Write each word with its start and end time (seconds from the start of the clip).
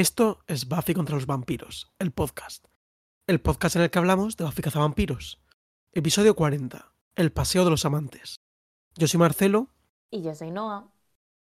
Esto 0.00 0.42
es 0.46 0.66
Buffy 0.66 0.94
contra 0.94 1.14
los 1.14 1.26
vampiros, 1.26 1.92
el 1.98 2.10
podcast. 2.10 2.64
El 3.26 3.38
podcast 3.42 3.76
en 3.76 3.82
el 3.82 3.90
que 3.90 3.98
hablamos 3.98 4.34
de 4.38 4.44
Buffy 4.44 4.62
cazavampiros. 4.62 5.42
Episodio 5.92 6.34
40. 6.34 6.94
El 7.16 7.32
paseo 7.32 7.64
de 7.64 7.70
los 7.70 7.84
amantes. 7.84 8.36
Yo 8.96 9.06
soy 9.06 9.20
Marcelo. 9.20 9.68
Y 10.10 10.22
yo 10.22 10.34
soy 10.34 10.52
Noah. 10.52 10.90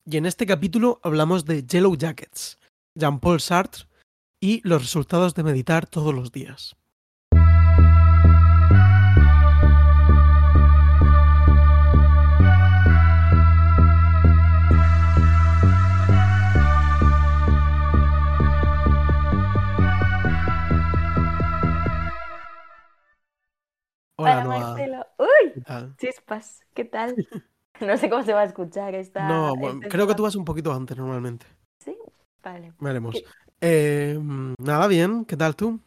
Y 0.04 0.17
en 0.17 0.25
este 0.25 0.47
capítulo 0.47 0.99
hablamos 1.04 1.46
de 1.46 1.63
Yellow 1.63 1.96
Jackets, 1.96 2.57
Jean-Paul 2.96 3.39
Sartre 3.39 3.83
y 4.39 4.68
los 4.68 4.81
resultados 4.81 5.36
de 5.36 5.43
meditar 5.43 5.86
todos 5.86 6.16
los 6.16 6.31
días. 6.31 6.75
Hola, 24.20 24.44
Marcelo. 24.44 25.05
¡Uy! 25.18 25.64
Chispas, 25.98 26.66
¿qué 26.73 26.86
tal? 26.86 27.16
No 27.80 27.96
sé 27.96 28.09
cómo 28.09 28.23
se 28.23 28.34
va 28.34 28.42
a 28.42 28.44
escuchar 28.44 28.94
esta. 28.94 29.26
No, 29.26 29.55
bueno, 29.55 29.80
creo 29.90 30.05
que 30.05 30.14
tú 30.14 30.23
vas 30.23 30.36
un 30.36 30.44
poquito 30.44 30.73
antes 30.73 30.98
normalmente. 30.98 31.45
Sí, 31.78 31.98
vale. 32.44 32.73
Veremos. 32.78 33.23
Eh, 33.62 34.20
nada, 34.62 34.88
bien, 34.88 35.23
¿qué 35.23 35.38
tal 35.38 35.55
tú? 35.55 35.80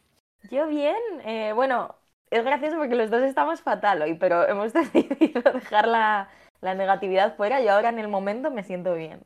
Yo 0.49 0.65
bien. 0.65 0.95
Eh, 1.23 1.53
bueno, 1.53 1.93
es 2.31 2.43
gracioso 2.43 2.77
porque 2.77 2.95
los 2.95 3.11
dos 3.11 3.21
estamos 3.21 3.61
fatal 3.61 4.01
hoy, 4.01 4.15
pero 4.15 4.47
hemos 4.47 4.73
decidido 4.91 5.43
dejar 5.53 5.87
la, 5.87 6.29
la 6.61 6.73
negatividad 6.73 7.35
fuera 7.35 7.61
y 7.61 7.67
ahora 7.67 7.89
en 7.89 7.99
el 7.99 8.07
momento 8.07 8.49
me 8.49 8.63
siento 8.63 8.95
bien. 8.95 9.21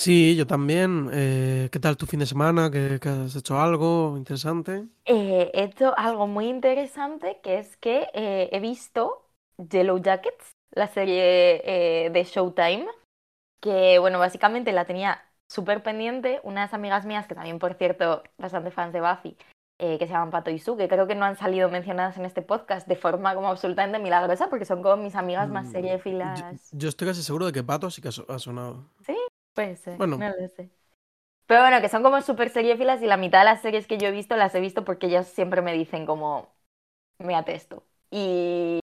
Sí, 0.00 0.34
yo 0.34 0.46
también. 0.46 1.10
Eh, 1.12 1.68
¿Qué 1.70 1.78
tal 1.78 1.98
tu 1.98 2.06
fin 2.06 2.20
de 2.20 2.24
semana? 2.24 2.70
¿Qué, 2.70 2.98
has 3.06 3.36
hecho 3.36 3.60
algo 3.60 4.16
interesante? 4.16 4.86
Eh, 5.04 5.50
he 5.52 5.64
hecho 5.64 5.92
algo 5.94 6.26
muy 6.26 6.46
interesante, 6.46 7.38
que 7.42 7.58
es 7.58 7.76
que 7.76 8.08
eh, 8.14 8.48
he 8.50 8.60
visto 8.60 9.28
Yellow 9.58 9.98
Jackets, 9.98 10.52
la 10.70 10.88
serie 10.88 12.10
de 12.10 12.24
Showtime, 12.24 12.86
que 13.60 13.98
bueno, 13.98 14.18
básicamente 14.18 14.72
la 14.72 14.86
tenía 14.86 15.22
súper 15.52 15.82
pendiente. 15.82 16.40
Unas 16.44 16.72
amigas 16.72 17.04
mías, 17.04 17.26
que 17.26 17.34
también 17.34 17.58
por 17.58 17.74
cierto, 17.74 18.22
bastante 18.38 18.70
fans 18.70 18.94
de 18.94 19.02
Buffy, 19.02 19.36
que 19.78 19.98
se 19.98 20.06
llaman 20.14 20.30
Pato 20.30 20.50
y 20.50 20.60
Su, 20.60 20.78
que 20.78 20.88
creo 20.88 21.06
que 21.08 21.14
no 21.14 21.26
han 21.26 21.36
salido 21.36 21.68
mencionadas 21.68 22.16
en 22.16 22.24
este 22.24 22.40
podcast 22.40 22.88
de 22.88 22.96
forma 22.96 23.34
como 23.34 23.48
absolutamente 23.48 23.98
milagrosa, 23.98 24.48
porque 24.48 24.64
son 24.64 24.82
como 24.82 24.96
mis 24.96 25.14
amigas 25.14 25.50
más 25.50 25.66
mm, 25.66 25.72
seriefilas. 25.72 26.70
Yo, 26.70 26.78
yo 26.78 26.88
estoy 26.88 27.08
casi 27.08 27.22
seguro 27.22 27.44
de 27.44 27.52
que 27.52 27.62
Pato 27.62 27.90
sí 27.90 28.00
que 28.00 28.08
ha 28.08 28.38
sonado. 28.38 28.86
¿Sí? 29.04 29.14
Puede 29.60 29.76
ser, 29.76 29.98
bueno. 29.98 30.16
no 30.16 30.28
lo 30.28 30.48
sé. 30.48 30.70
Pero 31.46 31.62
bueno, 31.62 31.80
que 31.80 31.88
son 31.88 32.02
como 32.02 32.22
súper 32.22 32.48
seriefilas 32.48 33.02
y 33.02 33.06
la 33.06 33.16
mitad 33.16 33.40
de 33.40 33.44
las 33.46 33.60
series 33.60 33.86
que 33.86 33.98
yo 33.98 34.08
he 34.08 34.10
visto 34.12 34.36
las 34.36 34.54
he 34.54 34.60
visto 34.60 34.84
porque 34.84 35.06
ellas 35.08 35.28
siempre 35.28 35.62
me 35.62 35.72
dicen 35.74 36.06
como, 36.06 36.48
me 37.18 37.34
atesto. 37.34 37.84
Y, 38.10 38.80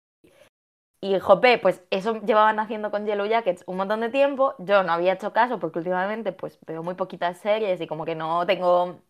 y 1.01 1.19
jope, 1.19 1.59
pues 1.59 1.83
eso 1.91 2.21
llevaban 2.23 2.59
haciendo 2.61 2.91
con 2.91 3.05
Yellow 3.07 3.27
Jackets 3.27 3.65
un 3.67 3.77
montón 3.77 4.01
de 4.01 4.09
tiempo. 4.11 4.55
Yo 4.59 4.83
no 4.85 4.93
había 4.93 5.15
hecho 5.15 5.33
caso 5.33 5.59
porque 5.59 5.81
últimamente 5.81 6.33
pues 6.33 6.59
veo 6.67 6.83
muy 6.83 6.95
poquitas 6.95 7.39
series 7.39 7.81
y 7.81 7.87
como 7.87 8.05
que 8.05 8.15
no 8.15 8.47
tengo... 8.47 9.01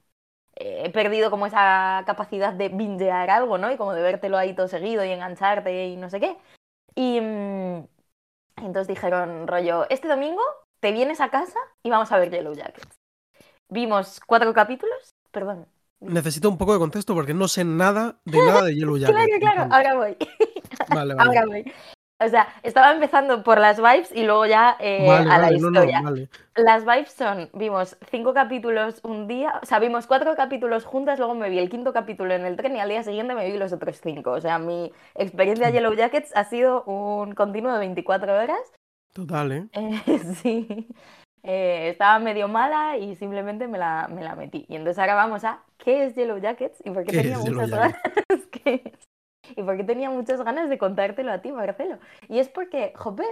Eh, 0.56 0.84
he 0.86 0.90
perdido 0.90 1.30
como 1.30 1.46
esa 1.46 2.04
capacidad 2.06 2.52
de 2.54 2.68
bingear 2.70 3.30
algo, 3.30 3.58
¿no? 3.58 3.72
Y 3.72 3.76
como 3.78 3.94
de 3.94 4.02
vértelo 4.02 4.38
ahí 4.38 4.54
todo 4.54 4.68
seguido 4.68 5.04
y 5.04 5.10
engancharte 5.10 5.88
y 5.88 5.96
no 5.96 6.10
sé 6.10 6.20
qué. 6.20 6.36
Y 6.96 7.20
mm, 7.20 7.88
entonces 8.58 8.88
dijeron, 8.88 9.46
rollo, 9.48 9.86
este 9.90 10.08
domingo 10.08 10.42
te 10.82 10.90
vienes 10.90 11.20
a 11.20 11.30
casa 11.30 11.58
y 11.84 11.90
vamos 11.90 12.10
a 12.10 12.18
ver 12.18 12.30
Yellow 12.30 12.54
Jackets. 12.54 12.98
Vimos 13.68 14.20
cuatro 14.26 14.52
capítulos, 14.52 15.14
perdón. 15.30 15.66
Necesito 16.00 16.48
un 16.48 16.58
poco 16.58 16.72
de 16.72 16.80
contexto 16.80 17.14
porque 17.14 17.32
no 17.32 17.46
sé 17.46 17.64
nada 17.64 18.16
de 18.24 18.38
nada 18.38 18.64
de 18.64 18.74
Yellow 18.74 18.96
Jackets. 18.98 19.38
claro, 19.38 19.54
claro, 19.54 19.74
ahora 19.74 19.94
voy. 19.94 20.16
Vale, 20.88 21.14
vale. 21.14 21.28
Ahora 21.28 21.46
voy. 21.46 21.72
O 22.18 22.28
sea, 22.28 22.48
estaba 22.64 22.92
empezando 22.92 23.44
por 23.44 23.58
las 23.58 23.78
vibes 23.78 24.10
y 24.12 24.24
luego 24.24 24.46
ya 24.46 24.76
eh, 24.80 25.08
a 25.08 25.38
la 25.38 25.52
historia. 25.52 26.02
las 26.56 26.84
vibes 26.84 27.12
son, 27.12 27.48
vimos 27.52 27.96
cinco 28.10 28.34
capítulos 28.34 29.00
un 29.02 29.26
día, 29.26 29.60
o 29.62 29.66
sea, 29.66 29.78
vimos 29.78 30.06
cuatro 30.06 30.34
capítulos 30.36 30.84
juntas, 30.84 31.18
luego 31.18 31.34
me 31.34 31.50
vi 31.50 31.58
el 31.58 31.70
quinto 31.70 31.92
capítulo 31.92 32.34
en 32.34 32.44
el 32.44 32.56
tren 32.56 32.76
y 32.76 32.80
al 32.80 32.88
día 32.88 33.02
siguiente 33.02 33.34
me 33.34 33.50
vi 33.50 33.56
los 33.56 33.72
otros 33.72 34.00
cinco. 34.00 34.32
O 34.32 34.40
sea, 34.40 34.58
mi 34.58 34.92
experiencia 35.14 35.68
de 35.68 35.72
Yellow 35.74 35.94
Jackets 35.94 36.34
ha 36.34 36.44
sido 36.44 36.82
un 36.84 37.34
continuo 37.34 37.72
de 37.72 37.78
24 37.78 38.32
horas 38.34 38.72
Total, 39.12 39.52
¿eh? 39.52 39.68
eh 39.72 40.18
sí. 40.42 40.88
Eh, 41.44 41.88
estaba 41.90 42.18
medio 42.18 42.46
mala 42.46 42.96
y 42.96 43.16
simplemente 43.16 43.66
me 43.66 43.78
la, 43.78 44.08
me 44.08 44.22
la 44.22 44.36
metí. 44.36 44.64
Y 44.68 44.76
entonces 44.76 44.98
ahora 44.98 45.14
vamos 45.14 45.44
a 45.44 45.62
¿qué 45.78 46.04
es 46.04 46.14
Yellow 46.14 46.38
Jackets? 46.38 46.80
¿Y 46.84 46.90
por 46.90 47.04
qué, 47.04 47.12
tenía 47.12 47.38
muchas 47.38 47.70
ganas? 47.70 47.96
¿Y 49.56 49.62
por 49.62 49.76
qué 49.76 49.84
tenía 49.84 50.10
muchas 50.10 50.42
ganas 50.42 50.70
de 50.70 50.78
contártelo 50.78 51.32
a 51.32 51.42
ti, 51.42 51.50
Marcelo? 51.50 51.98
Y 52.28 52.38
es 52.38 52.48
porque, 52.48 52.92
jope, 52.96 53.26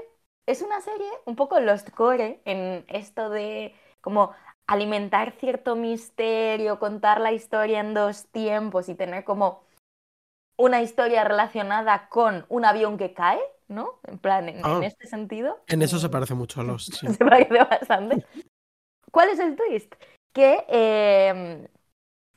es 0.46 0.62
una 0.62 0.80
serie 0.80 1.08
un 1.24 1.36
poco 1.36 1.60
Lost 1.60 1.90
Core 1.90 2.40
en 2.44 2.84
esto 2.88 3.30
de 3.30 3.74
como 4.00 4.32
alimentar 4.66 5.32
cierto 5.32 5.76
misterio, 5.76 6.78
contar 6.78 7.20
la 7.20 7.32
historia 7.32 7.80
en 7.80 7.94
dos 7.94 8.26
tiempos 8.26 8.88
y 8.88 8.94
tener 8.94 9.24
como 9.24 9.62
una 10.56 10.82
historia 10.82 11.24
relacionada 11.24 12.08
con 12.08 12.44
un 12.48 12.64
avión 12.64 12.98
que 12.98 13.14
cae, 13.14 13.40
¿no? 13.70 14.00
En 14.06 14.18
plan, 14.18 14.48
en, 14.48 14.60
ah. 14.64 14.80
este 14.82 15.06
sentido. 15.06 15.58
En 15.66 15.80
eso 15.82 15.98
se 15.98 16.08
parece 16.08 16.34
mucho 16.34 16.60
a 16.60 16.64
los. 16.64 16.84
se 17.16 17.24
parece 17.24 17.58
bastante. 17.58 18.24
¿Cuál 19.10 19.30
es 19.30 19.38
el 19.38 19.56
twist? 19.56 19.94
Que 20.32 20.64
em, 20.68 21.66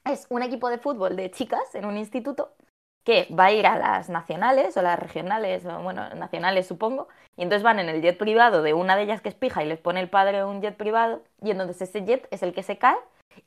es 0.06 0.26
un 0.30 0.44
equipo 0.44 0.70
de 0.70 0.78
fútbol 0.78 1.16
de 1.16 1.32
chicas 1.32 1.76
en 1.76 1.86
un 1.86 1.98
instituto 1.98 2.56
que 3.04 3.28
va 3.38 3.46
a 3.46 3.52
ir 3.52 3.68
a 3.68 3.78
las 3.78 4.10
nacionales 4.10 4.78
o 4.78 4.82
las 4.82 4.98
regionales, 4.98 5.64
bueno, 5.84 6.10
nacionales 6.16 6.68
supongo, 6.68 7.10
y 7.36 7.44
entonces 7.44 7.64
van 7.64 7.80
en 7.80 7.90
el 7.90 8.02
jet 8.02 8.18
privado 8.18 8.62
de 8.62 8.74
una 8.74 8.96
de 8.96 9.04
ellas 9.04 9.22
que 9.22 9.28
es 9.28 9.36
pija 9.36 9.62
y 9.62 9.68
les 9.68 9.80
pone 9.80 10.00
el 10.00 10.10
padre 10.10 10.46
un 10.46 10.62
jet 10.62 10.78
privado, 10.78 11.22
y 11.42 11.52
entonces 11.52 11.82
ese 11.82 12.06
jet 12.06 12.28
es 12.32 12.44
el 12.44 12.54
que 12.54 12.64
se 12.64 12.78
cae 12.78 12.98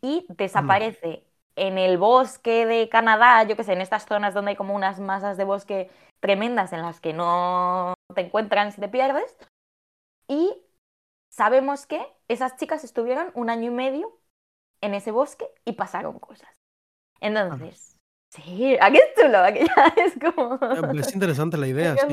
y 0.03 0.27
desaparece 0.29 1.25
en 1.57 1.79
el 1.79 1.97
bosque 1.97 2.67
de 2.67 2.91
Canadá, 2.91 3.43
yo 3.45 3.57
qué 3.57 3.65
sé, 3.65 3.73
en 3.73 3.81
estas 3.81 4.05
zonas 4.05 4.35
donde 4.35 4.51
hay 4.51 4.57
como 4.57 4.75
unas 4.75 5.01
masas 5.01 5.39
de 5.39 5.45
bosque 5.45 5.91
tremendas 6.21 6.73
en 6.73 6.83
las 6.83 7.01
que 7.01 7.13
no 7.13 7.95
te 8.15 8.23
encuentran 8.23 8.73
si 8.73 8.81
te 8.81 8.89
pierdes. 8.89 9.37
Y 10.29 10.55
sabemos 11.31 11.87
que 11.87 12.05
esas 12.29 12.57
chicas 12.57 12.85
estuvieron 12.85 13.31
un 13.35 13.51
año 13.51 13.71
y 13.71 13.75
medio 13.75 14.19
en 14.81 14.95
ese 14.95 15.11
bosque 15.11 15.47
y 15.65 15.73
pasaron 15.73 16.19
cosas. 16.19 16.49
Entonces, 17.21 17.99
sí, 18.31 18.77
aquí 18.81 18.99
es 18.99 19.23
chulo, 19.23 19.39
aquí 19.39 19.61
ya 19.61 19.95
es 20.05 20.15
como... 20.19 20.59
Es 20.99 21.15
interesante 21.15 21.57
la 21.57 21.67
idea. 21.69 21.97
sí. 21.97 22.07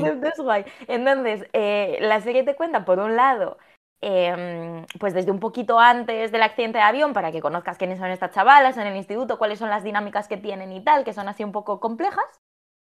Entonces, 0.88 1.46
eh, 1.52 1.98
la 2.00 2.20
serie 2.20 2.44
te 2.44 2.56
cuenta, 2.56 2.84
por 2.84 2.98
un 2.98 3.16
lado, 3.16 3.58
Em, 4.06 4.84
pues 5.00 5.14
desde 5.14 5.30
un 5.30 5.40
poquito 5.40 5.80
antes 5.80 6.30
del 6.30 6.42
accidente 6.42 6.76
de 6.76 6.84
avión 6.84 7.14
para 7.14 7.32
que 7.32 7.40
conozcas 7.40 7.78
quiénes 7.78 7.98
son 7.98 8.10
estas 8.10 8.32
chavalas 8.32 8.76
en 8.76 8.86
el 8.86 8.96
instituto, 8.96 9.38
cuáles 9.38 9.58
son 9.58 9.70
las 9.70 9.82
dinámicas 9.82 10.28
que 10.28 10.36
tienen 10.36 10.72
y 10.72 10.84
tal, 10.84 11.04
que 11.04 11.14
son 11.14 11.26
así 11.26 11.42
un 11.42 11.52
poco 11.52 11.80
complejas. 11.80 12.42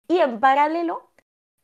Y 0.08 0.18
en 0.18 0.40
paralelo 0.40 1.10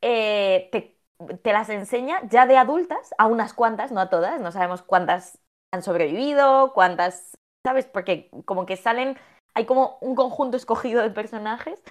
eh, 0.01 0.69
te, 0.71 1.53
las 1.53 1.69
enseña 1.69 2.21
ya 2.29 2.45
de 2.45 2.57
adultas, 2.57 3.13
a 3.17 3.27
unas 3.27 3.53
cuantas, 3.53 3.91
no 3.91 3.99
a 4.01 4.09
todas, 4.09 4.39
no 4.41 4.51
sabemos 4.51 4.81
cuántas 4.81 5.39
han 5.73 5.81
sobrevivido, 5.81 6.73
cuántas, 6.73 7.37
¿sabes? 7.65 7.85
Porque 7.85 8.29
como 8.45 8.65
que 8.65 8.77
salen, 8.77 9.17
hay 9.53 9.65
como 9.65 9.97
un 10.01 10.15
conjunto 10.15 10.57
escogido 10.57 11.01
de 11.01 11.09
personajes 11.09 11.81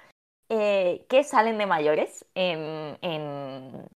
eh, 0.49 1.05
que 1.09 1.23
salen 1.23 1.57
de 1.57 1.65
mayores 1.65 2.25
en, 2.35 2.97
en, 3.01 3.87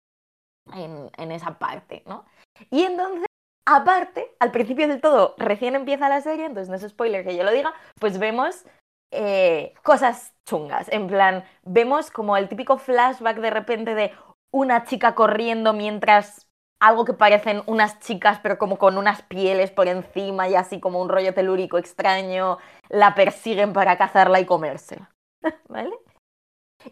en 0.74 1.32
esa 1.32 1.58
parte, 1.58 2.02
¿no? 2.06 2.24
Y 2.70 2.82
entonces 2.82 3.24
Aparte, 3.66 4.34
al 4.40 4.50
principio 4.50 4.88
del 4.88 5.00
todo, 5.00 5.36
recién 5.38 5.76
empieza 5.76 6.08
la 6.08 6.20
serie, 6.20 6.46
entonces 6.46 6.68
no 6.68 6.74
es 6.74 6.90
spoiler 6.90 7.24
que 7.24 7.36
yo 7.36 7.44
lo 7.44 7.52
diga, 7.52 7.72
pues 8.00 8.18
vemos 8.18 8.64
eh, 9.10 9.74
cosas 9.82 10.34
chungas. 10.44 10.88
En 10.90 11.06
plan, 11.06 11.44
vemos 11.62 12.10
como 12.10 12.36
el 12.36 12.48
típico 12.48 12.78
flashback 12.78 13.38
de 13.38 13.50
repente 13.50 13.94
de 13.94 14.12
una 14.52 14.84
chica 14.84 15.14
corriendo 15.14 15.72
mientras 15.72 16.46
algo 16.80 17.04
que 17.04 17.12
parecen 17.12 17.62
unas 17.66 18.00
chicas, 18.00 18.40
pero 18.42 18.58
como 18.58 18.78
con 18.78 18.96
unas 18.96 19.22
pieles 19.22 19.70
por 19.70 19.86
encima 19.86 20.48
y 20.48 20.54
así 20.54 20.80
como 20.80 21.00
un 21.00 21.08
rollo 21.08 21.34
telúrico 21.34 21.76
extraño, 21.76 22.58
la 22.88 23.14
persiguen 23.14 23.72
para 23.72 23.98
cazarla 23.98 24.40
y 24.40 24.46
comérsela. 24.46 25.10
¿Vale? 25.68 25.92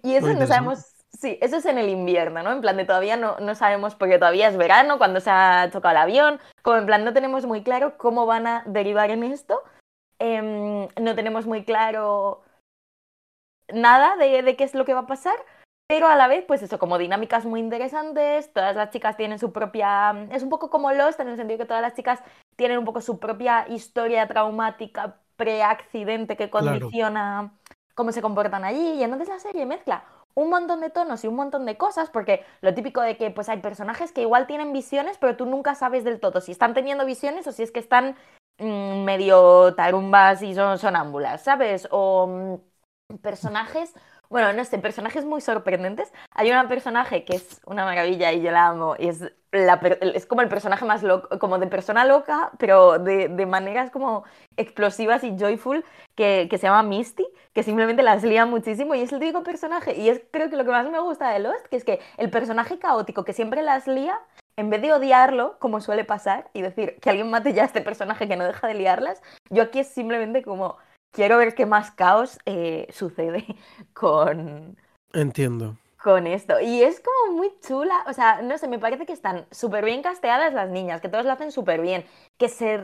Y 0.03 0.15
eso 0.15 0.35
no 0.35 0.47
sabemos 0.47 0.99
Sí, 1.13 1.39
eso 1.41 1.57
es 1.57 1.67
en 1.67 1.79
el 1.79 1.89
invierno, 1.89 2.43
¿no? 2.43 2.53
En 2.53 2.61
plan 2.61 2.77
de 2.77 2.85
todavía 2.85 3.17
no, 3.17 3.39
no 3.41 3.55
sabemos, 3.55 3.95
porque 3.95 4.19
todavía 4.19 4.49
es 4.49 4.57
verano, 4.57 4.99
cuando 4.99 5.21
se 5.21 5.31
ha 5.31 5.69
chocado 5.73 5.93
el 5.93 6.03
avión, 6.03 6.41
como 6.63 6.77
en 6.77 6.87
plan 6.87 7.05
no 7.05 7.13
tenemos 7.13 7.47
muy 7.47 7.63
claro 7.63 7.97
cómo 7.97 8.27
van 8.27 8.47
a 8.47 8.63
derivar 8.67 9.11
en 9.11 9.25
esto, 9.25 9.63
em, 10.19 10.89
no 11.01 11.15
tenemos 11.15 11.47
muy 11.47 11.65
claro 11.65 12.43
nada 13.73 14.17
de, 14.17 14.43
de, 14.43 14.57
qué 14.57 14.65
es 14.65 14.75
lo 14.75 14.85
que 14.85 14.95
va 14.95 15.01
a 15.01 15.07
pasar, 15.07 15.37
pero 15.87 16.07
a 16.07 16.17
la 16.17 16.29
vez, 16.29 16.45
pues 16.47 16.63
eso, 16.63 16.79
como 16.79 16.99
dinámicas 16.99 17.45
muy 17.45 17.61
interesantes, 17.61 18.53
todas 18.53 18.77
las 18.77 18.91
chicas 18.91 19.17
tienen 19.17 19.39
su 19.39 19.53
propia, 19.53 20.27
es 20.33 20.43
un 20.43 20.51
poco 20.51 20.71
como 20.71 20.93
Lost, 20.93 21.21
en 21.21 21.29
el 21.29 21.37
sentido 21.37 21.59
que 21.59 21.67
todas 21.67 21.83
las 21.83 21.95
chicas 21.95 22.23
tienen 22.57 22.79
un 22.79 22.85
poco 22.85 23.01
su 23.01 23.19
propia 23.19 23.67
historia 23.69 24.27
traumática 24.27 25.21
preaccidente 25.37 26.37
que 26.37 26.51
Claro. 26.51 26.67
condiciona 26.67 27.53
cómo 27.95 28.13
se 28.13 28.21
comportan 28.21 28.65
allí. 28.65 28.95
Y 28.95 29.03
entonces 29.03 29.29
la 29.29 29.39
serie 29.39 29.65
mezcla 29.65 30.05
un 30.35 30.51
montón 30.51 30.81
de 30.81 30.91
tonos 30.91 31.25
y 31.25 31.29
un 31.29 31.37
montón 31.37 31.65
de 31.67 31.77
cosas, 31.77 32.11
porque 32.11 32.45
lo 32.61 32.75
típico 32.75 33.01
de 33.01 33.17
que 33.17 33.31
pues 33.31 33.49
hay 33.49 33.61
personajes 33.61 34.13
que 34.13 34.23
igual 34.23 34.47
tienen 34.47 34.73
visiones, 34.73 35.17
pero 35.19 35.37
tú 35.37 35.47
nunca 35.47 35.75
sabes 35.75 36.05
del 36.05 36.21
todo 36.21 36.41
si 36.41 36.53
están 36.53 36.75
teniendo 36.75 37.05
visiones 37.05 37.47
o 37.47 37.53
si 37.53 37.63
es 37.63 37.73
que 37.73 37.81
están 37.81 38.15
medio 38.59 39.75
tarumbas 39.75 40.43
y 40.43 40.55
son 40.55 40.79
sonámbulas, 40.79 41.43
¿sabes? 41.43 41.89
O 41.91 42.27
mm, 43.11 43.19
personajes, 43.19 43.95
bueno, 44.29 44.53
no 44.53 44.65
sé, 44.65 44.79
personajes 44.79 45.25
muy 45.25 45.41
sorprendentes. 45.41 46.13
Hay 46.33 46.51
una 46.51 46.69
personaje 46.69 47.25
que 47.25 47.37
es 47.37 47.61
una 47.67 47.85
maravilla 47.85 48.33
y 48.33 48.43
yo 48.43 48.51
la 48.51 48.67
amo, 48.69 48.95
y 48.99 49.09
es, 49.09 49.23
la 49.53 49.75
es 50.15 50.27
como 50.27 50.43
el 50.43 50.49
personaje 50.49 50.85
más 50.85 51.03
loco, 51.03 51.39
como 51.39 51.59
de 51.59 51.67
persona 51.69 52.05
loca, 52.05 52.51
pero 52.59 52.99
de, 52.99 53.29
de 53.29 53.47
maneras 53.47 53.91
como 53.91 54.25
explosivas 54.57 55.25
y 55.25 55.37
joyful, 55.39 55.85
que, 56.15 56.49
que 56.51 56.59
se 56.59 56.67
llama 56.67 56.83
Misty, 56.83 57.27
que 57.55 57.63
simplemente 57.63 58.03
las 58.03 58.23
lía 58.23 58.45
muchísimo 58.47 58.95
y 58.95 59.01
es 59.01 59.13
el 59.13 59.21
típico 59.21 59.43
personaje. 59.43 59.97
Y 59.97 60.09
es 60.11 60.21
creo 60.31 60.51
que 60.51 60.57
lo 60.57 60.65
que 60.65 60.71
más 60.71 60.89
me 60.91 61.01
gusta 61.01 61.31
de 61.31 61.39
Lost, 61.41 61.67
que 61.67 61.77
es 61.77 61.85
que 61.85 62.01
el 62.19 62.31
personaje 62.31 62.79
caótico 62.79 63.25
que 63.25 63.33
siempre 63.33 63.63
las 63.63 63.87
lía, 63.87 64.19
en 64.59 64.71
vez 64.71 64.83
de 64.83 64.93
odiarlo, 64.93 65.57
como 65.61 65.81
suele 65.81 66.05
pasar, 66.05 66.51
y 66.53 66.63
decir 66.63 66.97
que 67.01 67.11
alguien 67.11 67.31
mate 67.31 67.53
ya 67.55 67.63
a 67.63 67.67
este 67.67 67.81
personaje 67.81 68.27
que 68.27 68.35
no 68.35 68.45
deja 68.45 68.67
de 68.67 68.75
liarlas, 68.75 69.23
yo 69.51 69.63
aquí 69.63 69.79
es 69.79 69.87
simplemente 69.87 70.43
como 70.43 70.79
quiero 71.13 71.39
ver 71.39 71.55
qué 71.55 71.65
más 71.65 71.93
caos 71.93 72.41
eh, 72.45 72.89
sucede 72.91 73.47
con, 73.95 74.77
Entiendo. 75.13 75.77
con 76.03 76.27
esto. 76.27 76.59
Y 76.59 76.83
es 76.83 77.01
como 77.01 77.37
muy 77.37 77.53
chula, 77.61 78.05
o 78.09 78.13
sea, 78.13 78.43
no 78.43 78.59
sé, 78.59 78.67
me 78.67 78.81
parece 78.81 79.07
que 79.07 79.13
están 79.13 79.47
súper 79.53 79.85
bien 79.85 80.03
casteadas 80.03 80.53
las 80.53 80.71
niñas, 80.71 81.01
que 81.01 81.09
todos 81.09 81.25
lo 81.25 81.33
hacen 81.33 81.53
súper 81.53 81.81
bien, 81.81 82.05
que 82.37 82.49
se... 82.49 82.83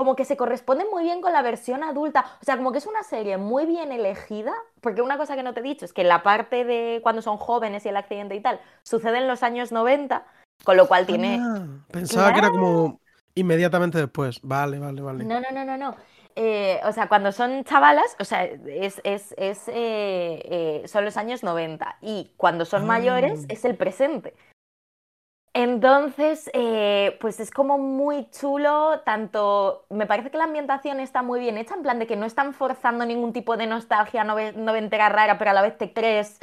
Como 0.00 0.14
que 0.14 0.24
se 0.24 0.36
corresponde 0.36 0.84
muy 0.84 1.02
bien 1.02 1.20
con 1.20 1.32
la 1.32 1.42
versión 1.42 1.82
adulta. 1.82 2.24
O 2.40 2.44
sea, 2.44 2.56
como 2.56 2.70
que 2.70 2.78
es 2.78 2.86
una 2.86 3.02
serie 3.02 3.36
muy 3.36 3.66
bien 3.66 3.90
elegida. 3.90 4.54
Porque 4.80 5.02
una 5.02 5.18
cosa 5.18 5.34
que 5.34 5.42
no 5.42 5.54
te 5.54 5.58
he 5.58 5.62
dicho 5.64 5.84
es 5.84 5.92
que 5.92 6.04
la 6.04 6.22
parte 6.22 6.64
de 6.64 7.00
cuando 7.02 7.20
son 7.20 7.36
jóvenes 7.36 7.84
y 7.84 7.88
el 7.88 7.96
accidente 7.96 8.36
y 8.36 8.40
tal 8.40 8.60
sucede 8.84 9.18
en 9.18 9.26
los 9.26 9.42
años 9.42 9.72
90, 9.72 10.24
con 10.64 10.76
lo 10.76 10.86
cual 10.88 11.06
tiene. 11.06 11.38
Ah, 11.40 11.66
pensaba 11.90 12.32
que 12.32 12.38
era 12.40 12.50
como 12.50 13.00
inmediatamente 13.34 13.98
después. 13.98 14.40
Vale, 14.42 14.78
vale, 14.78 15.00
vale. 15.00 15.24
No, 15.24 15.40
no, 15.40 15.50
no, 15.52 15.64
no, 15.64 15.76
no. 15.76 15.96
Eh, 16.36 16.80
o 16.84 16.92
sea, 16.92 17.08
cuando 17.08 17.32
son 17.32 17.64
chavalas, 17.64 18.14
o 18.20 18.24
sea, 18.24 18.44
es, 18.44 19.00
es, 19.02 19.34
es, 19.36 19.66
eh, 19.68 19.72
eh, 20.44 20.82
son 20.86 21.04
los 21.04 21.16
años 21.16 21.42
90 21.42 21.96
y 22.00 22.32
cuando 22.36 22.64
son 22.64 22.86
mayores 22.86 23.40
Ah. 23.44 23.46
es 23.48 23.64
el 23.64 23.76
presente. 23.76 24.34
Entonces, 25.54 26.48
pues 27.20 27.40
es 27.40 27.50
como 27.50 27.78
muy 27.78 28.30
chulo, 28.30 29.00
tanto, 29.04 29.86
me 29.90 30.06
parece 30.06 30.30
que 30.30 30.38
la 30.38 30.44
ambientación 30.44 31.00
está 31.00 31.22
muy 31.22 31.40
bien 31.40 31.58
hecha, 31.58 31.74
en 31.74 31.82
plan 31.82 31.98
de 31.98 32.06
que 32.06 32.14
no 32.16 32.26
están 32.26 32.52
forzando 32.54 33.04
ningún 33.04 33.32
tipo 33.32 33.56
de 33.56 33.66
nostalgia 33.66 34.22
nove- 34.24 34.54
noventera 34.54 35.08
rara, 35.08 35.38
pero 35.38 35.50
a 35.50 35.54
la 35.54 35.62
vez 35.62 35.76
te 35.76 35.92
crees 35.92 36.38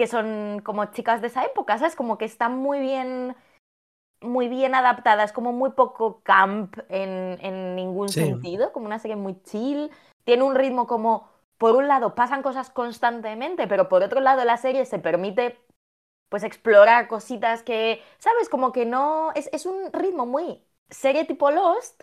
que 0.00 0.08
son 0.08 0.62
como 0.64 0.86
chicas 0.86 1.20
de 1.20 1.26
esa 1.28 1.44
época, 1.44 1.76
¿sabes? 1.78 1.94
Como 1.94 2.18
que 2.18 2.24
están 2.24 2.56
muy 2.58 2.80
bien, 2.80 3.36
muy 4.22 4.48
bien 4.48 4.74
adaptadas, 4.74 5.32
como 5.32 5.52
muy 5.52 5.70
poco 5.72 6.22
camp 6.22 6.76
en, 6.88 7.38
en 7.44 7.76
ningún 7.76 8.12
Sí. 8.12 8.20
sentido, 8.22 8.72
como 8.72 8.86
una 8.86 8.98
serie 8.98 9.16
muy 9.16 9.40
chill, 9.42 9.90
tiene 10.24 10.42
un 10.44 10.54
ritmo 10.56 10.86
como, 10.86 11.30
por 11.58 11.76
un 11.76 11.88
lado, 11.88 12.14
pasan 12.14 12.42
cosas 12.42 12.70
constantemente, 12.70 13.66
pero 13.68 13.88
por 13.88 14.02
otro 14.02 14.20
lado 14.20 14.44
la 14.44 14.56
serie 14.58 14.86
se 14.86 14.98
permite 14.98 15.58
pues 16.28 16.44
explorar 16.44 17.08
cositas 17.08 17.62
que, 17.62 18.02
¿sabes? 18.18 18.48
Como 18.48 18.72
que 18.72 18.86
no, 18.86 19.32
es, 19.34 19.50
es 19.52 19.66
un 19.66 19.92
ritmo 19.92 20.26
muy 20.26 20.62
serie 20.90 21.24
tipo 21.26 21.50
Lost, 21.50 22.02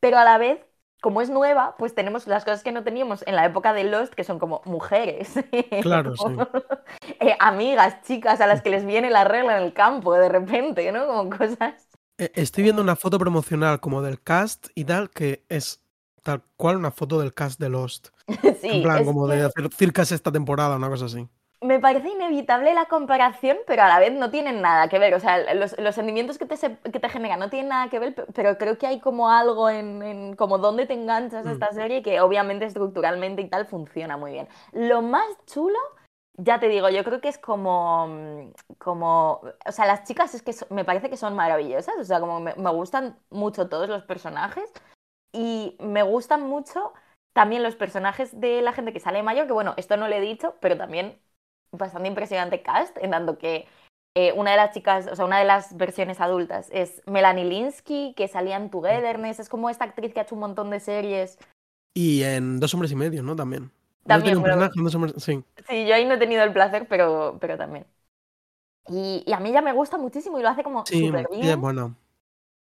pero 0.00 0.18
a 0.18 0.24
la 0.24 0.38
vez, 0.38 0.60
como 1.04 1.20
es 1.20 1.28
nueva, 1.28 1.76
pues 1.76 1.94
tenemos 1.94 2.26
las 2.26 2.46
cosas 2.46 2.62
que 2.62 2.72
no 2.72 2.82
teníamos 2.82 3.22
en 3.26 3.36
la 3.36 3.44
época 3.44 3.74
de 3.74 3.84
Lost, 3.84 4.14
que 4.14 4.24
son 4.24 4.38
como 4.38 4.62
mujeres, 4.64 5.34
Claro, 5.82 6.16
sí. 6.16 6.24
eh, 7.20 7.36
amigas, 7.40 8.00
chicas 8.04 8.40
a 8.40 8.46
las 8.46 8.62
que 8.62 8.70
les 8.70 8.86
viene 8.86 9.10
la 9.10 9.24
regla 9.24 9.58
en 9.58 9.64
el 9.64 9.74
campo 9.74 10.14
de 10.14 10.30
repente, 10.30 10.90
¿no? 10.92 11.06
Como 11.06 11.28
cosas. 11.28 11.90
Eh, 12.16 12.32
Estoy 12.36 12.62
viendo 12.64 12.80
una 12.80 12.96
foto 12.96 13.18
promocional 13.18 13.80
como 13.80 14.00
del 14.00 14.18
cast 14.22 14.68
y 14.74 14.86
tal, 14.86 15.10
que 15.10 15.44
es 15.50 15.82
tal 16.22 16.42
cual 16.56 16.78
una 16.78 16.90
foto 16.90 17.20
del 17.20 17.34
cast 17.34 17.60
de 17.60 17.68
Lost. 17.68 18.08
Sí, 18.62 18.68
en 18.70 18.82
plan, 18.82 19.00
es 19.00 19.06
como 19.06 19.28
de 19.28 19.42
hacer 19.42 19.70
circas 19.74 20.10
esta 20.10 20.32
temporada, 20.32 20.76
una 20.76 20.88
cosa 20.88 21.04
así. 21.04 21.28
Me 21.64 21.80
parece 21.80 22.08
inevitable 22.10 22.74
la 22.74 22.86
comparación, 22.86 23.56
pero 23.66 23.82
a 23.82 23.88
la 23.88 23.98
vez 24.00 24.12
no 24.12 24.30
tienen 24.30 24.60
nada 24.62 24.88
que 24.88 24.98
ver. 24.98 25.14
O 25.14 25.20
sea, 25.20 25.54
los, 25.54 25.78
los 25.78 25.94
sentimientos 25.94 26.38
que 26.38 26.46
te, 26.46 26.56
que 26.90 27.00
te 27.00 27.08
generan 27.08 27.40
no 27.40 27.50
tienen 27.50 27.68
nada 27.70 27.88
que 27.90 27.98
ver, 27.98 28.14
pe- 28.14 28.26
pero 28.34 28.58
creo 28.58 28.78
que 28.78 28.86
hay 28.86 29.00
como 29.00 29.30
algo 29.30 29.70
en, 29.70 30.02
en 30.02 30.36
como 30.36 30.58
dónde 30.58 30.86
te 30.86 30.94
enganchas 30.94 31.46
a 31.46 31.52
Mm. 31.52 31.52
esta 31.52 31.72
serie 31.72 32.02
que 32.02 32.20
obviamente 32.20 32.66
estructuralmente 32.66 33.42
y 33.42 33.48
tal 33.48 33.66
funciona 33.66 34.16
muy 34.16 34.32
bien. 34.32 34.48
Lo 34.72 35.02
más 35.02 35.26
chulo, 35.46 35.78
ya 36.36 36.58
te 36.60 36.68
digo, 36.68 36.88
yo 36.90 37.04
creo 37.04 37.20
que 37.20 37.28
es 37.28 37.38
como, 37.38 38.06
mm, 38.08 38.52
como, 38.78 39.40
o 39.66 39.72
sea, 39.72 39.86
las 39.86 40.04
chicas 40.04 40.34
es 40.34 40.42
que 40.42 40.52
so- 40.52 40.66
me 40.70 40.84
parece 40.84 41.08
que 41.10 41.16
son 41.16 41.34
maravillosas, 41.36 41.94
o 41.98 42.04
sea, 42.04 42.20
como 42.20 42.40
me, 42.40 42.54
me 42.56 42.70
gustan 42.70 43.18
mucho 43.30 43.68
todos 43.68 43.88
los 43.88 44.02
personajes 44.04 44.64
y 45.32 45.76
me 45.80 46.02
gustan 46.02 46.42
mucho 46.42 46.92
también 47.32 47.62
los 47.62 47.76
personajes 47.76 48.38
de 48.40 48.62
la 48.62 48.72
gente 48.72 48.92
que 48.92 49.00
sale 49.00 49.22
mayor, 49.22 49.46
que 49.46 49.52
bueno, 49.52 49.74
esto 49.76 49.96
no 49.96 50.08
lo 50.08 50.14
he 50.14 50.20
dicho, 50.20 50.56
pero 50.60 50.76
también 50.76 51.20
bastante 51.76 52.08
impresionante 52.08 52.62
cast, 52.62 52.96
en 52.98 53.10
tanto 53.12 53.38
que 53.38 53.66
eh, 54.16 54.32
una 54.32 54.52
de 54.52 54.56
las 54.56 54.72
chicas, 54.72 55.08
o 55.10 55.16
sea, 55.16 55.24
una 55.24 55.38
de 55.38 55.44
las 55.44 55.76
versiones 55.76 56.20
adultas 56.20 56.68
es 56.72 57.02
Melanie 57.06 57.44
Linsky, 57.44 58.14
que 58.16 58.28
salía 58.28 58.56
en 58.56 58.70
Togetherness, 58.70 59.40
es 59.40 59.48
como 59.48 59.70
esta 59.70 59.84
actriz 59.84 60.12
que 60.14 60.20
ha 60.20 60.22
hecho 60.22 60.34
un 60.36 60.40
montón 60.42 60.70
de 60.70 60.80
series. 60.80 61.38
Y 61.94 62.22
en 62.22 62.60
Dos 62.60 62.72
Hombres 62.74 62.92
y 62.92 62.96
Medio, 62.96 63.22
¿no? 63.22 63.36
También. 63.36 63.64
¿No 63.64 63.70
También, 64.08 64.22
tiene 64.24 64.36
un 64.38 64.42
pero- 64.44 64.54
personaje 64.56 64.78
en 64.78 64.84
Dos 64.84 64.94
Hombres? 64.94 65.14
Sí. 65.22 65.44
Sí, 65.68 65.86
yo 65.86 65.94
ahí 65.94 66.04
no 66.04 66.14
he 66.14 66.18
tenido 66.18 66.42
el 66.44 66.52
placer, 66.52 66.86
pero, 66.88 67.38
pero 67.40 67.56
también. 67.56 67.86
Y, 68.88 69.22
y 69.26 69.32
a 69.32 69.40
mí 69.40 69.50
ya 69.52 69.62
me 69.62 69.72
gusta 69.72 69.96
muchísimo 69.96 70.38
y 70.38 70.42
lo 70.42 70.48
hace 70.48 70.62
como 70.62 70.84
Sí, 70.86 71.06
súper 71.06 71.28
bien. 71.30 71.60
buena. 71.60 71.94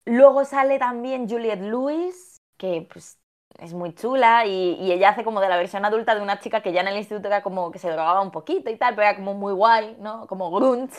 Luego 0.06 0.44
sale 0.46 0.80
también 0.80 1.30
Juliette 1.30 1.62
Lewis, 1.62 2.38
que 2.58 2.88
pues 2.92 3.19
es 3.58 3.74
muy 3.74 3.94
chula 3.94 4.46
y, 4.46 4.76
y 4.80 4.92
ella 4.92 5.10
hace 5.10 5.24
como 5.24 5.42
de 5.42 5.50
la 5.50 5.58
versión 5.58 5.86
adulta 5.86 6.16
de 6.16 6.22
una 6.22 6.40
chica 6.40 6.62
que 6.62 6.72
ya 6.72 6.82
en 6.82 6.88
el 6.88 6.98
instituto 6.98 7.28
era 7.28 7.42
como 7.44 7.72
que 7.72 7.80
se 7.80 7.90
drogaba 7.90 8.22
un 8.22 8.32
poquito 8.32 8.70
y 8.70 8.78
tal, 8.78 8.96
pero 8.96 9.08
era 9.08 9.18
como 9.18 9.34
muy 9.34 9.54
guay, 9.54 9.98
¿no? 10.00 10.28
Como 10.28 10.52
grunt, 10.52 10.92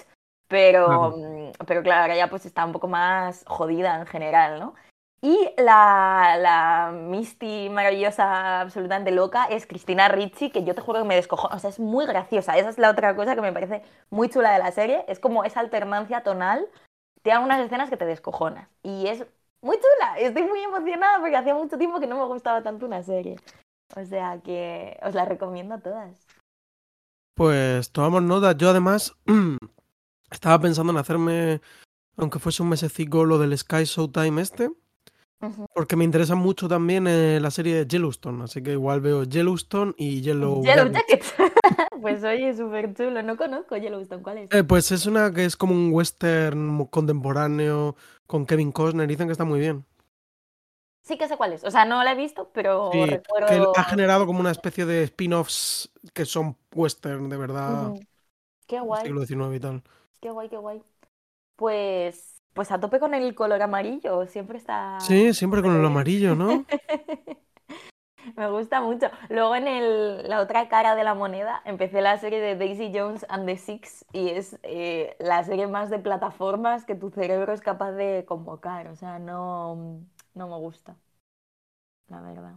pero 0.48 0.86
Claro. 0.86 1.16
mm, 1.16 1.52
pero 1.66 1.82
claro, 1.82 2.02
ahora 2.02 2.16
ya 2.16 2.28
pues 2.28 2.44
está 2.46 2.64
un 2.64 2.72
poco 2.72 2.88
más 2.88 3.44
jodida 3.46 3.96
en 4.00 4.06
general, 4.06 4.58
¿no? 4.60 4.74
Y 5.22 5.50
la, 5.58 6.36
la 6.38 6.92
Misty 6.94 7.68
maravillosa, 7.68 8.60
absolutamente 8.62 9.10
loca, 9.10 9.44
es 9.50 9.66
Cristina 9.66 10.08
Ricci, 10.08 10.50
que 10.50 10.64
yo 10.64 10.74
te 10.74 10.80
juro 10.80 11.00
que 11.00 11.08
me 11.08 11.14
descojo, 11.14 11.48
o 11.52 11.58
sea, 11.58 11.68
es 11.68 11.78
muy 11.78 12.06
graciosa. 12.06 12.56
Esa 12.56 12.70
es 12.70 12.78
la 12.78 12.90
otra 12.90 13.14
cosa 13.14 13.34
que 13.34 13.42
me 13.42 13.52
parece 13.52 13.82
muy 14.08 14.30
chula 14.30 14.50
de 14.52 14.58
la 14.58 14.72
serie, 14.72 15.04
es 15.08 15.18
como 15.20 15.44
esa 15.44 15.60
alternancia 15.60 16.22
tonal 16.22 16.66
te 17.22 17.30
dan 17.30 17.42
unas 17.44 17.60
escenas 17.60 17.90
que 17.90 17.96
te 17.98 18.06
descojonas. 18.06 18.68
Y 18.82 19.08
es 19.08 19.26
muy 19.62 19.76
chula. 19.76 20.18
Estoy 20.18 20.44
muy 20.44 20.62
emocionada 20.62 21.20
porque 21.20 21.36
hacía 21.36 21.54
mucho 21.54 21.78
tiempo 21.78 22.00
que 22.00 22.06
no 22.06 22.18
me 22.18 22.26
gustaba 22.26 22.62
tanto 22.62 22.86
una 22.86 23.02
serie. 23.02 23.36
O 23.96 24.04
sea 24.04 24.40
que 24.42 24.98
os 25.02 25.14
la 25.14 25.24
recomiendo 25.24 25.74
a 25.74 25.80
todas. 25.80 26.26
Pues 27.34 27.90
tomamos 27.90 28.22
nota. 28.22 28.52
Yo 28.52 28.70
además 28.70 29.14
estaba 30.30 30.60
pensando 30.60 30.92
en 30.92 30.98
hacerme, 30.98 31.60
aunque 32.16 32.38
fuese 32.38 32.62
un 32.62 32.68
mesecico, 32.68 33.24
lo 33.24 33.38
del 33.38 33.56
Sky 33.56 33.84
Showtime 33.84 34.40
este. 34.40 34.70
Porque 35.72 35.96
me 35.96 36.04
interesa 36.04 36.34
mucho 36.34 36.68
también 36.68 37.06
eh, 37.06 37.40
la 37.40 37.50
serie 37.50 37.74
de 37.74 37.86
Yellowstone. 37.86 38.44
Así 38.44 38.62
que 38.62 38.72
igual 38.72 39.00
veo 39.00 39.24
Yellowstone 39.24 39.94
y 39.96 40.20
Yellow, 40.20 40.62
Yellow 40.62 40.92
Jacket. 40.92 41.24
Pues 42.00 42.24
oye, 42.24 42.54
súper 42.56 42.94
chulo. 42.94 43.22
No 43.22 43.36
conozco 43.36 43.76
Yellowstone. 43.76 44.22
¿Cuál 44.22 44.38
es? 44.38 44.52
Eh, 44.52 44.64
pues 44.64 44.90
es 44.90 45.04
una 45.04 45.32
que 45.32 45.44
es 45.44 45.56
como 45.56 45.74
un 45.74 45.92
western 45.92 46.86
contemporáneo 46.86 47.94
con 48.30 48.46
Kevin 48.46 48.72
Costner. 48.72 49.08
Dicen 49.08 49.26
que 49.28 49.32
está 49.32 49.44
muy 49.44 49.60
bien. 49.60 49.84
Sí 51.02 51.18
que 51.18 51.28
sé 51.28 51.36
cuál 51.36 51.52
es. 51.52 51.64
O 51.64 51.70
sea, 51.70 51.84
no 51.84 52.02
la 52.04 52.12
he 52.12 52.14
visto, 52.14 52.50
pero 52.52 52.66
Sí, 52.90 53.22
que 53.46 53.54
recuerdo... 53.54 53.72
ha 53.74 53.84
generado 53.84 54.26
como 54.26 54.40
una 54.40 54.50
especie 54.50 54.84
de 54.84 55.04
spin-offs 55.04 55.90
que 56.12 56.24
son 56.26 56.56
western 56.74 57.28
de 57.28 57.36
verdad, 57.36 57.94
Ujú. 57.94 58.06
Qué 58.66 58.80
del 58.82 58.98
guay, 58.98 59.16
siglo 59.20 59.20
XIX 59.20 59.56
y 59.56 59.60
tal. 59.60 59.82
qué 60.20 60.30
guay, 60.30 60.48
qué 60.48 60.56
guay. 60.56 60.82
Pues, 61.56 62.42
pues 62.54 62.72
a 62.72 62.80
tope 62.80 63.00
con 63.00 63.14
el 63.14 63.34
color 63.34 63.62
amarillo. 63.62 64.26
Siempre 64.26 64.58
está... 64.58 64.98
Sí, 64.98 65.34
siempre 65.34 65.62
con 65.62 65.74
el 65.76 65.84
amarillo, 65.84 66.34
¿no? 66.36 66.66
Me 68.36 68.50
gusta 68.50 68.80
mucho. 68.80 69.06
Luego 69.28 69.56
en 69.56 69.66
el- 69.68 70.28
la 70.28 70.40
otra 70.40 70.68
cara 70.68 70.94
de 70.94 71.04
la 71.04 71.14
moneda 71.14 71.62
empecé 71.64 72.00
la 72.02 72.18
serie 72.18 72.40
de 72.40 72.56
Daisy 72.56 72.90
Jones 72.94 73.24
and 73.28 73.46
the 73.46 73.56
Six 73.56 74.04
y 74.12 74.28
es 74.30 74.58
eh, 74.62 75.16
la 75.18 75.42
serie 75.44 75.66
más 75.66 75.90
de 75.90 75.98
plataformas 75.98 76.84
que 76.84 76.94
tu 76.94 77.10
cerebro 77.10 77.52
es 77.52 77.60
capaz 77.60 77.92
de 77.92 78.24
convocar. 78.26 78.88
O 78.88 78.96
sea, 78.96 79.18
no, 79.18 80.00
no 80.34 80.48
me 80.48 80.56
gusta. 80.56 80.96
La 82.08 82.20
verdad. 82.20 82.54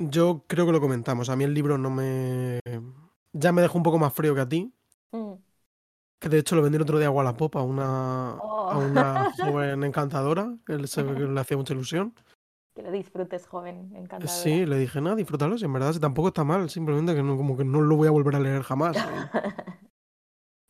Yo 0.00 0.42
creo 0.46 0.66
que 0.66 0.72
lo 0.72 0.80
comentamos. 0.80 1.28
A 1.28 1.36
mí 1.36 1.44
el 1.44 1.54
libro 1.54 1.78
no 1.78 1.90
me. 1.90 2.60
Ya 3.32 3.52
me 3.52 3.62
dejó 3.62 3.78
un 3.78 3.84
poco 3.84 3.98
más 3.98 4.12
frío 4.12 4.34
que 4.34 4.40
a 4.40 4.48
ti. 4.48 4.72
Mm. 5.12 5.32
Que 6.20 6.28
de 6.28 6.38
hecho 6.38 6.56
lo 6.56 6.62
vendí 6.62 6.76
el 6.76 6.82
otro 6.82 6.98
día 6.98 7.08
a 7.08 7.12
Wallapop 7.12 7.56
a 7.56 7.62
una, 7.62 8.36
Oh. 8.40 8.70
a 8.70 8.78
una 8.78 9.32
joven 9.36 9.84
encantadora 9.84 10.52
que 10.66 10.74
le, 10.76 10.86
se 10.88 11.02
ve 11.02 11.14
que 11.14 11.20
le 11.20 11.40
hacía 11.40 11.56
mucha 11.56 11.74
ilusión. 11.74 12.12
Que 12.78 12.82
lo 12.84 12.92
disfrutes, 12.92 13.44
joven, 13.48 13.90
encantadora. 13.96 14.28
Sí, 14.28 14.64
le 14.64 14.76
dije, 14.78 15.00
no, 15.00 15.16
disfrútalo, 15.16 15.58
si 15.58 15.64
en 15.64 15.72
verdad 15.72 15.92
si 15.92 15.98
tampoco 15.98 16.28
está 16.28 16.44
mal, 16.44 16.70
simplemente 16.70 17.12
que 17.12 17.24
no, 17.24 17.36
como 17.36 17.56
que 17.56 17.64
no 17.64 17.80
lo 17.80 17.96
voy 17.96 18.06
a 18.06 18.12
volver 18.12 18.36
a 18.36 18.40
leer 18.40 18.62
jamás. 18.62 18.96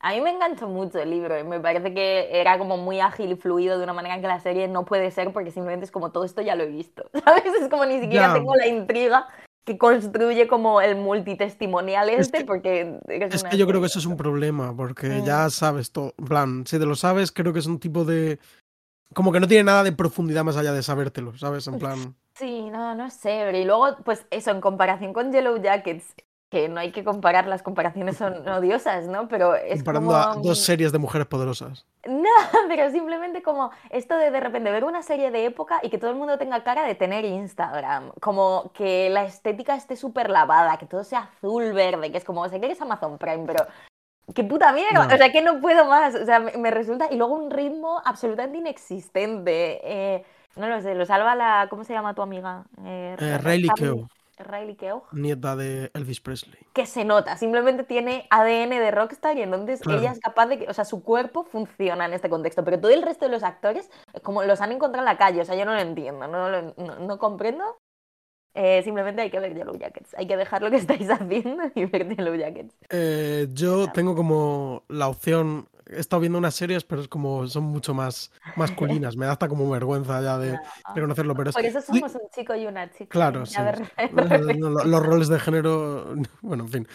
A 0.01 0.13
mí 0.15 0.21
me 0.21 0.31
enganchó 0.31 0.69
mucho 0.69 1.01
el 1.01 1.11
libro 1.11 1.39
y 1.39 1.43
me 1.45 1.59
parece 1.61 1.93
que 1.93 2.29
era 2.41 2.57
como 2.57 2.77
muy 2.77 3.01
ágil 3.01 3.33
y 3.33 3.37
fluido 3.37 3.77
de 3.79 3.85
una 3.85 3.93
manera 3.93 4.21
que 4.21 4.29
la 4.29 4.39
serie 4.39 4.69
no 4.69 4.85
puede 4.85 5.11
ser 5.11 5.33
porque 5.33 5.51
simplemente 5.51 5.85
es 5.87 5.91
como 5.91 6.13
todo 6.13 6.25
esto 6.25 6.41
ya 6.41 6.55
lo 6.55 6.63
he 6.63 6.69
visto, 6.69 7.11
¿sabes? 7.25 7.45
Es 7.61 7.69
como 7.69 7.85
ni 7.85 8.01
siquiera 8.01 8.29
Ya. 8.29 8.35
tengo 8.35 8.55
la 8.55 8.69
intriga 8.69 9.27
que 9.67 9.77
construye 9.77 10.47
como 10.47 10.81
el 10.81 10.95
multitestimonial 10.97 12.09
Es 12.11 12.27
este 12.29 12.39
que- 12.39 12.45
porque 12.45 12.99
Es 13.09 13.43
que 13.45 13.59
yo 13.59 13.67
creo 13.67 13.81
que 13.81 13.89
eso 13.89 13.99
es 13.99 14.07
un 14.07 14.17
problema, 14.17 14.75
porque 14.75 15.09
Mm. 15.09 15.25
ya 15.25 15.51
sabes 15.51 15.91
todo. 15.91 16.15
En 16.17 16.25
plan, 16.25 16.65
si 16.67 16.79
te 16.79 16.87
lo 16.87 16.95
sabes, 16.95 17.33
creo 17.33 17.53
que 17.53 17.59
es 17.59 17.67
un 17.67 17.79
tipo 17.81 18.05
de. 18.05 18.39
Como 19.15 19.33
que 19.33 19.41
no 19.41 19.49
tiene 19.49 19.65
nada 19.65 19.85
de 19.85 19.93
profundidad 19.93 20.45
más 20.45 20.57
allá 20.57 20.73
de 20.73 20.83
sabértelo, 20.83 21.37
¿sabes? 21.37 21.67
En 21.67 21.79
plan. 21.79 22.15
Sí, 22.35 22.69
no, 22.71 22.95
no 22.95 23.11
sé, 23.11 23.51
y 23.59 23.65
luego, 23.65 23.97
pues 24.05 24.27
eso, 24.31 24.51
en 24.51 24.61
comparación 24.61 25.13
con 25.13 25.33
Yellow 25.33 25.61
Jackets, 25.61 26.15
que 26.51 26.69
no 26.69 26.81
hay 26.81 26.93
que 26.93 27.05
comparar, 27.05 27.47
las 27.47 27.63
comparaciones 27.63 28.17
son 28.17 28.49
odiosas, 28.49 29.07
¿no? 29.07 29.29
Pero 29.29 29.55
es 29.55 29.79
Comparando 29.79 30.11
como... 30.11 30.23
a 30.23 30.35
dos 30.37 30.61
series 30.61 30.93
de 30.93 30.99
mujeres 30.99 31.27
poderosas. 31.27 31.87
No, 32.07 32.29
pero 32.69 32.91
simplemente 32.91 33.43
como 33.43 33.71
esto 33.91 34.17
de 34.17 34.31
de 34.31 34.41
repente 34.41 34.71
ver 34.71 34.85
una 34.85 35.03
serie 35.03 35.31
de 35.31 35.45
época 35.47 35.81
y 35.83 35.91
que 35.91 35.99
todo 35.99 36.11
el 36.11 36.17
mundo 36.17 36.39
tenga 36.39 36.63
cara 36.65 36.85
de 36.85 36.95
tener 36.95 37.25
Instagram, 37.25 38.13
como 38.21 38.73
que 38.73 39.11
la 39.11 39.25
estética 39.25 39.75
esté 39.75 39.97
súper 39.97 40.31
lavada, 40.31 40.77
que 40.79 40.87
todo 40.87 41.05
sea 41.05 41.31
azul, 41.35 41.73
verde, 41.73 42.11
que 42.11 42.19
es 42.19 42.25
como, 42.25 42.49
sé 42.49 42.61
que 42.61 42.71
es 42.71 42.81
Amazon 42.81 43.19
Prime, 43.19 43.45
pero 43.47 43.67
qué 44.35 44.45
puta 44.45 44.73
mierda, 44.73 45.07
No. 45.07 45.15
o 45.15 45.17
sea, 45.19 45.33
que 45.33 45.43
no 45.43 45.61
puedo 45.61 45.85
más, 45.87 46.15
o 46.15 46.25
sea, 46.25 46.41
me, 46.41 46.53
me 46.57 46.71
resulta, 46.71 47.09
y 47.11 47.17
luego 47.17 47.35
un 47.35 47.51
ritmo 47.51 48.01
absolutamente 48.05 48.59
inexistente, 48.59 49.81
eh, 49.85 50.25
no 50.57 50.67
lo 50.69 50.81
sé, 50.83 50.95
lo 50.95 51.07
salva 51.07 51.35
la, 51.35 51.67
¿cómo 51.71 51.85
se 51.85 51.93
llama 51.93 52.15
tu 52.15 52.23
amiga? 52.23 52.65
Eh, 52.85 53.17
Eh, 53.19 53.39
Riley 53.39 53.69
Keough. 53.71 54.07
Riley 54.41 54.77
Keough 54.77 55.03
Nieta 55.13 55.57
de 55.57 55.91
Elvis 55.95 56.21
Presley. 56.21 56.61
que 56.73 56.87
se 56.87 57.05
nota, 57.05 57.37
simplemente 57.37 57.83
tiene 57.83 58.27
ADN 58.31 58.79
de 58.79 58.91
rockstar 58.93 59.37
y 59.37 59.43
entonces 59.43 59.81
Claro. 59.81 59.99
ella 59.99 60.13
es 60.13 60.21
capaz 60.21 60.47
de 60.47 60.61
que, 60.61 60.69
o 60.69 60.75
sea, 60.75 60.85
su 60.85 61.03
cuerpo 61.03 61.43
funciona 61.43 62.05
en 62.07 62.13
este 62.13 62.31
contexto, 62.31 62.63
pero 62.65 62.79
todo 62.79 62.93
el 62.93 63.03
resto 63.03 63.25
de 63.25 63.33
los 63.33 63.43
actores, 63.43 63.91
eh, 64.15 64.21
como 64.21 64.45
los 64.45 64.61
han 64.61 64.71
encontrado 64.71 65.05
en 65.07 65.13
la 65.13 65.19
calle, 65.19 65.41
o 65.41 65.45
sea, 65.45 65.57
yo 65.57 65.65
no 65.65 65.75
lo 65.75 65.81
entiendo, 65.81 66.29
no, 66.29 66.51
no, 66.51 66.73
no 67.01 67.19
comprendo. 67.19 67.65
Eh, 68.55 68.83
simplemente 68.83 69.23
hay 69.23 69.31
que 69.31 69.39
ver 69.39 69.55
Yellow 69.55 69.77
Jackets, 69.79 70.15
hay 70.17 70.27
que 70.27 70.37
dejar 70.37 70.63
lo 70.63 70.71
que 70.71 70.77
estáis 70.79 71.09
haciendo 71.11 71.63
y 71.75 71.85
ver 71.85 72.09
Yellow 72.17 72.35
Jackets. 72.35 72.75
Eh, 72.91 73.47
yo 73.53 73.91
tengo 73.93 74.15
como 74.17 74.85
la 74.89 75.09
opción. 75.09 75.69
He 75.91 76.01
estado 76.01 76.21
viendo 76.21 76.37
unas 76.39 76.55
series, 76.55 76.85
pero 76.85 77.01
es 77.01 77.09
como 77.09 77.47
son 77.47 77.65
mucho 77.65 77.95
más 77.95 78.31
masculinas. 78.57 79.17
Me 79.17 79.25
da 79.25 79.33
hasta 79.33 79.49
como 79.49 79.71
vergüenza 79.71 80.21
ya 80.21 80.37
de 80.39 80.53
No. 80.89 80.95
reconocerlo. 80.95 81.35
Pero 81.35 81.51
es- 81.51 81.57
Por 81.57 81.65
eso 81.65 81.81
somos 81.81 82.15
un 82.15 82.29
chico 82.35 82.55
y 82.55 82.67
una 82.67 82.91
chica. 82.91 83.07
Claro, 83.09 83.47
sí. 83.47 83.57
de- 83.63 84.55
No, 84.59 84.69
no, 84.71 84.85
Los 84.85 85.07
roles 85.07 85.29
de 85.29 85.39
género. 85.41 86.15
Bueno, 86.43 86.65
en 86.65 86.69
fin. 86.71 86.89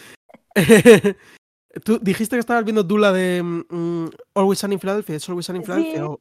Tú 1.83 1.97
dijiste 1.99 2.35
que 2.35 2.39
estabas 2.41 2.63
viendo 2.65 2.85
tú 2.85 2.97
la 2.99 3.11
de 3.11 3.41
mm, 3.41 4.05
Always 4.35 4.59
Sunny 4.59 4.75
in 4.75 4.79
Philadelphia. 4.79 5.15
¿Es 5.15 5.27
Always 5.27 5.45
Sunny 5.47 5.59
in 5.59 5.65
Philadelphia? 5.65 6.05
Sí. 6.05 6.15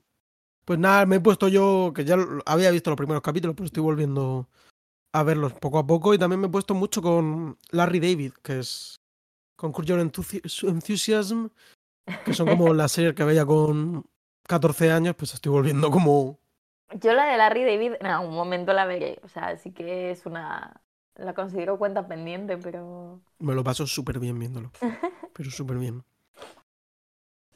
Pues 0.65 0.79
nada, 0.79 1.05
me 1.05 1.17
he 1.17 1.21
puesto 1.21 1.49
yo, 1.49 1.93
que 1.95 2.05
ya 2.05 2.17
había 2.47 2.71
visto 2.71 2.89
los 2.89 2.97
primeros 2.97 3.23
capítulos, 3.23 3.55
pero 3.57 3.67
estoy 3.67 3.83
volviendo 3.83 4.49
a 5.13 5.23
verlos 5.23 5.53
poco 5.55 5.79
a 5.79 5.87
poco. 5.87 6.15
Y 6.15 6.19
también 6.19 6.41
me 6.41 6.47
he 6.49 6.51
puesto 6.51 6.75
mucho 6.75 7.03
con 7.03 7.59
Larry 7.71 8.01
David, 8.01 8.33
que 8.43 8.61
es 8.61 9.01
con 9.57 9.73
Curb 9.73 9.87
Your 9.87 10.01
Enthusi- 10.01 10.69
Enthusiasm, 10.69 11.49
que 12.25 12.35
son 12.35 12.49
como 12.49 12.73
las 12.75 12.93
series 12.93 13.15
que 13.15 13.25
veía 13.25 13.47
con 13.47 14.05
14 14.49 14.91
años, 14.93 15.15
pues 15.17 15.35
estoy 15.35 15.53
volviendo 15.53 15.91
como... 15.91 16.39
Yo 17.01 17.15
la 17.15 17.25
de 17.27 17.39
Larry 17.39 17.65
David 17.65 17.93
en 18.01 18.07
algún 18.07 18.35
momento 18.35 18.73
la 18.75 18.85
veré, 18.85 19.19
o 19.23 19.29
sea, 19.29 19.57
sí 19.57 19.73
que 19.73 20.11
es 20.11 20.27
una... 20.27 20.83
La 21.15 21.35
considero 21.35 21.79
cuenta 21.79 22.07
pendiente, 22.09 22.57
pero... 22.57 23.21
Me 23.39 23.55
lo 23.55 23.63
paso 23.65 23.87
súper 23.87 24.19
bien 24.19 24.39
viéndolo. 24.39 24.71
Pero 25.35 25.51
súper 25.51 25.79
bien. 25.79 26.05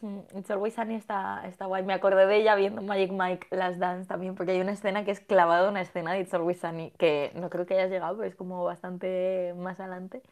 Mm, 0.01 0.39
It's 0.39 0.51
Always 0.51 0.75
Sunny 0.75 0.95
está, 0.95 1.47
está 1.47 1.67
guay. 1.67 1.85
Me 1.85 1.95
acordé 1.95 2.27
de 2.27 2.37
ella 2.37 2.55
viendo 2.55 2.83
Magic 2.83 3.13
Mike 3.13 3.49
Last 3.51 3.79
Dance 3.79 4.09
también, 4.09 4.35
porque 4.35 4.53
hay 4.53 4.61
una 4.61 4.73
escena 4.73 5.05
que 5.05 5.11
es 5.11 5.21
clavada 5.21 5.69
una 5.71 5.81
escena 5.81 6.13
de 6.13 6.21
It's 6.21 6.35
Always 6.35 6.61
Sunny, 6.61 6.93
que 6.99 7.33
no 7.35 7.51
creo 7.51 7.67
que 7.67 7.75
hayas 7.75 7.91
llegado, 7.91 8.17
pero 8.17 8.29
es 8.29 8.37
como 8.37 8.65
bastante 8.65 9.55
más 9.57 9.81
adelante. 9.81 10.23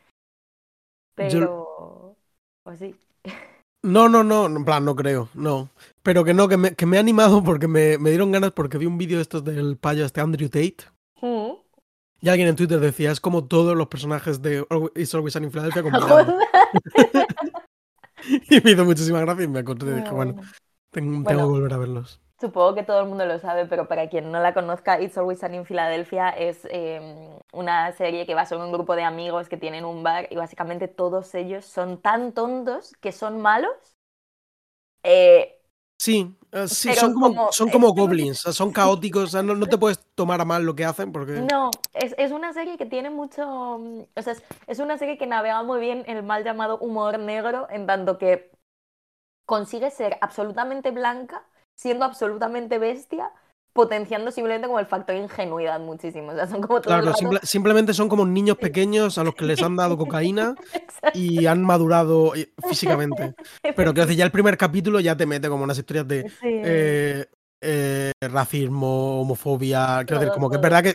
Pero... 1.15 2.17
Pues 2.63 2.79
sí. 2.79 2.95
No, 3.83 4.09
no, 4.09 4.25
no, 4.25 4.47
en 4.47 4.65
plan, 4.65 4.83
no 4.83 4.97
creo, 4.97 5.29
no. 5.35 5.69
Pero 6.03 6.25
que 6.25 6.33
no, 6.33 6.49
que 6.49 6.57
me, 6.57 6.75
que 6.75 6.87
me 6.87 6.97
he 6.97 7.01
animado 7.01 7.45
porque 7.45 7.69
me, 7.69 7.99
me 7.99 8.09
dieron 8.09 8.33
ganas 8.33 8.53
porque 8.53 8.79
vi 8.79 8.87
un 8.87 8.97
vídeo 8.97 9.19
de 9.19 9.23
estos 9.23 9.45
del 9.45 9.77
payo 9.77 10.07
este 10.07 10.23
Andrew 10.23 10.49
Tate. 10.49 10.77
Mm. 11.21 11.53
Y 12.23 12.29
alguien 12.31 12.49
en 12.49 12.57
Twitter 12.57 12.81
decía, 12.81 13.11
es 13.11 13.21
como 13.21 13.45
todos 13.45 13.77
los 13.77 13.89
personajes 13.89 14.41
de 14.41 14.67
It's 14.95 15.15
Always 15.15 15.35
Sunny 15.35 15.47
in 15.47 15.53
Philadelphia. 15.53 15.83
y 18.51 18.61
me 18.63 18.71
hizo 18.73 18.85
muchísima 18.85 19.21
gracia 19.21 19.45
y 19.45 19.49
me 19.49 19.61
acordé 19.61 19.93
y 19.93 19.95
dije, 19.97 20.11
Muy 20.11 20.15
bueno, 20.15 20.35
bueno. 20.35 20.51
tengo, 20.91 21.27
tengo 21.27 21.43
que 21.43 21.51
volver 21.53 21.73
a 21.75 21.79
verlos. 21.79 22.23
Supongo 22.41 22.75
que 22.75 22.83
todo 22.83 23.01
el 23.01 23.09
mundo 23.09 23.25
lo 23.27 23.39
sabe, 23.39 23.65
pero 23.67 23.89
para 23.89 24.09
quien 24.09 24.31
no 24.33 24.41
la 24.41 24.53
conozca, 24.55 25.01
It's 25.01 25.17
Always 25.17 25.39
Sunny 25.41 25.57
in 25.59 25.65
Philadelphia 25.65 26.31
es 26.31 26.67
eh, 26.71 27.01
una 27.53 27.93
serie 27.93 28.27
que 28.27 28.35
va 28.35 28.45
sobre 28.45 28.65
un 28.65 28.73
grupo 28.73 28.97
de 28.97 29.05
amigos 29.05 29.49
que 29.49 29.57
tienen 29.57 29.85
un 29.85 30.03
bar 30.03 30.27
y 30.31 30.37
básicamente 30.37 30.89
todos 30.89 31.35
ellos 31.35 31.65
son 31.65 32.03
tan 32.03 32.33
tontos 32.35 32.93
que 33.01 33.13
son 33.13 33.41
malos. 33.41 33.97
Eh, 35.03 35.61
Sí, 35.99 36.37
eh, 36.55 36.69
sí, 36.69 36.95
son 36.95 37.13
como, 37.15 37.37
como- 37.37 37.51
son 37.51 37.71
como 37.71 37.93
es 37.95 37.95
goblins, 37.95 38.39
son 38.41 38.73
caóticos, 38.73 39.25
o 39.25 39.29
sea, 39.29 39.43
no, 39.43 39.55
no 39.55 39.69
te 39.69 39.79
puedes 39.79 39.99
tomar 40.15 40.41
a 40.41 40.45
mal 40.45 40.65
lo 40.65 40.75
que 40.75 40.85
hacen 40.85 41.13
porque... 41.13 41.49
no, 41.51 41.71
es, 41.95 42.15
es 42.19 42.33
una 42.33 42.53
serie 42.53 42.77
que 42.79 42.87
tiene 42.87 43.11
mucho... 43.11 43.79
mm, 43.79 44.03
O 44.17 44.23
sea, 44.23 44.33
es, 44.35 44.43
es 44.67 44.79
una 44.79 44.99
serie 44.99 45.19
que 45.19 45.27
navega 45.27 45.63
muy 45.63 45.81
bien 45.81 46.05
el 46.07 46.23
mal 46.23 46.45
llamado 46.45 46.79
humor 46.79 47.19
negro, 47.19 47.67
en 47.71 47.87
tanto 47.87 48.19
que 48.19 48.51
consigue 49.47 49.91
ser 49.91 50.19
absolutamente 50.21 50.91
blanca, 50.93 51.45
siendo 51.75 52.05
absolutamente 52.05 52.79
bestia, 52.79 53.33
potenciando 53.75 54.31
simplemente 54.31 54.67
como 54.69 54.79
el 54.79 54.87
factor 54.87 55.17
ingenuidad 55.17 55.81
muchísimo. 55.81 56.31
O 56.31 56.35
sea, 56.35 56.47
son 56.47 56.63
como 56.63 56.81
Claro, 56.81 57.13
simple- 57.13 57.41
simplemente 57.43 57.93
son 57.93 58.09
como 58.09 58.25
niños 58.25 58.57
pequeños 58.57 59.19
a 59.19 59.25
los 59.25 59.35
que 59.35 59.45
les 59.45 59.61
han 59.63 59.75
dado 59.77 59.99
cocaína 59.99 60.55
y 61.15 61.45
han 61.47 61.63
madurado 61.63 62.35
eh, 62.37 62.53
físicamente. 62.67 63.35
Pero 63.77 63.93
decir, 63.93 64.17
ya 64.17 64.25
el 64.25 64.31
primer 64.31 64.57
capítulo 64.57 65.01
ya 65.01 65.17
te 65.17 65.27
mete 65.27 65.49
como 65.49 65.65
unas 65.65 65.77
historias 65.77 66.07
de 66.09 66.23
Sí. 66.31 66.47
eh, 66.65 67.27
eh, 67.61 68.13
racismo, 68.21 69.21
homofobia. 69.23 70.05
Quiero 70.07 70.21
decir, 70.21 70.33
como 70.35 70.49
que 70.49 70.57
es 70.57 70.63
verdad 70.63 70.83
que, 70.85 70.95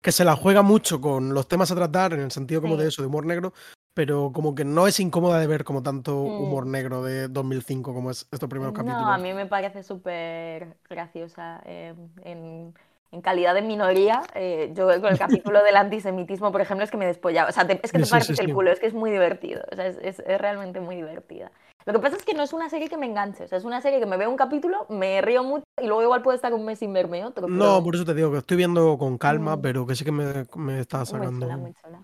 que 0.00 0.12
se 0.12 0.24
la 0.24 0.36
juega 0.36 0.62
mucho 0.62 1.00
con 1.00 1.34
los 1.34 1.48
temas 1.48 1.70
a 1.72 1.74
tratar, 1.74 2.12
en 2.12 2.20
el 2.20 2.30
sentido 2.30 2.60
como 2.62 2.76
Sí. 2.76 2.82
de 2.82 2.88
eso, 2.88 3.02
de 3.02 3.08
humor 3.08 3.26
negro, 3.26 3.52
pero 4.00 4.30
como 4.32 4.54
que 4.54 4.64
no 4.64 4.86
es 4.86 4.98
incómoda 4.98 5.38
de 5.38 5.46
ver 5.46 5.62
como 5.62 5.82
tanto 5.82 6.14
Mm. 6.14 6.40
humor 6.42 6.66
negro 6.66 7.02
de 7.02 7.28
2005 7.28 7.92
como 7.92 8.10
es 8.10 8.26
estos 8.32 8.48
primeros 8.48 8.72
capítulos. 8.72 9.02
No, 9.02 9.12
a 9.12 9.18
mí 9.18 9.34
me 9.34 9.44
parece 9.44 9.82
súper 9.82 10.78
graciosa 10.88 11.60
eh, 11.66 11.94
en, 12.24 12.72
en 13.12 13.20
calidad 13.20 13.52
de 13.54 13.60
minoría. 13.60 14.22
eh, 14.34 14.72
yo 14.74 14.86
con 15.02 15.12
el 15.12 15.18
capítulo 15.18 15.62
del 15.64 15.76
antisemitismo, 15.76 16.50
por 16.50 16.62
ejemplo, 16.62 16.82
es 16.82 16.90
que 16.90 16.96
me 16.96 17.04
despollaba. 17.04 17.50
O 17.50 17.52
sea, 17.52 17.66
te- 17.66 17.78
es 17.82 17.92
que 17.92 17.98
te 17.98 18.06
Sí, 18.06 18.10
partes 18.10 18.36
sí, 18.38 18.42
el 18.42 18.46
sí. 18.46 18.52
culo, 18.54 18.72
es 18.72 18.80
que 18.80 18.86
es 18.86 18.94
muy 18.94 19.10
divertido. 19.10 19.62
O 19.70 19.76
sea, 19.76 19.86
es, 19.86 19.98
es- 20.00 20.20
es 20.26 20.40
realmente 20.40 20.80
muy 20.80 20.96
divertida. 20.96 21.52
Lo 21.84 21.92
que 21.92 21.98
pasa 21.98 22.16
es 22.16 22.24
que 22.24 22.32
no 22.32 22.42
es 22.42 22.54
una 22.54 22.70
serie 22.70 22.88
que 22.88 22.96
me 22.96 23.04
enganche. 23.04 23.44
O 23.44 23.48
sea, 23.48 23.58
es 23.58 23.64
una 23.66 23.82
serie 23.82 24.00
que 24.00 24.06
me 24.06 24.16
veo 24.16 24.30
un 24.30 24.36
capítulo, 24.38 24.86
me 24.88 25.20
río 25.20 25.44
mucho 25.44 25.64
y 25.78 25.86
luego 25.86 26.02
igual 26.04 26.22
puedo 26.22 26.36
estar 26.36 26.54
un 26.54 26.64
mes 26.64 26.78
sin 26.78 26.94
verme 26.94 27.22
otro. 27.26 27.48
No, 27.48 27.58
pero 27.58 27.84
por 27.84 27.94
eso 27.96 28.04
te 28.06 28.14
digo 28.14 28.32
que 28.32 28.38
estoy 28.38 28.56
viendo 28.56 28.96
con 28.96 29.18
calma, 29.18 29.56
Mm. 29.56 29.60
pero 29.60 29.86
que 29.86 29.94
sí 29.94 30.06
que 30.06 30.12
me, 30.12 30.46
me 30.56 30.80
está 30.80 30.98
muy 30.98 31.06
sacando. 31.06 31.44
chula, 31.46 31.56
muy 31.58 31.74
chula. 31.74 32.02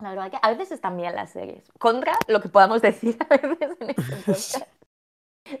La 0.00 0.10
verdad 0.10 0.30
que 0.30 0.38
a 0.40 0.50
veces 0.50 0.72
están 0.72 0.96
bien 0.96 1.14
las 1.14 1.30
series. 1.30 1.64
Contra 1.78 2.12
lo 2.28 2.40
que 2.40 2.48
podamos 2.48 2.82
decir 2.82 3.16
a 3.20 3.36
veces 3.36 3.76
en 3.80 3.90
este 3.90 4.16
podcast. 4.26 4.68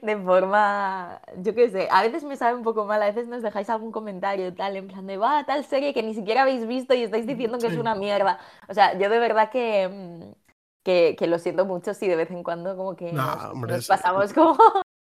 De 0.00 0.16
forma, 0.16 1.20
yo 1.36 1.54
qué 1.54 1.68
sé, 1.68 1.88
a 1.90 2.02
veces 2.02 2.24
me 2.24 2.36
sabe 2.36 2.56
un 2.56 2.62
poco 2.62 2.86
mal, 2.86 3.02
a 3.02 3.06
veces 3.06 3.28
nos 3.28 3.42
dejáis 3.42 3.68
algún 3.68 3.92
comentario 3.92 4.54
tal, 4.54 4.76
en 4.76 4.88
plan 4.88 5.06
de, 5.06 5.18
va, 5.18 5.44
tal 5.44 5.62
serie 5.66 5.92
que 5.92 6.02
ni 6.02 6.14
siquiera 6.14 6.42
habéis 6.42 6.66
visto 6.66 6.94
y 6.94 7.02
estáis 7.02 7.26
diciendo 7.26 7.58
que 7.58 7.66
es 7.66 7.76
una 7.76 7.94
mierda. 7.94 8.38
O 8.66 8.72
sea, 8.72 8.94
yo 8.98 9.10
de 9.10 9.18
verdad 9.18 9.50
que, 9.50 9.88
mm, 9.88 10.32
que, 10.84 11.16
que 11.18 11.26
lo 11.26 11.38
siento 11.38 11.66
mucho 11.66 11.92
si 11.92 12.08
de 12.08 12.16
vez 12.16 12.30
en 12.30 12.42
cuando 12.42 12.76
como 12.78 12.96
que 12.96 13.12
nos, 13.12 13.44
hombre, 13.44 13.74
nos 13.74 13.86
pasamos 13.86 14.32
como... 14.32 14.56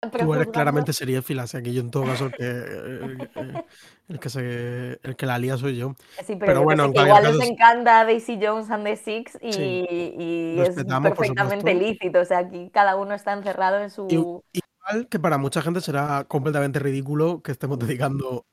Tú 0.01 0.33
eres 0.35 0.47
claramente 0.47 0.93
seriéfila, 0.93 1.43
así 1.43 1.61
que 1.63 1.73
yo 1.73 1.81
en 1.81 1.89
todo 1.89 2.03
caso 2.05 2.25
el 2.27 2.31
que, 2.33 2.43
el, 2.45 3.29
el- 3.35 3.65
el 4.07 4.19
que, 4.19 4.29
se, 4.29 4.99
el 5.01 5.15
que 5.15 5.25
la 5.25 5.39
lía 5.39 5.57
soy 5.57 5.77
yo. 5.77 5.95
Sí, 6.23 6.35
pero, 6.35 6.39
Pero 6.39 6.53
yo 6.53 6.59
que 6.59 6.63
bueno, 6.65 6.93
que 6.93 7.01
igual 7.01 7.23
les 7.23 7.31
caso 7.31 7.43
es- 7.43 7.49
encanta 7.49 8.05
Daisy 8.05 8.39
Jones 8.41 8.69
and 8.69 8.85
the 8.85 8.95
Six 8.97 9.37
y, 9.41 9.51
Sí. 9.53 9.87
y 9.91 10.59
es 10.59 10.69
perfectamente 10.75 11.73
lícito. 11.73 12.19
O 12.19 12.25
sea, 12.25 12.39
aquí 12.39 12.69
cada 12.71 12.95
uno 12.97 13.15
está 13.15 13.33
encerrado 13.33 13.79
en 13.81 13.89
su... 13.89 14.07
Igual 14.07 15.07
que 15.09 15.19
para 15.19 15.39
mucha 15.39 15.63
gente 15.63 15.81
será 15.81 16.25
completamente 16.27 16.77
ridículo 16.77 17.41
que 17.41 17.51
estemos 17.51 17.79
dedicando 17.79 18.45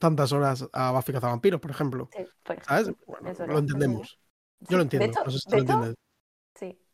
tantas 0.00 0.32
horas 0.32 0.68
a 0.72 0.90
Buffy 0.90 1.12
Cazavampiros, 1.12 1.60
por 1.60 1.70
ejemplo. 1.70 2.08
Sí, 2.16 2.24
por 2.42 2.62
¿Sabes? 2.64 2.90
Bueno, 3.06 3.32
lo 3.46 3.58
entendemos. 3.58 4.18
Yo 4.68 4.76
lo 4.76 4.82
entiendo. 4.82 5.06
De 5.06 5.12
hecho, 5.12 5.20
no 5.24 5.30
sé 5.30 5.38
si 5.38 5.44
tú 5.44 5.50
de 5.50 5.62
lo 5.62 5.84
hecho, 5.86 5.94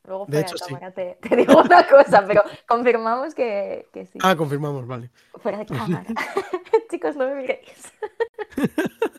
sí. 0.04 0.08
Luego 0.08 0.26
De 0.26 0.32
fuera 0.32 0.40
hecho, 0.42 0.56
de 0.56 0.58
sí. 0.58 0.74
cámara 0.74 0.92
te, 0.92 1.18
te 1.22 1.36
digo 1.36 1.60
una 1.60 1.86
cosa, 1.88 2.24
pero 2.26 2.42
confirmamos 2.68 3.34
que, 3.34 3.88
que 3.92 4.06
sí. 4.06 4.18
Ah, 4.22 4.36
confirmamos, 4.36 4.86
vale. 4.86 5.10
Fuera 5.40 5.58
de 5.58 5.66
cámara. 5.66 6.04
Chicos, 6.90 7.16
no 7.16 7.26
me 7.28 7.34
miréis. 7.36 7.92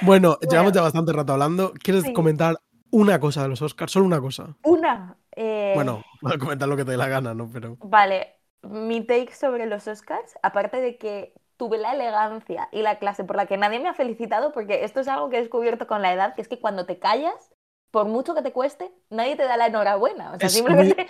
Bueno, 0.00 0.38
llevamos 0.40 0.72
Bueno. 0.72 0.74
ya 0.74 0.82
bastante 0.82 1.12
rato 1.12 1.32
hablando. 1.32 1.72
¿Quieres 1.82 2.04
Sí. 2.04 2.12
comentar 2.12 2.56
una 2.90 3.20
cosa 3.20 3.42
de 3.42 3.48
los 3.48 3.62
Oscars? 3.62 3.92
Solo 3.92 4.06
una 4.06 4.20
cosa. 4.20 4.56
Una. 4.62 5.16
eh, 5.36 5.72
Bueno, 5.74 6.02
a 6.24 6.38
comentar 6.38 6.68
lo 6.68 6.76
que 6.76 6.84
te 6.84 6.92
dé 6.92 6.96
la 6.96 7.08
gana, 7.08 7.34
¿no? 7.34 7.48
Pero. 7.52 7.78
Vale, 7.80 8.34
mi 8.62 9.04
take 9.06 9.32
sobre 9.34 9.66
los 9.66 9.86
Oscars, 9.88 10.34
aparte 10.42 10.80
de 10.80 10.98
que 10.98 11.34
tuve 11.56 11.78
la 11.78 11.92
elegancia 11.94 12.68
y 12.72 12.82
la 12.82 12.98
clase 12.98 13.24
por 13.24 13.36
la 13.36 13.46
que 13.46 13.56
nadie 13.56 13.78
me 13.80 13.88
ha 13.88 13.94
felicitado, 13.94 14.52
porque 14.52 14.84
esto 14.84 15.00
es 15.00 15.08
algo 15.08 15.30
que 15.30 15.38
he 15.38 15.40
descubierto 15.40 15.86
con 15.86 16.02
la 16.02 16.12
edad, 16.12 16.34
que 16.34 16.42
es 16.42 16.48
que 16.48 16.60
cuando 16.60 16.86
te 16.86 16.98
callas, 16.98 17.53
por 17.94 18.08
mucho 18.08 18.34
que 18.34 18.42
te 18.42 18.50
cueste, 18.50 18.90
nadie 19.08 19.36
te 19.36 19.44
da 19.44 19.56
la 19.56 19.68
enhorabuena. 19.68 20.32
O 20.32 20.36
sea, 20.36 20.48
Es 20.48 20.52
simplemente 20.52 21.06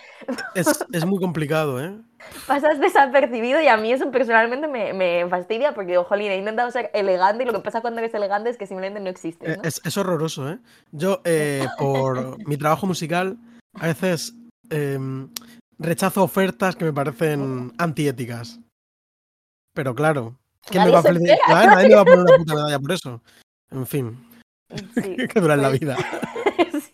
Es, 0.54 0.84
es 0.92 1.06
muy 1.06 1.18
complicado, 1.18 1.82
¿eh? 1.82 1.98
pasas 2.46 2.78
desapercibido 2.78 3.58
y 3.62 3.68
a 3.68 3.78
mí 3.78 3.90
eso 3.90 4.10
personalmente 4.10 4.68
me, 4.68 4.92
me 4.92 5.26
fastidia 5.30 5.72
porque, 5.72 5.92
digo, 5.92 6.04
jolín, 6.04 6.30
he 6.30 6.36
intentado 6.36 6.70
ser 6.70 6.90
elegante 6.92 7.44
y 7.44 7.46
lo 7.46 7.54
que 7.54 7.60
pasa 7.60 7.80
cuando 7.80 8.00
eres 8.00 8.12
elegante 8.12 8.50
es 8.50 8.58
que 8.58 8.66
simplemente 8.66 9.00
no 9.00 9.08
existe. 9.08 9.50
Eh, 9.50 9.56
¿no? 9.56 9.62
Es, 9.62 9.80
es 9.82 9.96
horroroso, 9.96 10.50
¿eh? 10.50 10.58
Yo, 10.92 11.22
eh, 11.24 11.66
por 11.78 12.36
mi 12.46 12.58
trabajo 12.58 12.86
musical, 12.86 13.38
a 13.80 13.86
veces 13.86 14.34
em, 14.68 15.30
rechazo 15.78 16.22
ofertas 16.22 16.76
que 16.76 16.84
me 16.84 16.92
parecen 16.92 17.72
antiéticas. 17.78 18.60
Pero 19.72 19.94
claro, 19.94 20.36
¿quién 20.66 20.84
me 20.84 20.90
Nadie 20.90 20.92
va 20.92 20.98
a 20.98 21.02
felicitar? 21.02 21.38
Nadie 21.48 21.88
me 21.88 21.94
va 21.94 22.00
a 22.02 22.04
poner 22.04 22.20
una 22.20 22.36
puta 22.36 22.54
medalla 22.54 22.78
por 22.78 22.92
eso. 22.92 23.22
En 23.70 23.86
fin, 23.86 24.18
Sí, 24.94 25.16
que 25.28 25.40
dura 25.40 25.54
en 25.54 25.62
la 25.62 25.68
pues, 25.68 25.80
vida. 25.80 25.96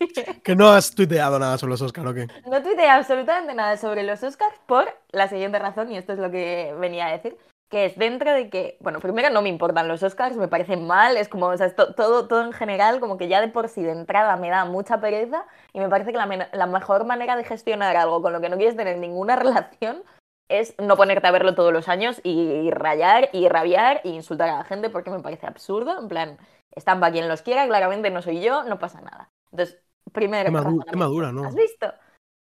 Que 0.43 0.55
no 0.55 0.69
has 0.69 0.91
tuiteado 0.91 1.39
nada 1.39 1.57
sobre 1.57 1.71
los 1.71 1.81
Oscar, 1.81 2.05
¿o? 2.07 2.13
No 2.13 2.63
tuiteé 2.63 2.89
absolutamente 2.89 3.53
nada 3.53 3.77
sobre 3.77 4.03
los 4.03 4.21
Oscars 4.23 4.55
por 4.65 4.85
la 5.11 5.27
siguiente 5.27 5.59
razón, 5.59 5.91
y 5.91 5.97
esto 5.97 6.13
es 6.13 6.19
lo 6.19 6.31
que 6.31 6.75
venía 6.79 7.07
a 7.07 7.11
decir, 7.11 7.37
que 7.69 7.85
es 7.85 7.97
dentro 7.97 8.33
de 8.33 8.49
que, 8.49 8.77
bueno, 8.81 8.99
primero 8.99 9.29
no 9.29 9.41
me 9.41 9.49
importan 9.49 9.87
los 9.87 10.03
Oscars, 10.03 10.35
me 10.35 10.47
parecen 10.47 10.85
mal, 10.85 11.17
es 11.17 11.29
como, 11.29 11.47
o 11.47 11.57
sea, 11.57 11.73
todo, 11.73 12.27
todo 12.27 12.43
en 12.43 12.53
general, 12.53 12.99
como 12.99 13.17
que 13.17 13.27
ya 13.27 13.39
de 13.41 13.47
por 13.47 13.69
sí 13.69 13.81
de 13.81 13.91
entrada 13.91 14.35
me 14.35 14.49
da 14.49 14.65
mucha 14.65 14.99
pereza, 14.99 15.45
y 15.73 15.79
me 15.79 15.89
parece 15.89 16.11
que 16.11 16.17
la, 16.17 16.49
la 16.51 16.65
mejor 16.67 17.05
manera 17.05 17.35
de 17.35 17.43
gestionar 17.43 17.95
algo 17.95 18.21
con 18.21 18.33
lo 18.33 18.41
que 18.41 18.49
no 18.49 18.57
quieres 18.57 18.75
tener 18.75 18.97
ninguna 18.97 19.35
relación 19.37 20.03
es 20.51 20.75
no 20.77 20.97
ponerte 20.97 21.27
a 21.27 21.31
verlo 21.31 21.55
todos 21.55 21.71
los 21.71 21.87
años 21.87 22.19
y, 22.23 22.69
rayar 22.71 23.29
y 23.31 23.47
rabiar 23.47 24.01
y 24.03 24.09
insultar 24.09 24.49
a 24.49 24.57
la 24.57 24.63
gente 24.65 24.89
porque 24.89 25.09
me 25.09 25.21
parece 25.21 25.47
absurdo, 25.47 25.97
en 25.97 26.07
plan, 26.09 26.37
están 26.75 26.99
para 26.99 27.13
quien 27.13 27.29
los 27.29 27.41
quiera, 27.41 27.65
claramente 27.67 28.11
no 28.11 28.21
soy 28.21 28.41
yo, 28.41 28.63
no 28.63 28.77
pasa 28.77 29.01
nada. 29.01 29.29
Entonces, 29.51 29.81
primero 30.11 30.45
Qué, 30.45 30.51
madu- 30.51 30.83
qué 30.89 30.95
madura, 30.95 31.31
¿no? 31.31 31.43
¿Has 31.45 31.55
visto? 31.55 31.91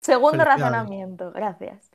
Segundo 0.03 0.45
razonamiento, 0.45 1.33
gracias. 1.33 1.91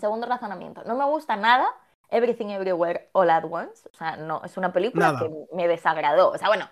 Segundo 0.00 0.26
razonamiento, 0.26 0.84
no 0.84 0.94
me 0.96 1.04
gusta 1.06 1.36
nada 1.36 1.66
Everything 2.10 2.46
Everywhere 2.48 3.08
All 3.12 3.30
at 3.30 3.44
Once. 3.50 3.88
O 3.92 3.96
sea, 3.96 4.16
no, 4.16 4.42
es 4.44 4.56
una 4.56 4.72
película 4.72 5.12
Nada. 5.12 5.26
que 5.26 5.46
me 5.54 5.66
desagradó. 5.68 6.30
O 6.30 6.38
sea, 6.38 6.48
bueno, 6.48 6.68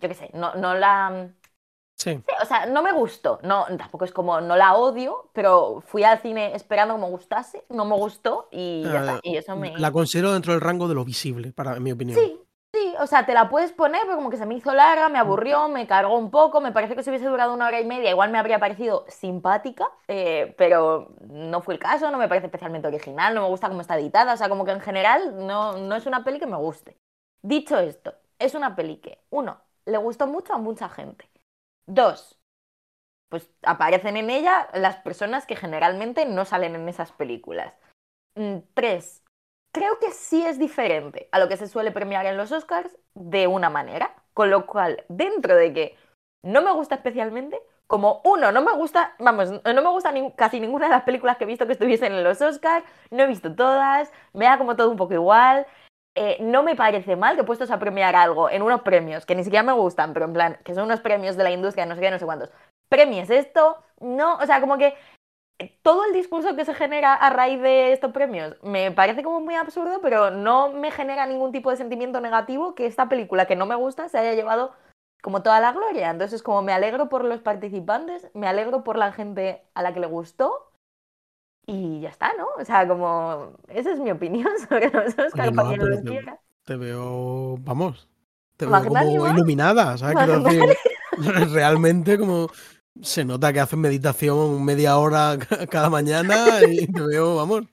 yo 0.00 0.08
qué 0.08 0.14
sé, 0.14 0.30
no, 0.32 0.54
no 0.54 0.74
la. 0.74 1.28
Sí. 1.98 2.14
sí, 2.16 2.34
o 2.40 2.46
sea, 2.46 2.64
no 2.66 2.82
me 2.82 2.92
gustó. 2.92 3.40
No, 3.42 3.66
tampoco 3.76 4.06
es 4.06 4.12
como 4.12 4.40
no 4.40 4.56
la 4.56 4.74
odio, 4.74 5.28
pero 5.34 5.82
fui 5.86 6.02
al 6.04 6.18
cine 6.20 6.54
esperando 6.54 6.94
que 6.94 7.00
me 7.02 7.08
gustase, 7.10 7.64
no 7.68 7.84
me 7.84 7.94
gustó 7.94 8.48
y 8.50 8.84
ya 8.84 9.00
está. 9.00 9.14
Eh, 9.16 9.20
Y 9.24 9.36
eso 9.36 9.54
me. 9.56 9.76
La 9.76 9.90
considero 9.92 10.32
dentro 10.32 10.52
del 10.52 10.62
rango 10.62 10.88
de 10.88 10.94
lo 10.94 11.04
visible, 11.04 11.52
para 11.52 11.76
en 11.76 11.82
mi 11.82 11.92
opinión. 11.92 12.18
Sí, 12.18 12.40
sí, 12.80 12.94
o 12.98 13.06
sea, 13.06 13.26
te 13.26 13.34
la 13.34 13.48
puedes 13.48 13.72
poner, 13.72 14.02
pero 14.04 14.16
como 14.16 14.30
que 14.30 14.36
se 14.36 14.46
me 14.46 14.54
hizo 14.54 14.72
larga, 14.72 15.08
me 15.08 15.18
aburrió, 15.18 15.68
me 15.68 15.86
cargó 15.86 16.16
un 16.18 16.30
poco, 16.30 16.60
me 16.60 16.72
parece 16.72 16.96
que 16.96 17.02
si 17.02 17.10
hubiese 17.10 17.26
durado 17.26 17.54
una 17.54 17.66
hora 17.66 17.80
y 17.80 17.84
media 17.84 18.10
igual 18.10 18.30
me 18.30 18.38
habría 18.38 18.58
parecido 18.58 19.04
simpática, 19.08 19.90
eh, 20.08 20.54
pero 20.58 21.14
no 21.28 21.60
fue 21.62 21.74
el 21.74 21.80
caso, 21.80 22.10
no 22.10 22.18
me 22.18 22.28
parece 22.28 22.46
especialmente 22.46 22.88
original, 22.88 23.34
no 23.34 23.42
me 23.42 23.48
gusta 23.48 23.68
cómo 23.68 23.80
está 23.80 23.98
editada, 23.98 24.34
o 24.34 24.36
sea, 24.36 24.48
como 24.48 24.64
que 24.64 24.72
en 24.72 24.80
general 24.80 25.46
no, 25.46 25.78
no 25.78 25.94
es 25.94 26.06
una 26.06 26.24
peli 26.24 26.38
que 26.38 26.46
me 26.46 26.56
guste. 26.56 26.96
Dicho 27.42 27.78
esto, 27.78 28.14
es 28.38 28.54
una 28.54 28.76
peli 28.76 28.98
que, 28.98 29.18
uno, 29.30 29.60
le 29.84 29.98
gustó 29.98 30.26
mucho 30.26 30.54
a 30.54 30.58
mucha 30.58 30.88
gente. 30.88 31.28
Dos, 31.86 32.38
pues 33.28 33.50
aparecen 33.62 34.16
en 34.16 34.30
ella 34.30 34.68
las 34.74 34.96
personas 34.96 35.46
que 35.46 35.56
generalmente 35.56 36.26
no 36.26 36.44
salen 36.44 36.74
en 36.74 36.88
esas 36.88 37.12
películas. 37.12 37.74
Mm, 38.34 38.58
Tres, 38.74 39.22
creo 39.72 39.98
que 39.98 40.10
sí 40.12 40.44
es 40.44 40.58
diferente 40.58 41.28
a 41.32 41.38
lo 41.38 41.48
que 41.48 41.56
se 41.56 41.68
suele 41.68 41.92
premiar 41.92 42.26
en 42.26 42.36
los 42.36 42.52
Oscars 42.52 42.96
de 43.14 43.46
una 43.46 43.70
manera, 43.70 44.14
con 44.34 44.50
lo 44.50 44.66
cual, 44.66 45.04
dentro 45.08 45.54
de 45.56 45.72
que 45.72 45.96
no 46.42 46.62
me 46.62 46.72
gusta 46.72 46.94
especialmente, 46.96 47.60
como 47.86 48.20
uno, 48.24 48.52
no 48.52 48.62
me 48.62 48.72
gusta, 48.72 49.14
vamos, 49.18 49.50
no 49.50 49.82
me 49.82 49.90
gusta 49.90 50.12
casi 50.36 50.60
ninguna 50.60 50.86
de 50.86 50.92
las 50.92 51.02
películas 51.02 51.36
que 51.36 51.44
he 51.44 51.46
visto 51.46 51.66
que 51.66 51.72
estuviesen 51.72 52.12
en 52.12 52.24
los 52.24 52.40
Oscars, 52.40 52.84
no 53.10 53.24
he 53.24 53.26
visto 53.26 53.54
todas, 53.54 54.12
me 54.32 54.44
da 54.44 54.58
como 54.58 54.76
todo 54.76 54.90
un 54.90 54.96
poco 54.96 55.14
igual. 55.14 55.66
eh, 56.16 56.38
no 56.40 56.62
me 56.62 56.74
parece 56.76 57.16
mal 57.16 57.36
que 57.36 57.44
puestos 57.44 57.70
a 57.70 57.78
premiar 57.78 58.16
algo 58.16 58.50
en 58.50 58.62
unos 58.62 58.82
premios 58.82 59.24
que 59.26 59.34
ni 59.34 59.44
siquiera 59.44 59.62
me 59.62 59.72
gustan, 59.72 60.12
pero 60.12 60.26
en 60.26 60.32
plan, 60.32 60.58
que 60.64 60.74
son 60.74 60.84
unos 60.84 61.00
premios 61.00 61.36
de 61.36 61.44
la 61.44 61.52
industria, 61.52 61.86
no 61.86 61.94
sé 61.94 62.00
qué, 62.00 62.10
no 62.10 62.18
sé 62.18 62.24
cuántos, 62.26 62.52
premies 62.88 63.30
esto, 63.30 63.78
no, 64.00 64.36
o 64.36 64.46
sea, 64.46 64.60
como 64.60 64.76
que 64.78 64.94
todo 65.82 66.04
el 66.04 66.12
discurso 66.12 66.56
que 66.56 66.64
se 66.64 66.74
genera 66.74 67.14
a 67.14 67.30
raíz 67.30 67.60
de 67.60 67.92
estos 67.92 68.12
premios 68.12 68.56
me 68.62 68.90
parece 68.90 69.22
como 69.22 69.40
muy 69.40 69.54
absurdo, 69.54 70.00
pero 70.00 70.30
no 70.30 70.72
me 70.72 70.90
genera 70.90 71.26
ningún 71.26 71.52
tipo 71.52 71.70
de 71.70 71.76
sentimiento 71.76 72.20
negativo 72.20 72.74
que 72.74 72.86
esta 72.86 73.08
película 73.08 73.46
que 73.46 73.56
no 73.56 73.66
me 73.66 73.74
gusta 73.74 74.08
se 74.08 74.18
haya 74.18 74.34
llevado 74.34 74.72
como 75.22 75.42
toda 75.42 75.60
la 75.60 75.72
gloria. 75.72 76.10
Entonces, 76.10 76.42
como 76.42 76.62
me 76.62 76.72
alegro 76.72 77.08
por 77.08 77.24
los 77.24 77.40
participantes, 77.40 78.30
me 78.34 78.46
alegro 78.46 78.84
por 78.84 78.96
la 78.96 79.12
gente 79.12 79.62
a 79.74 79.82
la 79.82 79.92
que 79.92 80.00
le 80.00 80.06
gustó 80.06 80.72
y 81.66 82.00
ya 82.00 82.08
está, 82.08 82.32
¿no? 82.38 82.46
O 82.58 82.64
sea, 82.64 82.88
como 82.88 83.52
esa 83.68 83.92
es 83.92 84.00
mi 84.00 84.10
opinión 84.10 84.50
sobre 84.68 84.90
los 84.90 85.14
para 85.32 85.50
no, 85.50 85.68
pero 85.68 85.86
los 85.86 86.02
te-. 86.02 86.38
Te 86.64 86.76
veo, 86.76 87.56
vamos, 87.60 88.08
te 88.56 88.66
veo 88.66 88.84
como 88.84 89.28
iluminada, 89.28 89.96
¿sabes? 89.98 90.16
Quiero 90.16 90.40
decir, 90.40 90.76
realmente 91.52 92.18
como 92.18 92.48
se 93.02 93.24
nota 93.24 93.52
que 93.52 93.60
haces 93.60 93.78
meditación 93.78 94.64
media 94.64 94.98
hora 94.98 95.38
ca- 95.38 95.66
cada 95.66 95.90
mañana 95.90 96.60
y 96.66 96.86
te 96.92 97.00
veo, 97.02 97.36
vamos. 97.36 97.64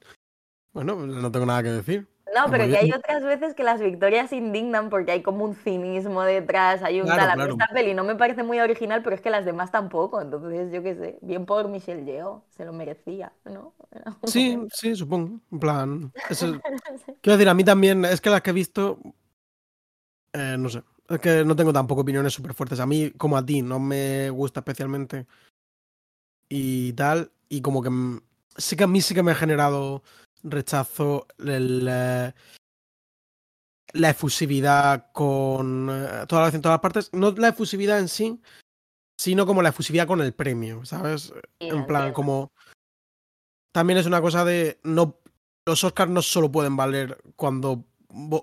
Bueno, 0.74 0.96
pues 0.96 1.08
no 1.08 1.32
tengo 1.32 1.46
nada 1.46 1.64
que 1.64 1.70
decir. 1.70 2.08
No, 2.36 2.52
pero 2.52 2.66
que 2.66 2.78
hay 2.78 2.92
otras 2.92 3.24
veces 3.24 3.56
que 3.56 3.64
las 3.64 3.80
victorias 3.82 4.32
indignan 4.32 4.90
porque 4.90 5.12
hay 5.12 5.24
como 5.24 5.46
un 5.46 5.56
cinismo 5.56 6.22
detrás, 6.22 6.84
hay 6.84 7.00
un 7.00 7.08
Claro, 7.08 7.22
tal. 7.22 7.30
A 7.32 7.36
mí 7.36 7.42
claro. 7.42 7.54
Esta 7.54 7.74
peli 7.74 7.94
no 7.94 8.04
me 8.04 8.16
parece 8.16 8.44
muy 8.44 8.60
original, 8.60 9.02
pero 9.02 9.16
es 9.16 9.22
que 9.22 9.30
las 9.30 9.46
demás 9.46 9.72
tampoco. 9.72 10.22
Entonces, 10.22 10.72
yo 10.72 10.84
qué 10.84 10.94
sé, 10.96 11.20
bien 11.22 11.46
por 11.46 11.68
Michelle 11.70 12.06
Yeoh, 12.06 12.44
se 12.50 12.66
lo 12.66 12.74
merecía, 12.74 13.32
¿no? 13.46 13.74
Sí, 14.28 14.58
sí, 14.74 14.96
supongo. 14.96 15.40
En 15.52 15.60
plan, 15.60 16.14
eso 16.30 16.60
quiero 17.22 17.38
decir, 17.38 17.50
a 17.50 17.54
mí 17.54 17.64
también, 17.64 18.06
es 18.06 18.22
que 18.22 18.30
las 18.30 18.42
que 18.42 18.50
he 18.52 18.54
visto, 18.54 19.00
eh, 20.34 20.58
no 20.60 20.70
sé, 20.70 20.84
es 21.10 21.20
que 21.20 21.46
no 21.46 21.56
tengo 21.56 21.72
tampoco 21.72 22.02
opiniones 22.02 22.34
súper 22.34 22.54
fuertes. 22.54 22.80
A 22.80 22.86
mí, 22.86 23.12
como 23.12 23.38
a 23.38 23.46
ti, 23.46 23.62
no 23.62 23.80
me 23.80 24.30
gusta 24.30 24.60
especialmente 24.60 25.26
y 26.50 26.94
tal, 26.94 27.32
y 27.50 27.62
como 27.62 27.82
que 27.82 27.90
sí 28.58 28.76
que 28.76 28.84
a 28.84 28.88
mí 28.88 29.02
sí 29.02 29.14
que 29.14 29.24
me 29.24 29.32
ha 29.32 29.36
generado 29.36 30.04
rechazo 30.44 31.28
el, 31.40 31.88
eh, 31.90 32.34
la 33.94 34.10
efusividad 34.10 35.12
con 35.12 35.90
eh, 35.90 36.26
toda 36.28 36.42
la 36.42 36.48
vez 36.48 36.56
en 36.56 36.62
todas 36.62 36.76
las 36.76 36.82
partes. 36.82 37.10
No 37.14 37.32
la 37.32 37.50
efusividad 37.50 38.00
en 38.00 38.08
sí, 38.08 38.42
sino 39.18 39.46
como 39.46 39.62
la 39.62 39.70
efusividad 39.70 40.08
con 40.08 40.22
el 40.22 40.34
premio, 40.34 40.86
¿sabes? 40.86 41.34
Sí, 41.62 41.68
En 41.68 41.86
plan, 41.86 42.14
como. 42.14 42.52
También 43.74 44.00
es 44.00 44.06
una 44.06 44.22
cosa 44.22 44.44
de. 44.46 44.80
no 44.84 45.20
Los 45.66 45.84
Oscars 45.84 46.12
no 46.12 46.22
solo 46.22 46.52
pueden 46.52 46.76
valer 46.76 47.18
cuando 47.36 47.86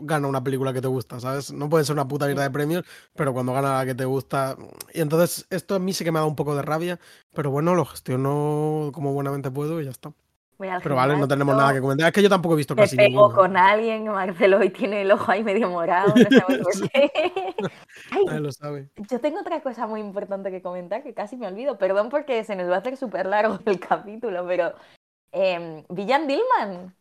gana 0.01 0.29
una 0.29 0.43
película 0.43 0.73
que 0.73 0.81
te 0.81 0.89
gusta, 0.89 1.21
¿sabes? 1.21 1.53
No 1.53 1.69
puede 1.69 1.85
ser 1.85 1.95
una 1.95 2.09
puta 2.09 2.27
mierda 2.27 2.43
de 2.43 2.51
premios, 2.51 2.85
pero 3.15 3.33
cuando 3.33 3.53
gana 3.53 3.79
la 3.79 3.87
que 3.87 3.95
te 3.95 4.05
gusta. 4.05 4.57
Y 4.93 5.01
entonces, 5.01 5.47
esto 5.51 5.75
a 5.75 5.79
mí 5.79 5.93
sí 5.93 6.05
que 6.05 6.13
me 6.13 6.19
ha 6.19 6.21
dado 6.21 6.29
un 6.29 6.37
poco 6.37 6.55
de 6.55 6.63
rabia, 6.63 6.99
pero 7.35 7.51
bueno, 7.51 7.75
lo 7.75 7.85
gestiono 7.85 8.91
como 8.93 9.13
buenamente 9.13 9.51
puedo 9.51 9.81
y 9.81 9.85
ya 9.85 9.91
está. 9.91 10.13
Pero 10.57 10.95
vale, 10.95 11.17
no 11.17 11.27
tenemos 11.27 11.57
nada 11.57 11.73
que 11.73 11.81
comentar. 11.81 12.07
Es 12.07 12.13
que 12.13 12.23
yo 12.23 12.29
tampoco 12.29 12.55
he 12.55 12.59
visto 12.59 12.77
casi 12.77 12.97
pego 12.97 13.33
con 13.33 13.57
alguien, 13.57 14.07
Marcelo 14.07 14.59
hoy 14.59 14.71
tiene 14.71 15.03
el 15.03 15.11
ojo 15.11 15.31
ahí 15.31 15.43
medio 15.43 15.69
morado, 15.69 16.15
no 16.15 16.39
sabemos 16.39 16.67
por 16.79 16.91
qué. 16.91 17.11
Ay, 18.31 18.41
lo 18.41 18.53
sabe. 18.53 18.89
yo 19.11 19.21
tengo 19.21 19.41
otra 19.41 19.61
cosa 19.63 19.87
muy 19.87 20.01
importante 20.01 20.51
que 20.51 20.63
comentar 20.63 21.03
que 21.03 21.13
casi 21.13 21.37
me 21.37 21.47
olvido. 21.49 21.77
Perdón 21.77 22.09
porque 22.09 22.45
se 22.45 22.55
nos 22.55 22.71
va 22.71 22.77
a 22.77 22.79
hacer 22.79 22.97
súper 22.97 23.27
largo 23.27 23.59
el 23.67 23.81
capítulo, 23.81 24.47
pero 24.47 24.75
eh, 25.33 25.85
Villan 25.89 26.29
Dillman. 26.29 26.95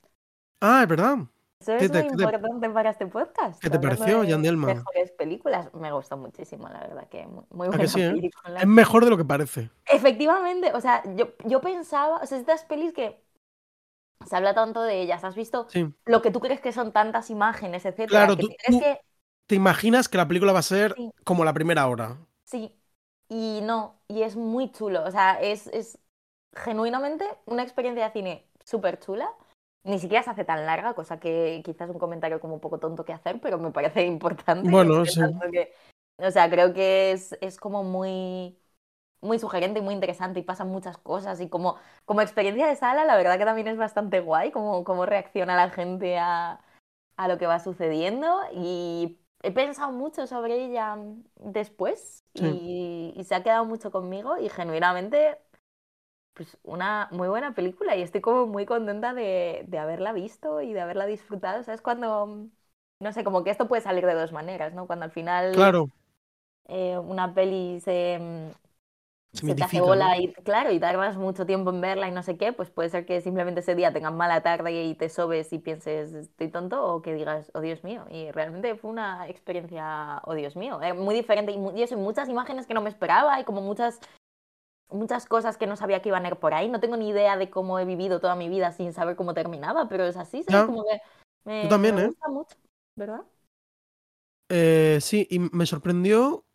Ah, 0.60 0.82
es 0.84 0.88
verdad. 0.88 1.18
Eso 1.68 1.78
¿Qué 1.80 1.86
es 1.86 1.92
te- 1.92 2.04
muy 2.04 2.16
te- 2.18 2.24
importante 2.24 2.70
para 2.70 2.90
este 2.92 3.08
podcast. 3.08 3.62
qué 3.62 3.70
te 3.70 3.80
pareció, 3.80 4.24
Jan 4.28 4.42
Dillman? 4.42 4.78
Mejores 4.78 5.12
películas. 5.12 5.74
Me 5.74 5.92
gustó 5.92 6.18
muchísimo, 6.18 6.68
la 6.70 6.80
verdad, 6.80 7.08
que 7.10 7.26
muy, 7.28 7.44
muy 7.50 7.68
¿A 7.68 7.70
buena 7.70 7.78
que 7.84 7.88
sí, 7.88 8.02
eh? 8.04 8.12
película. 8.12 8.60
Es 8.62 8.68
mejor 8.68 9.04
de 9.04 9.10
lo 9.10 9.18
que 9.18 9.26
parece. 9.26 9.70
Efectivamente, 9.86 10.72
o 10.74 10.82
sea, 10.82 11.04
yo, 11.16 11.30
yo 11.46 11.62
pensaba, 11.62 12.18
o 12.18 12.26
sea, 12.26 12.38
estas 12.38 12.64
pelis 12.66 12.94
que 12.94 13.22
se 14.26 14.36
habla 14.36 14.54
tanto 14.54 14.82
de 14.84 15.02
ellas, 15.02 15.24
has 15.24 15.36
visto 15.36 15.68
Sí. 15.70 15.94
lo 16.06 16.22
que 16.22 16.32
tú 16.32 16.40
crees 16.40 16.62
que 16.62 16.72
son 16.72 16.92
tantas 16.92 17.30
imágenes, 17.30 17.86
etcétera, 17.86 18.08
Claro, 18.08 18.36
que 18.38 18.42
tú- 18.44 18.48
te 18.50 18.56
crees 18.58 18.80
tú- 18.80 18.86
que 18.86 19.02
Te 19.46 19.56
imaginas 19.56 20.08
que 20.08 20.18
la 20.18 20.28
película 20.28 20.54
va 20.54 20.60
a 20.60 20.64
ser 20.64 20.94
Sí. 20.96 21.12
como 21.26 21.44
la 21.44 21.54
primera 21.54 21.88
hora. 21.88 22.18
sí 22.46 22.74
y 23.30 23.62
no, 23.64 24.00
y 24.08 24.22
es 24.22 24.36
muy 24.36 24.72
chulo, 24.72 25.04
o 25.04 25.10
sea, 25.12 25.42
es, 25.42 25.68
es 25.68 25.98
genuinamente 26.56 27.26
una 27.46 27.64
experiencia 27.64 28.06
de 28.06 28.12
cine 28.12 28.48
súper 28.64 29.00
chula. 29.00 29.28
Ni 29.84 30.00
siquiera 30.00 30.24
se 30.24 30.30
hace 30.32 30.46
tan 30.46 30.66
larga, 30.66 30.94
cosa 30.96 31.20
que 31.20 31.62
quizás 31.66 31.90
es 31.90 31.94
un 31.94 32.00
comentario 32.00 32.40
como 32.40 32.56
un 32.56 32.60
poco 32.62 32.80
tonto 32.80 33.04
que 33.06 33.14
hacer, 33.14 33.40
pero 33.42 33.58
me 33.60 33.72
parece 33.72 34.04
importante. 34.06 34.72
Bueno, 34.72 35.06
sí. 35.06 35.22
que 35.52 35.74
O 36.18 36.32
sea, 36.32 36.50
creo 36.50 36.74
que 36.74 37.12
es, 37.12 37.38
es 37.42 37.58
como 37.58 37.84
muy, 37.84 38.58
muy 39.22 39.40
sugerente 39.40 39.80
y 39.80 39.84
muy 39.84 39.94
interesante 39.96 40.40
y 40.40 40.44
pasan 40.44 40.70
muchas 40.70 40.98
cosas. 40.98 41.42
Y 41.42 41.50
como, 41.50 41.78
como 42.06 42.22
experiencia 42.22 42.68
de 42.68 42.76
sala, 42.76 43.06
la 43.06 43.18
verdad 43.18 43.38
que 43.38 43.46
también 43.46 43.68
es 43.68 43.78
bastante 43.78 44.20
guay 44.22 44.52
como 44.52 44.84
cómo 44.84 45.06
reacciona 45.06 45.56
la 45.56 45.70
gente 45.72 46.18
a, 46.20 46.62
a 47.18 47.28
lo 47.28 47.38
que 47.38 47.48
va 47.48 47.60
sucediendo. 47.60 48.42
Y 48.54 49.20
he 49.44 49.52
pensado 49.52 49.92
mucho 49.92 50.28
sobre 50.28 50.66
ella 50.66 50.98
después 51.38 52.24
Sí. 52.36 52.44
y, 52.44 53.14
y 53.16 53.24
se 53.26 53.36
ha 53.36 53.44
quedado 53.44 53.66
mucho 53.66 53.92
conmigo 53.92 54.38
y 54.40 54.50
genuinamente, 54.50 55.38
pues 56.34 56.58
una 56.64 57.08
muy 57.12 57.28
buena 57.28 57.54
película 57.56 57.96
y 57.96 58.02
estoy 58.02 58.22
como 58.22 58.48
muy 58.48 58.66
contenta 58.66 59.14
de, 59.14 59.64
de 59.68 59.78
haberla 59.80 60.14
visto 60.14 60.62
y 60.62 60.74
de 60.74 60.82
haberla 60.82 61.06
disfrutado. 61.06 61.64
¿Sabes? 61.64 61.82
Cuando, 61.82 62.48
no 63.00 63.12
sé, 63.14 63.24
como 63.24 63.44
que 63.44 63.52
esto 63.52 63.68
puede 63.68 63.82
salir 63.82 64.06
de 64.06 64.14
dos 64.16 64.32
maneras, 64.32 64.74
¿no? 64.74 64.88
Cuando 64.88 65.06
al 65.06 65.12
final 65.12 65.76
Claro, 65.76 65.90
eh, 66.68 66.98
una 66.98 67.34
peli 67.34 67.80
se, 67.82 68.20
mm, 68.20 68.52
se 69.34 69.44
se 69.44 69.56
te 69.56 69.64
hace 69.66 69.82
bola 69.82 70.18
y 70.20 70.32
claro, 70.34 70.72
y 70.72 70.80
tardas 70.80 71.18
mucho 71.18 71.46
tiempo 71.46 71.72
en 71.72 71.82
verla 71.82 72.08
y 72.08 72.12
no 72.12 72.24
sé 72.24 72.38
qué, 72.38 72.54
pues 72.54 72.70
puede 72.70 72.90
ser 72.90 73.06
que 73.06 73.22
simplemente 73.22 73.62
ese 73.62 73.76
día 73.76 73.92
tengas 73.94 74.14
mala 74.14 74.44
tarde 74.44 74.84
y 74.86 74.96
te 74.96 75.10
sobes 75.10 75.52
y 75.54 75.60
pienses 75.60 76.14
estoy 76.14 76.50
tonto 76.50 76.84
o 76.86 77.02
que 77.02 77.14
digas, 77.16 77.52
oh 77.56 77.62
Dios 77.62 77.84
mío. 77.84 78.06
Y 78.12 78.32
realmente 78.32 78.76
fue 78.76 78.92
una 78.92 79.28
experiencia, 79.28 80.22
oh 80.26 80.36
Dios 80.36 80.56
mío, 80.56 80.82
eh, 80.84 80.94
muy 80.94 81.16
diferente 81.16 81.52
y, 81.52 81.58
mu- 81.58 81.72
y 81.76 81.84
eso, 81.84 81.96
y 81.96 81.98
muchas 81.98 82.30
imágenes 82.30 82.68
que 82.68 82.74
no 82.76 82.82
me 82.82 82.90
esperaba 82.90 83.40
y 83.40 83.44
como 83.44 83.62
muchas, 83.62 84.00
muchas 84.94 85.26
cosas 85.26 85.58
que 85.58 85.68
no 85.68 85.76
sabía 85.76 86.02
que 86.02 86.10
iban 86.10 86.26
a 86.26 86.30
ir 86.30 86.36
por 86.38 86.54
ahí. 86.54 86.70
No 86.70 86.80
tengo 86.80 86.98
ni 86.98 87.10
idea 87.10 87.38
de 87.38 87.50
cómo 87.50 87.80
he 87.80 87.86
vivido 87.86 88.20
toda 88.20 88.36
mi 88.36 88.50
vida 88.50 88.72
sin 88.72 88.94
saber 88.94 89.16
cómo 89.16 89.34
terminaba, 89.34 89.90
pero 89.90 90.06
es 90.06 90.18
así, 90.18 90.44
¿sabes? 90.44 90.66
Como 90.66 90.84
que 90.86 91.02
me, 91.46 91.64
yo 91.64 91.70
también, 91.70 91.96
me 91.96 92.04
¿eh? 92.04 92.08
gusta 92.08 92.30
mucho, 92.30 92.56
¿verdad? 92.96 93.22
Eh, 94.50 95.00
sí, 95.02 95.28
y 95.30 95.40
me 95.40 95.66
sorprendió 95.66 96.46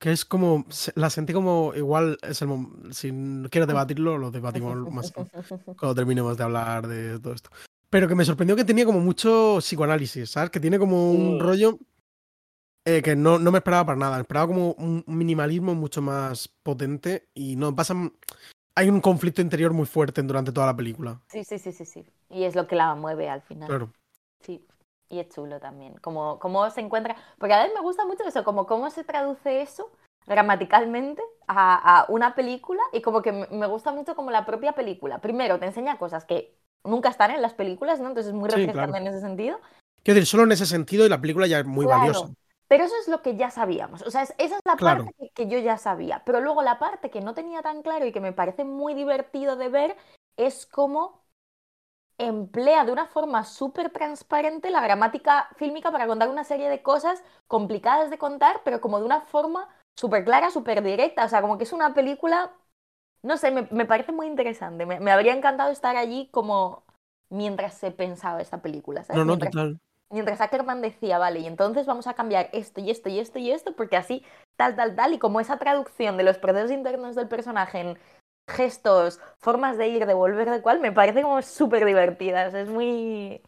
que 0.00 0.12
es 0.12 0.24
como, 0.24 0.64
la 0.94 1.10
sentí 1.10 1.32
como 1.34 1.72
igual, 1.74 2.18
es 2.22 2.40
el 2.40 2.48
si 2.90 3.10
quieres 3.50 3.68
debatirlo, 3.68 4.16
lo 4.16 4.30
debatimos 4.30 4.76
más 4.90 5.12
cuando 5.12 5.94
terminemos 5.94 6.36
de 6.38 6.44
hablar 6.44 6.88
de 6.88 7.20
todo 7.20 7.34
esto. 7.34 7.50
Pero 7.90 8.08
que 8.08 8.14
me 8.14 8.24
sorprendió 8.24 8.56
que 8.56 8.64
tenía 8.64 8.86
como 8.86 9.00
mucho 9.00 9.58
psicoanálisis, 9.58 10.30
¿sabes? 10.30 10.50
Que 10.50 10.60
tiene 10.60 10.78
como 10.78 11.12
un 11.12 11.38
Sí. 11.38 11.44
rollo 11.44 11.78
eh, 12.96 13.02
que 13.02 13.16
no, 13.16 13.38
no 13.38 13.50
me 13.50 13.58
esperaba 13.58 13.86
para 13.86 13.98
nada. 13.98 14.20
Esperaba 14.20 14.46
como 14.46 14.72
un 14.72 15.04
minimalismo 15.06 15.74
mucho 15.74 16.02
más 16.02 16.48
potente 16.48 17.28
y 17.34 17.56
no 17.56 17.74
pasan... 17.74 18.12
Hay 18.74 18.88
un 18.88 19.00
conflicto 19.00 19.42
interior 19.42 19.72
muy 19.72 19.86
fuerte 19.86 20.22
durante 20.22 20.52
toda 20.52 20.66
la 20.66 20.76
película. 20.76 21.20
Sí, 21.28 21.44
sí, 21.44 21.58
sí, 21.58 21.72
sí, 21.72 21.84
sí. 21.84 22.06
Y 22.30 22.44
es 22.44 22.54
lo 22.54 22.66
que 22.66 22.76
la 22.76 22.94
mueve 22.94 23.28
al 23.28 23.42
final. 23.42 23.68
Claro. 23.68 23.92
Sí, 24.40 24.64
y 25.08 25.18
es 25.18 25.28
chulo 25.28 25.60
también. 25.60 25.94
Como 26.00 26.38
cómo 26.38 26.68
se 26.70 26.80
encuentra. 26.80 27.16
Porque 27.38 27.54
a 27.54 27.58
veces 27.58 27.74
me 27.74 27.82
gusta 27.82 28.06
mucho 28.06 28.24
eso, 28.26 28.44
como 28.44 28.66
cómo 28.66 28.88
se 28.90 29.04
traduce 29.04 29.60
eso 29.60 29.90
gramaticalmente 30.26 31.22
a, 31.48 32.00
a 32.00 32.06
una 32.08 32.34
película 32.34 32.80
y 32.92 33.02
como 33.02 33.20
que 33.20 33.32
me 33.32 33.46
me 33.48 33.66
gusta 33.66 33.92
mucho 33.92 34.14
como 34.14 34.30
la 34.30 34.46
propia 34.46 34.72
película. 34.72 35.20
Primero, 35.20 35.58
te 35.58 35.66
enseña 35.66 35.98
cosas 35.98 36.24
que 36.24 36.54
nunca 36.84 37.08
están 37.08 37.32
en 37.32 37.42
las 37.42 37.54
películas, 37.54 38.00
¿no? 38.00 38.08
Entonces 38.08 38.32
es 38.32 38.38
muy 38.38 38.48
Sí, 38.48 38.56
refrescante 38.56 38.92
claro. 38.92 39.06
en 39.06 39.12
ese 39.12 39.20
sentido. 39.20 39.60
Quiero 40.02 40.14
decir, 40.20 40.26
solo 40.28 40.44
en 40.44 40.52
ese 40.52 40.66
sentido 40.66 41.04
y 41.04 41.08
la 41.08 41.20
película 41.20 41.46
ya 41.46 41.58
es 41.60 41.66
muy 41.66 41.84
valiosa. 41.84 42.30
Pero 42.70 42.84
eso 42.86 42.94
es 43.02 43.08
lo 43.08 43.22
que 43.22 43.36
ya 43.36 43.50
sabíamos. 43.50 44.02
O 44.04 44.12
sea, 44.12 44.22
es- 44.24 44.34
esa 44.38 44.56
es 44.56 44.62
la 44.66 44.80
Claro. 44.80 45.04
parte 45.04 45.14
que, 45.18 45.30
que 45.32 45.48
yo 45.48 45.58
ya 45.60 45.78
sabía. 45.78 46.22
Pero 46.26 46.40
luego 46.42 46.62
la 46.62 46.80
parte 46.80 47.10
que 47.10 47.20
no 47.22 47.34
tenía 47.34 47.62
tan 47.62 47.82
claro 47.82 48.06
y 48.06 48.12
que 48.12 48.20
me 48.22 48.32
parece 48.34 48.64
muy 48.64 48.94
divertido 48.94 49.56
de 49.56 49.68
ver 49.70 49.98
es 50.38 50.66
cómo 50.66 51.24
emplea 52.18 52.84
de 52.84 52.92
una 52.92 53.06
forma 53.06 53.44
súper 53.44 53.90
transparente 53.90 54.70
la 54.70 54.80
gramática 54.82 55.48
fílmica 55.56 55.90
para 55.90 56.06
contar 56.06 56.28
una 56.28 56.44
serie 56.44 56.68
de 56.68 56.82
cosas 56.82 57.22
complicadas 57.46 58.10
de 58.10 58.18
contar, 58.18 58.60
pero 58.64 58.80
como 58.80 58.98
de 58.98 59.06
una 59.06 59.22
forma 59.22 59.68
súper 59.98 60.24
clara, 60.24 60.50
súper 60.50 60.82
directa. 60.82 61.24
O 61.24 61.28
sea, 61.28 61.40
como 61.42 61.56
que 61.58 61.64
es 61.64 61.72
una 61.72 61.94
película, 61.94 62.52
no 63.22 63.36
sé, 63.38 63.50
me, 63.52 63.68
me 63.72 63.86
parece 63.86 64.12
muy 64.12 64.26
interesante. 64.28 64.86
Me, 64.86 65.00
me 65.00 65.12
habría 65.12 65.34
encantado 65.34 65.70
estar 65.72 65.96
allí 65.96 66.28
como 66.32 66.84
mientras 67.30 67.74
se 67.74 67.90
pensaba 67.92 68.42
esta 68.42 68.62
película, 68.62 69.04
¿sabes? 69.04 69.22
No, 69.22 69.24
no, 69.24 69.38
Mientras 69.38 69.38
total. 69.38 69.78
Mientras 70.12 70.40
Ackerman 70.40 70.80
decía, 70.82 71.18
vale, 71.18 71.38
y 71.40 71.46
entonces 71.46 71.86
vamos 71.86 72.08
a 72.08 72.14
cambiar 72.14 72.50
esto 72.52 72.80
y 72.80 72.90
esto 72.90 73.08
y 73.08 73.20
esto 73.20 73.38
y 73.38 73.52
esto, 73.52 73.76
porque 73.76 73.96
así, 73.96 74.24
tal, 74.56 74.74
tal, 74.74 74.96
tal, 74.96 75.14
y 75.14 75.18
como 75.18 75.38
esa 75.40 75.56
traducción 75.58 76.16
de 76.16 76.24
los 76.24 76.36
procesos 76.38 76.72
internos 76.72 77.14
del 77.14 77.28
personaje 77.28 77.78
en 77.78 77.98
gestos, 78.48 79.20
formas 79.38 79.78
de 79.78 79.86
ir, 79.86 80.06
de 80.06 80.14
volver, 80.14 80.50
de 80.50 80.62
cual, 80.62 80.80
me 80.80 80.90
parece 80.90 81.22
como 81.22 81.40
súper 81.42 81.84
divertidas. 81.84 82.52
Es 82.54 82.68
muy. 82.68 83.40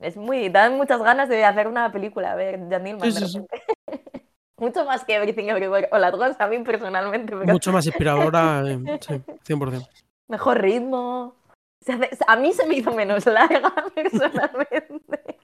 Es 0.00 0.16
muy. 0.16 0.48
Dan 0.48 0.76
muchas 0.76 1.00
ganas 1.00 1.28
de 1.28 1.44
hacer 1.44 1.68
una 1.68 1.92
película, 1.92 2.32
a 2.32 2.34
ver, 2.34 2.58
Jan 2.68 2.82
Dillman, 2.82 3.12
Sí, 3.12 3.28
sí. 3.28 3.46
Mucho 4.58 4.84
más 4.84 5.04
que 5.04 5.14
Everything 5.16 5.46
Everywhere 5.48 5.88
All 5.92 6.02
At 6.04 6.14
Once, 6.14 6.42
a 6.42 6.46
mí 6.48 6.58
personalmente, 6.60 7.34
pero 7.36 7.52
Mucho 7.52 7.72
más 7.72 7.86
inspiradora, 7.86 8.62
eh, 8.66 8.98
sí, 9.00 9.20
100%. 9.44 9.88
mejor 10.28 10.60
ritmo. 10.60 11.36
Se 11.80 11.92
hace- 11.92 12.10
a 12.26 12.36
mí 12.36 12.52
se 12.52 12.66
me 12.66 12.76
hizo 12.76 12.92
menos 12.92 13.26
larga, 13.26 13.72
personalmente. 13.94 15.38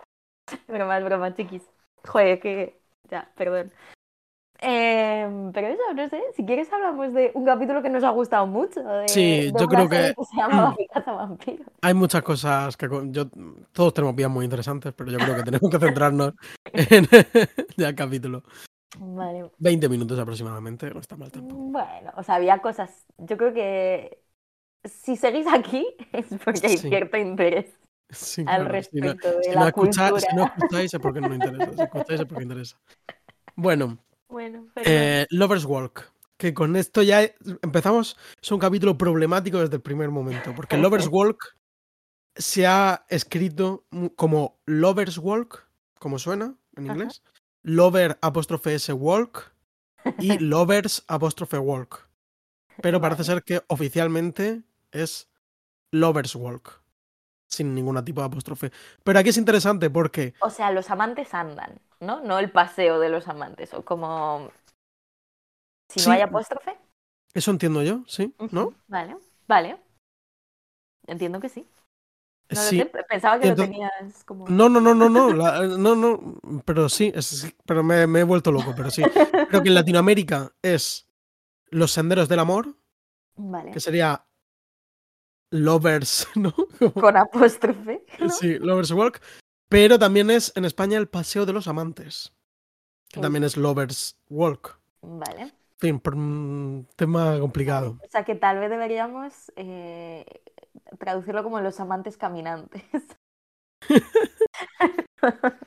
Broma, 0.68 0.98
es 0.98 1.04
broma, 1.04 1.34
chiquis. 1.34 1.62
Joder, 2.06 2.40
que. 2.40 2.80
Ya, 3.10 3.30
perdón. 3.36 3.72
Em, 4.62 5.52
pero 5.52 5.68
eso, 5.68 5.80
no 5.94 6.08
sé, 6.10 6.20
si 6.36 6.44
quieres 6.44 6.70
hablamos 6.70 7.14
de 7.14 7.30
un 7.34 7.46
capítulo 7.46 7.80
que 7.82 7.88
nos 7.88 8.04
ha 8.04 8.10
gustado 8.10 8.46
mucho. 8.46 8.82
De, 8.82 9.08
Sí, 9.08 9.50
de 9.50 9.52
yo 9.58 9.66
creo 9.66 9.88
serie 9.88 10.14
que- 10.14 10.24
se 10.24 10.36
llama 10.36 10.76
Cazavampiros. 10.92 11.66
Hay 11.80 11.94
muchas 11.94 12.22
cosas 12.22 12.76
que 12.76 12.86
yo 13.06 13.24
todos 13.72 13.94
tenemos 13.94 14.14
vidas 14.14 14.30
muy 14.30 14.44
interesantes, 14.44 14.92
pero 14.94 15.10
yo 15.10 15.18
creo 15.18 15.36
que 15.36 15.42
tenemos 15.44 15.70
que 15.70 15.78
centrarnos 15.78 16.34
en 16.74 17.06
el 17.84 17.94
capítulo. 17.94 18.42
Vale. 18.98 19.42
20 19.42 19.56
20 19.58 19.88
minutos 19.88 20.18
aproximadamente, 20.18 20.90
no 20.90 21.00
está 21.00 21.16
mal 21.16 21.32
tampoco. 21.32 21.62
Bueno, 21.62 22.12
o 22.16 22.22
sea, 22.22 22.34
había 22.34 22.58
cosas. 22.58 23.06
Yo 23.16 23.38
creo 23.38 23.54
que 23.54 24.22
si 24.84 25.16
seguís 25.16 25.46
aquí 25.46 25.86
es 26.12 26.26
porque 26.44 26.66
hay 26.66 26.76
Sí. 26.76 26.88
cierto 26.90 27.16
interés 27.16 27.66
Sí, 28.10 28.40
al 28.46 28.66
claro, 28.66 28.82
si 28.82 28.96
no- 28.98 29.06
respecto 29.06 29.28
de 29.38 29.44
si 29.44 29.50
la 29.50 29.60
no 29.60 29.66
escucha- 29.68 30.10
cultura. 30.10 30.30
si 30.30 30.36
no 30.36 30.44
escucháis 30.46 30.94
es 30.94 31.00
porque 31.00 31.20
no 31.20 31.34
interesa, 31.34 31.72
si 31.76 31.82
escucháis 31.82 32.20
es 32.20 32.26
porque 32.26 32.42
interesa. 32.44 32.80
Bueno, 33.56 33.98
Bueno, 34.28 34.66
eh, 34.76 35.26
Lovers 35.30 35.64
Walk, 35.64 36.12
que 36.36 36.54
con 36.54 36.76
esto 36.76 37.02
ya 37.02 37.22
empezamos, 37.62 38.16
es 38.40 38.50
un 38.52 38.58
capítulo 38.58 38.96
problemático 38.96 39.58
desde 39.60 39.76
el 39.76 39.82
primer 39.82 40.10
momento, 40.10 40.54
porque 40.54 40.76
Lovers 41.06 41.08
Walk 41.10 41.56
se 42.36 42.66
ha 42.66 43.04
escrito 43.08 43.84
como 44.16 44.60
Lovers 44.66 45.18
Walk, 45.18 45.66
como 45.98 46.18
suena 46.18 46.54
en 46.76 46.84
Ajá. 46.84 46.92
inglés, 46.94 47.22
Lover 47.62 48.18
apóstrofe 48.22 48.74
S 48.74 48.92
Walk 48.92 49.52
y 50.18 50.38
Lovers 50.38 51.04
apóstrofe 51.08 51.58
Walk. 51.58 52.08
Pero 52.80 53.00
parece 53.00 53.24
ser 53.24 53.42
que 53.42 53.62
oficialmente 53.66 54.62
es 54.92 55.28
Lovers 55.92 56.34
Walk, 56.36 56.79
sin 57.50 57.74
ningún 57.74 58.02
tipo 58.04 58.20
de 58.20 58.28
apóstrofe. 58.28 58.70
Pero 59.02 59.18
aquí 59.18 59.30
es 59.30 59.36
interesante 59.36 59.90
porque 59.90 60.34
O 60.40 60.50
sea, 60.50 60.70
los 60.70 60.90
amantes 60.90 61.34
andan, 61.34 61.78
¿no? 62.00 62.20
No 62.20 62.38
el 62.38 62.50
paseo 62.50 62.98
de 63.00 63.08
los 63.08 63.28
amantes, 63.28 63.74
o 63.74 63.84
como. 63.84 64.50
Si 65.88 66.00
Sí. 66.00 66.08
no 66.08 66.14
hay 66.14 66.20
apóstrofe. 66.22 66.78
eso 67.34 67.50
entiendo 67.50 67.82
yo, 67.82 68.02
¿sí? 68.06 68.34
¿No? 68.52 68.74
Vale, 68.88 69.16
vale. 69.48 69.76
Entiendo 71.06 71.40
que 71.40 71.48
sí. 71.48 71.66
No 72.50 72.60
sí. 72.60 72.78
lo 72.78 72.84
sé, 72.84 72.90
pe- 72.90 73.04
pensaba 73.04 73.38
que 73.40 73.48
Entonces- 73.48 73.76
lo 73.76 73.88
tenías 73.88 74.24
como. 74.24 74.48
No, 74.48 74.68
no, 74.68 74.80
no, 74.80 74.94
no, 74.94 75.08
no, 75.08 75.32
la- 75.32 75.60
no, 75.78 75.94
no, 75.96 76.38
pero 76.64 76.88
sí, 76.88 77.12
es- 77.14 77.26
sí, 77.26 77.54
pero 77.66 77.82
me, 77.82 78.06
me 78.06 78.20
he 78.20 78.24
vuelto 78.24 78.50
loco, 78.52 78.72
pero 78.76 78.90
sí. 78.90 79.02
Creo 79.48 79.62
que 79.62 79.68
en 79.68 79.74
Latinoamérica 79.74 80.52
es 80.62 81.08
Los 81.70 81.92
Senderos 81.92 82.28
del 82.28 82.38
Amor, 82.40 82.74
Vale. 83.36 83.70
que 83.72 83.80
sería 83.80 84.24
Lovers, 85.50 86.28
¿no? 86.36 86.52
Como- 86.78 86.92
Con 86.94 87.16
apóstrofe. 87.16 88.04
¿no? 88.18 88.28
Sí, 88.30 88.58
Lovers 88.58 88.90
Walk, 88.92 89.20
pero 89.68 89.98
también 89.98 90.30
es 90.30 90.52
en 90.56 90.64
España 90.64 90.98
el 90.98 91.08
Paseo 91.08 91.46
de 91.46 91.52
los 91.52 91.68
Amantes, 91.68 92.32
que 93.08 93.20
también 93.20 93.44
es 93.44 93.56
Lovers 93.56 94.16
Walk. 94.28 94.78
Vale. 95.02 95.42
En 95.42 95.52
fin, 95.78 96.00
por 96.00 96.14
un 96.14 96.86
tema 96.96 97.38
complicado. 97.40 97.98
O 98.04 98.08
sea 98.10 98.24
que 98.24 98.34
tal 98.34 98.58
vez 98.58 98.68
deberíamos 98.68 99.50
eh, 99.56 100.26
traducirlo 100.98 101.42
como 101.42 101.60
los 101.60 101.80
amantes 101.80 102.16
caminantes. 102.16 102.82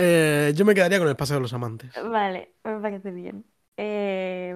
Eh, 0.00 0.52
yo 0.54 0.64
me 0.64 0.76
quedaría 0.76 1.00
con 1.00 1.08
el 1.08 1.16
Paseo 1.16 1.36
de 1.38 1.42
los 1.42 1.52
Amantes. 1.52 1.90
vale, 2.08 2.54
me 2.62 2.78
parece 2.78 3.10
bien. 3.10 3.44
Eh, 3.76 4.54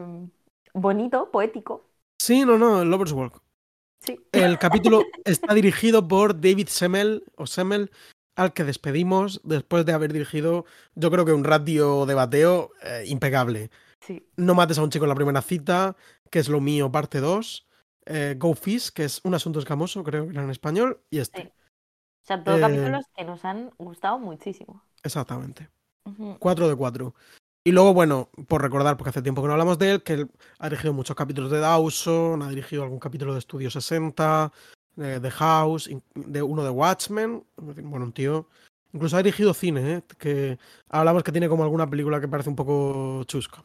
bonito, 0.72 1.32
poético. 1.32 1.90
Sí, 2.20 2.44
no, 2.44 2.58
no, 2.58 2.82
el 2.82 2.88
Lovers 2.88 3.10
Walk. 3.10 3.42
Sí. 4.04 4.20
El 4.32 4.58
capítulo 4.58 5.04
está 5.24 5.54
dirigido 5.54 6.06
por 6.08 6.40
David 6.40 6.66
Semmel, 6.68 7.24
o 7.36 7.46
Semmel, 7.46 7.90
al 8.36 8.52
que 8.52 8.64
despedimos 8.64 9.40
después 9.44 9.84
de 9.86 9.92
haber 9.92 10.12
dirigido, 10.12 10.64
yo 10.94 11.10
creo 11.10 11.24
que 11.24 11.32
un 11.32 11.44
ratio 11.44 12.06
de 12.06 12.14
bateo 12.14 12.70
eh, 12.82 13.04
impecable. 13.06 13.70
Sí. 14.00 14.26
No 14.36 14.54
mates 14.54 14.78
a 14.78 14.82
un 14.82 14.90
chico 14.90 15.04
en 15.04 15.10
la 15.10 15.14
primera 15.14 15.42
cita, 15.42 15.96
que 16.30 16.38
es 16.40 16.48
lo 16.48 16.60
mío, 16.60 16.90
parte 16.90 17.20
2. 17.20 17.68
eh, 18.06 18.34
Go 18.36 18.54
Fish, 18.54 18.90
que 18.90 19.04
es 19.04 19.20
un 19.22 19.34
asunto 19.34 19.60
escamoso, 19.60 20.02
creo 20.02 20.24
que 20.26 20.32
era 20.32 20.42
en 20.42 20.50
español, 20.50 21.00
y 21.08 21.18
este. 21.18 21.42
Sí. 21.42 21.48
O 21.48 22.26
sea, 22.26 22.42
todos 22.42 22.58
Eh, 22.58 22.62
capítulos 22.62 23.04
que 23.16 23.24
nos 23.24 23.44
han 23.44 23.70
gustado 23.78 24.18
muchísimo. 24.18 24.82
Exactamente. 25.04 25.68
Ujú. 26.04 26.36
4 26.40 26.68
de 26.68 26.74
4. 26.74 27.14
Y 27.64 27.70
luego, 27.70 27.94
bueno, 27.94 28.28
por 28.48 28.60
recordar, 28.60 28.96
porque 28.96 29.10
hace 29.10 29.22
tiempo 29.22 29.40
que 29.40 29.46
no 29.46 29.52
hablamos 29.52 29.78
de 29.78 29.92
él, 29.92 30.02
que 30.02 30.14
él 30.14 30.30
ha 30.58 30.68
dirigido 30.68 30.92
muchos 30.92 31.14
capítulos 31.14 31.50
de 31.50 31.60
Dawson, 31.60 32.42
ha 32.42 32.48
dirigido 32.48 32.82
algún 32.82 32.98
capítulo 32.98 33.34
de 33.34 33.38
Estudio 33.38 33.70
60, 33.70 34.52
de 34.96 35.20
The 35.20 35.30
House, 35.30 35.88
de 36.14 36.42
uno 36.42 36.64
de 36.64 36.70
Watchmen. 36.70 37.44
Bueno, 37.56 38.06
un 38.06 38.12
tío. 38.12 38.48
Incluso 38.92 39.16
ha 39.16 39.22
dirigido 39.22 39.54
cine, 39.54 39.94
¿eh? 39.94 40.02
que 40.18 40.58
hablamos 40.88 41.22
que 41.22 41.32
tiene 41.32 41.48
como 41.48 41.62
alguna 41.62 41.88
película 41.88 42.20
que 42.20 42.28
parece 42.28 42.50
un 42.50 42.56
poco 42.56 43.22
chusca. 43.24 43.64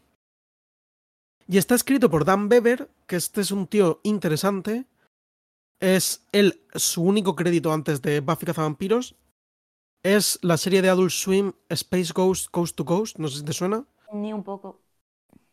Y 1.47 1.57
está 1.57 1.75
escrito 1.75 2.09
por 2.09 2.23
Dan 2.23 2.49
Bever, 2.49 2.89
que 3.07 3.15
este 3.15 3.41
es 3.41 3.51
un 3.51 3.67
tío 3.67 3.99
interesante. 4.03 4.85
Es 5.79 6.25
él, 6.31 6.61
su 6.75 7.01
único 7.01 7.35
crédito 7.35 7.73
antes 7.73 8.01
de 8.01 8.19
Buffy 8.19 8.45
Cazavampiros 8.45 9.15
es 10.15 10.39
la 10.41 10.57
serie 10.57 10.81
de 10.81 10.89
Adult 10.89 11.11
Swim 11.11 11.53
Space 11.69 12.13
Ghost 12.13 12.49
Coast 12.51 12.75
to 12.75 12.85
Coast, 12.85 13.17
no 13.17 13.27
sé 13.27 13.39
si 13.39 13.45
te 13.45 13.53
suena. 13.53 13.85
Ni 14.13 14.31
un 14.33 14.43
poco. 14.43 14.79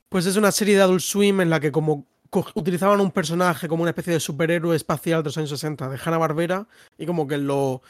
Pues 0.09 0.27
es 0.27 0.37
una 0.37 0.53
serie 0.53 0.77
de 0.77 0.83
Adult 0.83 1.01
Swim 1.01 1.41
en 1.41 1.51
la 1.51 1.61
que 1.61 1.73
como 1.73 2.07
utilizaban 2.55 3.01
un 3.01 3.11
personaje 3.11 3.69
como 3.69 3.83
una 3.83 3.91
especie 3.91 4.13
de 4.13 4.21
superhéroe 4.21 4.77
espacial 4.77 5.23
de 5.23 5.29
los 5.29 5.39
años 5.39 5.51
60 5.51 5.89
de 5.89 5.99
Hanna 6.05 6.19
Barbera 6.19 6.69
y 6.99 7.07
como 7.07 7.27
que 7.27 7.39
lo 7.39 7.83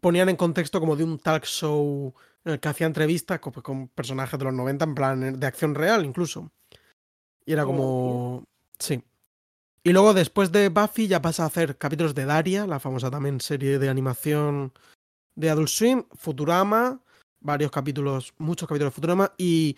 ponían 0.00 0.28
en 0.28 0.36
contexto 0.36 0.80
como 0.80 0.96
de 0.96 1.04
un 1.04 1.18
talk 1.18 1.44
show 1.44 2.14
en 2.44 2.52
el 2.52 2.60
que 2.60 2.68
hacía 2.68 2.86
entrevistas 2.86 3.38
con, 3.40 3.52
con 3.52 3.88
personajes 3.88 4.38
de 4.38 4.44
los 4.44 4.54
90 4.54 4.84
en 4.84 4.94
plan 4.94 5.40
de 5.40 5.46
acción 5.46 5.74
real 5.74 6.04
incluso. 6.04 6.50
Y 7.44 7.52
era 7.52 7.64
como... 7.64 8.44
Sí. 8.78 9.02
Y 9.82 9.92
luego 9.92 10.14
después 10.14 10.52
de 10.52 10.68
Buffy 10.68 11.08
ya 11.08 11.22
pasa 11.22 11.44
a 11.44 11.46
hacer 11.46 11.76
capítulos 11.76 12.14
de 12.14 12.26
Daria, 12.26 12.66
la 12.66 12.80
famosa 12.80 13.10
también 13.10 13.40
serie 13.40 13.78
de 13.78 13.88
animación 13.88 14.72
de 15.40 15.50
Adult 15.50 15.68
Swim, 15.68 16.04
Futurama, 16.12 17.00
varios 17.40 17.70
capítulos, 17.70 18.34
muchos 18.38 18.68
capítulos 18.68 18.92
de 18.92 18.94
Futurama 18.94 19.32
y 19.38 19.76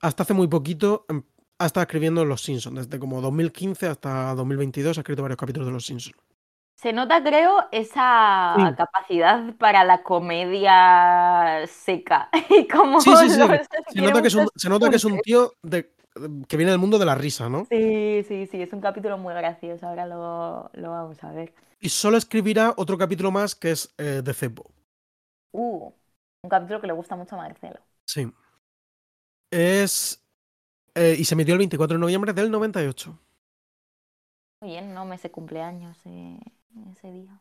hasta 0.00 0.22
hace 0.22 0.34
muy 0.34 0.48
poquito 0.48 1.04
em, 1.08 1.22
ha 1.58 1.66
estado 1.66 1.82
escribiendo 1.82 2.24
Los 2.24 2.42
Simpsons, 2.42 2.76
desde 2.76 2.98
como 2.98 3.20
2015 3.20 3.88
hasta 3.88 4.34
2022 4.34 4.96
ha 4.96 5.00
escrito 5.00 5.22
varios 5.22 5.38
capítulos 5.38 5.66
de 5.66 5.72
Los 5.72 5.84
Simpsons. 5.84 6.16
Se 6.76 6.94
nota, 6.94 7.22
creo, 7.22 7.66
esa 7.72 8.74
capacidad 8.74 9.54
para 9.56 9.84
la 9.84 10.02
comedia 10.02 11.66
seca. 11.66 12.30
Y 12.48 12.66
como 12.66 13.02
sí, 13.02 13.10
sí, 13.18 13.28
sí. 13.28 13.36
Se, 13.88 14.00
nota 14.00 14.22
que 14.22 14.28
es 14.28 14.34
un, 14.34 14.48
se 14.56 14.68
nota 14.70 14.88
que 14.88 14.96
es 14.96 15.04
un 15.04 15.18
tío 15.20 15.52
de, 15.62 15.92
que 16.48 16.56
viene 16.56 16.70
del 16.70 16.80
mundo 16.80 16.98
de 16.98 17.04
la 17.04 17.14
risa, 17.14 17.50
¿no? 17.50 17.66
Sí, 17.66 18.24
sí, 18.26 18.46
sí, 18.46 18.62
es 18.62 18.72
un 18.72 18.80
capítulo 18.80 19.18
muy 19.18 19.34
gracioso, 19.34 19.86
ahora 19.86 20.06
lo, 20.06 20.70
lo 20.72 20.90
vamos 20.90 21.22
a 21.22 21.32
ver. 21.32 21.52
Y 21.80 21.90
solo 21.90 22.16
escribirá 22.16 22.72
otro 22.78 22.96
capítulo 22.96 23.30
más 23.30 23.54
que 23.54 23.72
es 23.72 23.94
eh, 23.98 24.22
de 24.24 24.32
Cepo. 24.32 24.70
Uh, 25.52 25.92
un 26.42 26.50
capítulo 26.50 26.80
que 26.80 26.86
le 26.86 26.92
gusta 26.92 27.16
mucho 27.16 27.34
a 27.34 27.38
Marcelo. 27.38 27.80
Sí. 28.06 28.32
Es. 29.50 30.24
Eh, 30.94 31.16
y 31.18 31.24
se 31.24 31.36
metió 31.36 31.54
el 31.54 31.58
24 31.58 31.96
de 31.96 32.00
noviembre 32.00 32.32
del 32.32 32.50
98. 32.50 33.18
Muy 34.60 34.70
bien, 34.70 34.94
no 34.94 35.04
me 35.04 35.18
sé 35.18 35.30
cumpleaños 35.30 35.98
eh, 36.06 36.38
ese 36.92 37.10
día. 37.12 37.40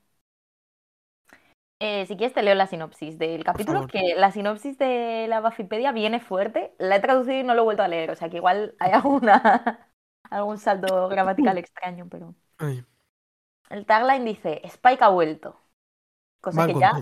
Eh, 1.81 2.05
si 2.07 2.17
quieres 2.17 2.33
te 2.33 2.43
leo 2.43 2.55
la 2.55 2.67
sinopsis 2.67 3.17
del 3.17 3.43
capítulo, 3.43 3.87
que 3.87 4.13
la 4.15 4.31
sinopsis 4.31 4.77
de 4.77 5.27
la 5.29 5.39
Buffypedia 5.39 5.91
viene 5.91 6.19
fuerte. 6.19 6.73
La 6.77 6.97
he 6.97 6.99
traducido 6.99 7.39
y 7.39 7.43
no 7.43 7.53
lo 7.53 7.61
he 7.61 7.65
vuelto 7.65 7.83
a 7.83 7.87
leer, 7.87 8.11
o 8.11 8.15
sea 8.15 8.29
que 8.29 8.37
igual 8.37 8.75
hay 8.79 8.91
alguna 8.91 9.87
algún 10.29 10.57
salto 10.57 11.07
gramatical 11.07 11.57
extraño, 11.57 12.07
pero... 12.09 12.35
El 13.69 13.85
tagline 13.85 14.25
dice, 14.25 14.61
Spike 14.65 15.03
ha 15.03 15.09
vuelto. 15.09 15.57
Cosa 16.41 16.65
que 16.67 16.73
ya 16.79 16.93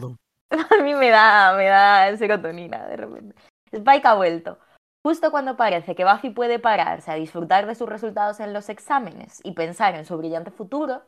a 0.79 0.83
mí 0.83 0.93
me 0.93 1.09
da, 1.09 1.53
me 1.55 1.65
da 1.65 2.15
serotonina 2.17 2.87
de 2.87 2.97
repente. 2.97 3.35
Spike 3.71 4.07
ha 4.07 4.15
vuelto. 4.15 4.59
Justo 5.03 5.31
cuando 5.31 5.55
parece 5.55 5.95
que 5.95 6.05
Buffy 6.05 6.29
puede 6.31 6.59
pararse 6.59 7.11
a 7.11 7.15
disfrutar 7.15 7.65
de 7.65 7.75
sus 7.75 7.87
resultados 7.87 8.39
en 8.39 8.53
los 8.53 8.69
exámenes 8.69 9.39
y 9.43 9.53
pensar 9.53 9.95
en 9.95 10.05
su 10.05 10.17
brillante 10.17 10.51
futuro, 10.51 11.03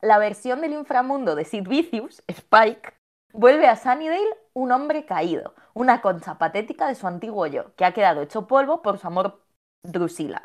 la 0.00 0.18
versión 0.18 0.60
del 0.60 0.72
inframundo 0.72 1.34
de 1.34 1.44
Sid 1.44 1.68
Vicious, 1.68 2.22
Spike, 2.26 2.94
vuelve 3.32 3.66
a 3.68 3.76
Sunnydale 3.76 4.36
un 4.54 4.72
hombre 4.72 5.04
caído, 5.04 5.54
una 5.72 6.00
concha 6.00 6.36
patética 6.36 6.88
de 6.88 6.94
su 6.94 7.06
antiguo 7.06 7.46
yo, 7.46 7.74
que 7.76 7.84
ha 7.84 7.92
quedado 7.92 8.22
hecho 8.22 8.46
polvo 8.46 8.82
por 8.82 8.98
su 8.98 9.06
amor 9.06 9.44
Drusilla, 9.82 10.42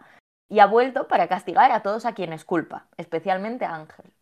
y 0.50 0.60
ha 0.60 0.66
vuelto 0.66 1.08
para 1.08 1.28
castigar 1.28 1.72
a 1.72 1.82
todos 1.82 2.06
a 2.06 2.14
quienes 2.14 2.46
culpa, 2.46 2.88
especialmente 2.98 3.66
a 3.66 3.76
Ángel. 3.76 4.14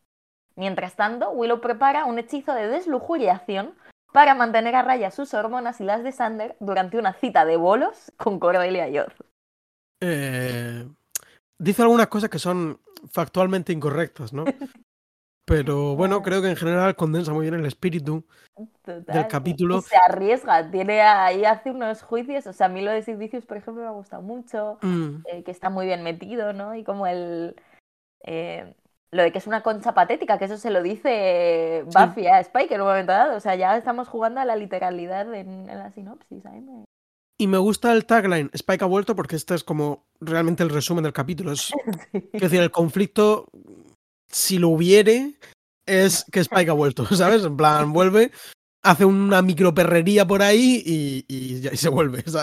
Mientras 0.56 0.96
tanto, 0.96 1.30
Willow 1.32 1.62
prepara 1.62 2.06
un 2.06 2.20
hechizo 2.20 2.54
de 2.54 2.68
deslujuriación 2.68 3.76
para 4.18 4.34
mantener 4.34 4.74
a 4.74 4.82
raya 4.82 5.12
sus 5.12 5.36
hormonas 5.36 5.80
y 5.80 5.84
las 5.84 6.04
de 6.04 6.12
Sander 6.12 6.56
durante 6.60 6.98
una 6.98 7.14
cita 7.14 7.46
de 7.46 7.56
bolos 7.56 8.12
con 8.18 8.40
Cordelia 8.40 8.90
Yoz. 8.90 9.14
Eh, 10.02 10.88
dice 11.60 11.84
algunas 11.84 12.08
cosas 12.08 12.28
que 12.28 12.40
son 12.40 12.80
factualmente 13.12 13.74
incorrectas, 13.74 14.34
¿no? 14.34 14.44
Pero 15.46 15.96
bueno, 15.96 16.24
creo 16.24 16.42
que 16.42 16.50
en 16.50 16.56
general 16.56 16.96
condensa 16.96 17.32
muy 17.32 17.44
bien 17.44 17.60
el 17.60 17.68
espíritu 17.68 18.26
del 18.88 19.28
capítulo. 19.28 19.82
se 19.82 19.96
arriesga, 19.96 20.68
tiene 20.72 21.02
ahí 21.02 21.46
hace 21.46 21.70
unos 21.70 22.02
juicios. 22.02 22.48
O 22.48 22.54
sea, 22.54 22.66
a 22.66 22.70
mí 22.70 22.82
lo 22.82 22.90
de 22.90 23.04
Sid 23.04 23.20
por 23.46 23.58
ejemplo, 23.58 23.84
me 23.84 23.88
ha 23.88 23.92
gustado 23.92 24.24
mucho. 24.24 24.80
Mm. 24.82 25.18
Eh, 25.32 25.44
que 25.44 25.52
está 25.52 25.70
muy 25.70 25.86
bien 25.86 26.02
metido, 26.02 26.54
¿no? 26.54 26.74
Y 26.74 26.84
como 26.84 27.06
el. 27.06 27.56
Eh, 28.24 28.74
lo 29.18 29.24
de 29.24 29.32
que 29.32 29.40
es 29.40 29.48
una 29.48 29.64
concha 29.64 29.94
patética, 29.94 30.38
que 30.38 30.46
eso 30.46 30.58
se 30.58 30.70
lo 30.70 30.82
dice 30.82 31.84
Buffy 31.88 32.28
a 32.28 32.40
Spike 32.40 32.74
en 32.74 32.82
un 32.82 32.88
momento 32.88 33.12
dado. 33.12 33.36
O 33.36 33.40
sea, 33.40 33.56
ya 33.56 33.76
estamos 33.76 34.08
jugando 34.08 34.40
a 34.40 34.46
la 34.46 34.56
literalidad 34.56 35.34
en, 35.34 35.66
la 35.66 35.92
sinopsis. 35.92 36.44
Y 37.40 37.48
me 37.48 37.58
gusta 37.58 37.92
el 37.92 38.06
tagline, 38.06 38.50
Spike 38.54 38.84
ha 38.84 38.88
vuelto, 38.88 39.16
porque 39.16 39.36
este 39.36 39.56
es 39.56 39.64
como 39.64 40.06
realmente 40.22 40.64
el 40.64 40.70
resumen 40.70 41.04
del 41.04 41.14
capítulo. 41.14 41.52
Es, 41.52 41.72
decir, 42.32 42.62
el 42.62 42.72
conflicto, 42.72 43.46
si 44.32 44.60
lo 44.60 44.70
hubiere, 44.70 45.34
es 45.86 46.24
que 46.32 46.40
Spike 46.40 46.70
ha 46.70 46.76
vuelto, 46.76 47.06
¿sabes? 47.16 47.44
En 47.44 47.58
plan, 47.58 47.92
vuelve 47.92 48.32
hace 48.88 49.06
una 49.06 49.42
microperrería 49.42 50.26
por 50.26 50.42
ahí 50.42 50.82
y, 50.86 51.26
y, 51.28 51.78
se 51.78 51.90
vuelve. 51.90 52.24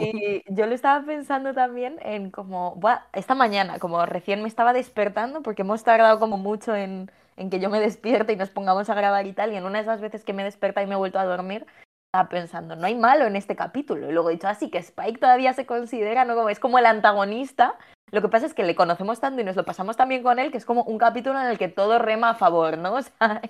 Y 0.00 0.42
yo 0.48 0.66
lo 0.66 0.74
estaba 0.74 1.04
pensando 1.04 1.54
también 1.54 1.98
en 2.02 2.30
como, 2.30 2.80
esta 3.12 3.34
mañana, 3.34 3.78
como 3.78 4.04
recién 4.06 4.42
me 4.42 4.48
estaba 4.48 4.72
despertando, 4.72 5.42
porque 5.42 5.62
hemos 5.62 5.82
tardado 5.82 6.18
como 6.18 6.38
mucho 6.38 6.74
en, 6.74 7.10
en, 7.36 7.50
que 7.50 7.58
yo 7.60 7.68
me 7.68 7.80
despierte 7.80 8.32
y 8.32 8.36
nos 8.36 8.50
pongamos 8.50 8.88
a 8.88 8.94
grabar 8.94 9.26
y 9.26 9.32
tal, 9.32 9.52
y 9.52 9.56
en 9.56 9.64
una 9.64 9.78
de 9.78 9.82
esas 9.82 10.00
veces 10.00 10.24
que 10.24 10.32
me 10.32 10.44
despierta 10.44 10.82
y 10.82 10.86
me 10.86 10.94
he 10.94 10.98
vuelto 10.98 11.18
a 11.18 11.24
dormir, 11.24 11.66
estaba 12.08 12.28
pensando, 12.28 12.76
no 12.76 12.86
hay 12.86 12.94
malo 12.94 13.26
en 13.26 13.36
este 13.36 13.56
capítulo. 13.56 14.08
Y 14.08 14.12
luego 14.12 14.30
he 14.30 14.34
dicho, 14.34 14.48
así 14.48 14.66
ah, 14.66 14.70
que 14.72 14.78
Spike 14.78 15.18
todavía 15.18 15.52
se 15.52 15.66
considera, 15.66 16.24
¿no? 16.24 16.36
Como, 16.36 16.48
es 16.48 16.60
como 16.60 16.78
el 16.78 16.86
antagonista, 16.86 17.74
lo 18.10 18.22
que 18.22 18.28
pasa 18.28 18.46
es 18.46 18.54
que 18.54 18.64
le 18.64 18.74
conocemos 18.74 19.20
tanto 19.20 19.40
y 19.40 19.44
nos 19.44 19.56
lo 19.56 19.64
pasamos 19.64 19.96
también 19.96 20.22
con 20.22 20.38
él, 20.38 20.50
que 20.50 20.58
es 20.58 20.64
como 20.64 20.82
un 20.84 20.98
capítulo 20.98 21.40
en 21.40 21.46
el 21.46 21.58
que 21.58 21.68
todo 21.68 21.98
rema 21.98 22.30
a 22.30 22.34
favor, 22.34 22.78
¿no? 22.78 22.94
O 22.98 23.02
sea, 23.02 23.40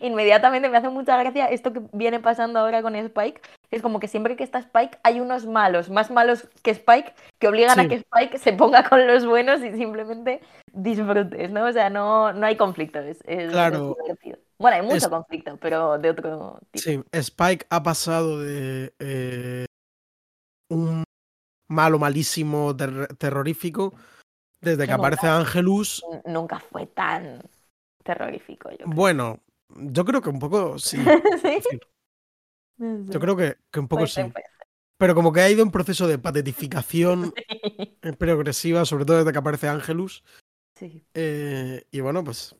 inmediatamente 0.00 0.68
me 0.68 0.78
hace 0.78 0.88
mucha 0.88 1.16
gracia 1.18 1.46
esto 1.46 1.72
que 1.72 1.82
viene 1.92 2.20
pasando 2.20 2.60
ahora 2.60 2.82
con 2.82 2.94
Spike. 2.94 3.40
Es 3.70 3.82
como 3.82 3.98
que 4.00 4.08
siempre 4.08 4.36
que 4.36 4.44
está 4.44 4.58
Spike 4.60 4.98
hay 5.02 5.20
unos 5.20 5.46
malos, 5.46 5.90
más 5.90 6.10
malos 6.10 6.48
que 6.62 6.70
Spike, 6.70 7.12
que 7.38 7.48
obligan 7.48 7.80
a 7.80 7.88
que 7.88 7.96
Spike 7.96 8.38
se 8.38 8.52
ponga 8.52 8.88
con 8.88 9.06
los 9.06 9.26
buenos 9.26 9.60
y 9.62 9.72
simplemente 9.72 10.40
disfrutes, 10.72 11.50
¿no? 11.50 11.64
O 11.64 11.72
sea, 11.72 11.90
no, 11.90 12.32
no 12.32 12.46
hay 12.46 12.56
conflicto, 12.56 13.00
es, 13.00 13.18
claro. 13.50 13.96
Bueno, 14.58 14.76
hay 14.76 14.82
mucho 14.82 15.10
conflicto, 15.10 15.58
pero 15.60 15.98
de 15.98 16.10
otro 16.10 16.58
tipo. 16.70 16.82
Sí, 16.82 17.02
Spike 17.12 17.66
ha 17.70 17.82
pasado 17.82 18.40
de 18.40 18.94
eh, 18.98 19.66
un 20.70 21.05
malo, 21.68 21.98
malísimo, 21.98 22.76
terrorífico, 23.18 23.94
desde 24.60 24.86
que 24.86 24.92
aparece 24.92 25.26
Angelus. 25.26 26.04
Nunca 26.24 26.58
fue 26.60 26.86
tan 26.86 27.42
terrorífico. 28.02 28.70
Bueno, 28.86 29.40
yo 29.74 30.04
creo 30.04 30.20
que 30.20 30.30
un 30.30 30.38
poco 30.38 30.78
sí. 30.78 30.98
Yo 32.78 33.20
creo 33.20 33.36
que, 33.36 33.56
que 33.70 33.80
un 33.80 33.88
poco 33.88 34.06
sí. 34.06 34.20
Pero 34.98 35.14
como 35.14 35.32
que 35.32 35.40
ha 35.40 35.50
ido 35.50 35.64
un 35.64 35.70
proceso 35.70 36.06
de 36.06 36.18
patetificación 36.18 37.32
progresiva, 38.18 38.84
sobre 38.84 39.04
todo 39.04 39.18
desde 39.18 39.32
que 39.32 39.38
aparece 39.38 39.68
Angelus. 39.68 40.22
Sí. 40.74 41.02
Eh, 41.14 41.86
y 41.90 42.00
bueno, 42.00 42.22
pues 42.22 42.54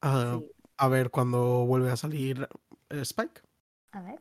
a, 0.00 0.40
a 0.76 0.88
ver 0.88 1.10
cuando 1.10 1.64
vuelve 1.64 1.90
a 1.90 1.96
salir 1.96 2.48
Spike. 2.90 3.42
A 3.92 4.02
ver. 4.02 4.20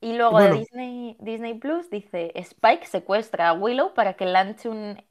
Y 0.00 0.16
luego 0.16 0.38
de 0.38 0.52
Disney, 0.52 1.16
Disney 1.20 1.54
Plus 1.54 1.90
dice, 1.90 2.32
Spike 2.34 2.86
secuestra 2.86 3.50
a 3.50 3.52
Willow 3.52 3.92
para 3.92 4.14
que 4.14 4.24
lance 4.24 4.68
un... 4.68 5.02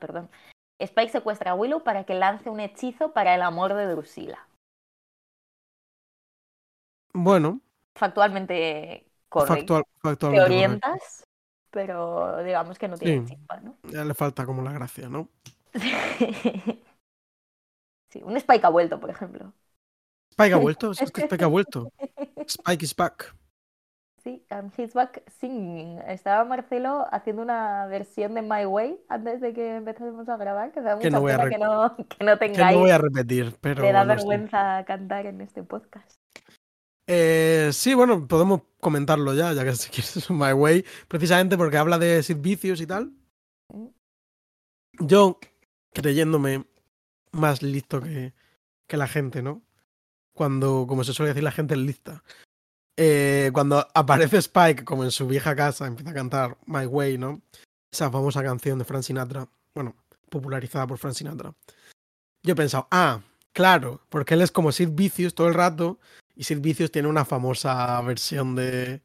Perdón. 0.00 0.28
Spike 0.80 1.12
secuestra 1.12 1.52
a 1.52 1.54
Willow 1.54 1.84
para 1.84 2.04
que 2.04 2.14
lance 2.14 2.50
un 2.50 2.58
hechizo 2.58 3.12
para 3.12 3.36
el 3.36 3.42
amor 3.42 3.74
de 3.74 3.86
Drusilla. 3.86 4.48
Bueno. 7.12 7.60
Factualmente 7.94 9.06
correcto. 9.28 9.84
Te 10.18 10.40
orientas, 10.40 11.24
pero 11.70 12.42
digamos 12.42 12.78
que 12.78 12.88
no 12.88 12.98
tiene 12.98 13.26
chispa, 13.28 13.60
¿no? 13.60 13.76
Ya 13.84 14.04
le 14.04 14.14
falta 14.14 14.44
como 14.44 14.62
la 14.62 14.72
gracia, 14.72 15.08
¿no? 15.08 15.28
sí, 18.08 18.20
un 18.24 18.36
Spike 18.36 18.66
ha 18.66 18.70
vuelto, 18.70 18.98
por 18.98 19.10
ejemplo. 19.10 19.52
¿Spike 20.30 20.54
ha 20.54 20.58
vuelto? 20.58 20.90
es 20.98 21.12
que 21.12 21.20
Spike 21.22 21.44
ha 21.44 21.48
vuelto. 21.48 21.92
Spike 22.46 22.84
is 22.84 22.96
back. 22.96 23.34
Sí, 24.22 24.44
and 24.50 24.72
he's 24.76 24.94
back 24.94 25.20
singing. 25.40 25.98
Estaba 26.06 26.44
Marcelo 26.44 27.06
haciendo 27.10 27.42
una 27.42 27.86
versión 27.86 28.34
de 28.34 28.42
My 28.42 28.64
Way 28.66 29.00
antes 29.08 29.40
de 29.40 29.52
que 29.52 29.76
empezásemos 29.76 30.28
a 30.28 30.36
grabar, 30.36 30.70
que 30.70 30.80
me 30.80 30.90
da 30.90 30.98
Que 30.98 31.10
mucha 31.10 31.16
no 31.16 31.20
voy 31.22 31.32
pena 31.32 31.50
que 31.50 31.58
no, 31.58 31.96
que 31.96 32.02
no 32.02 32.08
Que 32.18 32.24
no 32.24 32.38
tengáis. 32.38 32.78
voy 32.78 32.90
a 32.90 32.98
repetir, 32.98 33.52
pero. 33.60 33.82
Le 33.82 33.90
da 33.90 34.04
no 34.04 34.12
sé. 34.12 34.16
vergüenza 34.18 34.84
cantar 34.84 35.26
en 35.26 35.40
este 35.40 35.64
podcast. 35.64 36.20
Eh, 37.08 37.70
sí, 37.72 37.94
bueno, 37.94 38.28
podemos 38.28 38.62
comentarlo 38.80 39.34
ya, 39.34 39.52
ya 39.54 39.64
que 39.64 39.72
si 39.76 39.90
quieres 39.90 40.30
My 40.30 40.52
Way, 40.52 40.84
precisamente 41.08 41.56
porque 41.56 41.78
habla 41.78 41.98
de 41.98 42.22
Sid 42.22 42.38
Vicious 42.38 42.80
y 42.80 42.86
tal. 42.86 43.12
Mm. 43.70 43.88
Yo, 45.00 45.40
creyéndome 45.92 46.64
más 47.32 47.62
listo 47.62 48.00
que, 48.00 48.34
que 48.86 48.96
la 48.96 49.08
gente, 49.08 49.42
¿no? 49.42 49.62
Cuando, 50.32 50.86
como 50.86 51.02
se 51.02 51.12
suele 51.12 51.30
decir, 51.30 51.42
la 51.42 51.50
gente 51.50 51.74
es 51.74 51.80
lista. 51.80 52.22
Eh, 52.96 53.50
cuando 53.52 53.86
aparece 53.94 54.38
Spike, 54.38 54.84
como 54.84 55.04
en 55.04 55.10
su 55.10 55.26
vieja 55.26 55.56
casa, 55.56 55.86
empieza 55.86 56.10
a 56.10 56.14
cantar 56.14 56.58
My 56.66 56.86
Way, 56.86 57.18
¿no? 57.18 57.40
Esa 57.90 58.10
famosa 58.10 58.42
canción 58.42 58.78
de 58.78 58.84
Frank 58.84 59.02
Sinatra, 59.02 59.48
bueno, 59.74 59.96
popularizada 60.28 60.86
por 60.86 60.98
Frank 60.98 61.14
Sinatra. 61.14 61.54
Yo 62.42 62.52
he 62.52 62.56
pensado, 62.56 62.88
ah, 62.90 63.20
claro, 63.52 64.02
porque 64.08 64.34
él 64.34 64.42
es 64.42 64.50
como 64.50 64.72
Sid 64.72 64.90
Vicious 64.92 65.34
todo 65.34 65.48
el 65.48 65.54
rato, 65.54 65.98
y 66.34 66.44
Sid 66.44 66.60
Vicious 66.60 66.90
tiene 66.90 67.08
una 67.08 67.24
famosa 67.24 68.00
versión 68.02 68.54
de, 68.56 69.02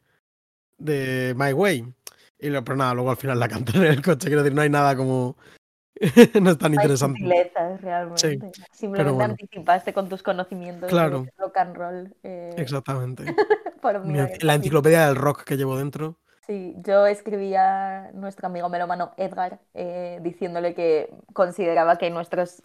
de 0.77 1.33
My 1.37 1.53
Way. 1.53 1.93
Y 2.39 2.49
lo, 2.49 2.63
pero 2.63 2.77
nada, 2.77 2.93
luego 2.93 3.11
al 3.11 3.17
final 3.17 3.39
la 3.39 3.47
cantan 3.49 3.77
en 3.77 3.91
el 3.91 4.01
coche, 4.01 4.27
quiero 4.27 4.43
decir, 4.43 4.55
no 4.55 4.61
hay 4.61 4.69
nada 4.69 4.95
como... 4.95 5.37
no 6.41 6.51
es 6.51 6.57
tan 6.57 6.71
Hay 6.71 6.75
interesante. 6.75 7.19
realmente. 7.81 8.51
Simplemente 8.71 9.11
bueno. 9.13 9.31
anticipaste 9.33 9.93
con 9.93 10.09
tus 10.09 10.23
conocimientos 10.23 10.89
Claro. 10.89 11.23
de 11.23 11.33
rock 11.37 11.57
and 11.57 11.75
roll. 11.75 12.15
eh, 12.23 12.53
Exactamente. 12.57 13.23
por 13.81 13.99
Mi- 14.01 14.13
mirar 14.13 14.31
la 14.43 14.55
enciclopedia 14.55 15.05
del 15.07 15.15
rock 15.15 15.43
que 15.43 15.57
llevo 15.57 15.77
dentro. 15.77 16.17
Sí, 16.45 16.75
yo 16.77 17.05
escribí 17.07 17.55
a 17.55 18.11
nuestro 18.13 18.47
amigo 18.47 18.69
melómano 18.69 19.11
Edgar 19.17 19.59
eh, 19.73 20.19
diciéndole 20.21 20.73
que 20.73 21.13
consideraba 21.33 21.97
que 21.97 22.09
nuestros 22.09 22.61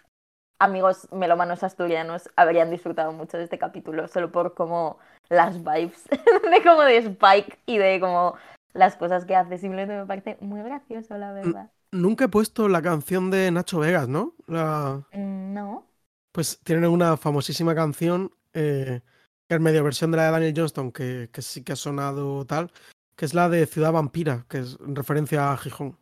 amigos 0.60 1.08
melómanos 1.10 1.64
asturianos 1.64 2.30
habrían 2.36 2.70
disfrutado 2.70 3.10
mucho 3.12 3.36
de 3.38 3.44
este 3.44 3.58
capítulo, 3.58 4.06
solo 4.06 4.30
por 4.30 4.54
como 4.54 4.98
las 5.28 5.64
vibes 5.64 6.04
de 6.10 6.62
como 6.62 6.82
de 6.82 6.98
Spike 6.98 7.58
y 7.66 7.78
de 7.78 7.98
como 7.98 8.36
las 8.72 8.94
cosas 8.96 9.24
que 9.24 9.34
hace. 9.34 9.58
Simplemente 9.58 9.96
me 9.98 10.06
parece 10.06 10.36
muy 10.40 10.62
gracioso, 10.62 11.18
la 11.18 11.32
verdad. 11.32 11.70
Nunca 11.92 12.24
he 12.24 12.28
puesto 12.28 12.68
la 12.68 12.80
canción 12.82 13.30
de 13.30 13.50
Nacho 13.50 13.78
Vegas, 13.80 14.08
¿no? 14.08 14.34
La, 14.46 15.02
Mm, 15.12 15.52
No. 15.54 15.86
pues 16.32 16.58
tienen 16.64 16.86
una 16.90 17.16
famosísima 17.18 17.74
canción, 17.74 18.32
eh, 18.54 19.02
que 19.48 19.54
es 19.56 19.60
medio 19.60 19.84
versión 19.84 20.10
de 20.10 20.16
la 20.16 20.24
de 20.26 20.30
Daniel 20.32 20.54
Johnston, 20.56 20.90
que, 20.90 21.28
que 21.30 21.42
sí 21.42 21.62
que 21.62 21.72
ha 21.72 21.76
sonado 21.76 22.46
tal, 22.46 22.70
que 23.14 23.26
es 23.26 23.34
la 23.34 23.48
de 23.50 23.66
Ciudad 23.66 23.92
Vampira, 23.92 24.46
que 24.48 24.60
es 24.60 24.78
en 24.84 24.96
referencia 24.96 25.52
a 25.52 25.56
Gijón. 25.58 25.98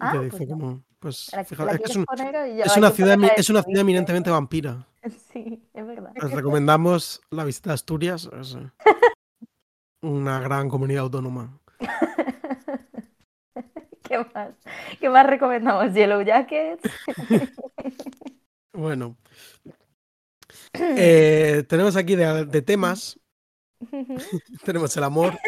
Ah, 0.00 0.12
que 0.12 0.18
pues 0.18 0.32
dice 0.32 0.46
no. 0.46 0.50
como, 0.58 0.82
pues, 0.98 1.30
¿La, 1.32 1.44
fija- 1.44 1.64
la 1.64 1.72
es 1.72 1.80
que 1.82 1.98
un- 1.98 2.06
una 2.08 2.90
ciudad, 2.90 3.18
es 3.36 3.50
una 3.50 3.62
ciudad 3.62 3.80
eminentemente 3.82 4.30
vampira. 4.30 4.86
Sí, 5.32 5.62
es 5.72 5.86
verdad. 5.86 6.12
Les 6.20 6.30
recomendamos 6.32 7.20
la 7.30 7.44
visita 7.44 7.70
a 7.70 7.74
Asturias, 7.74 8.28
es 8.40 8.54
eh, 8.56 8.70
una 10.02 10.40
gran 10.40 10.68
comunidad 10.68 11.04
autónoma. 11.04 11.56
¿Qué 14.10 14.18
más? 14.34 14.50
¿Qué 14.98 15.08
más 15.08 15.24
recomendamos? 15.24 15.94
Yellow 15.94 16.20
Jackets. 16.22 16.82
Bueno, 18.72 19.16
eh, 20.74 21.64
tenemos 21.68 21.94
aquí 21.94 22.16
de, 22.16 22.44
de 22.44 22.62
temas, 22.62 23.20
tenemos 24.64 24.96
el 24.96 25.04
amor 25.04 25.38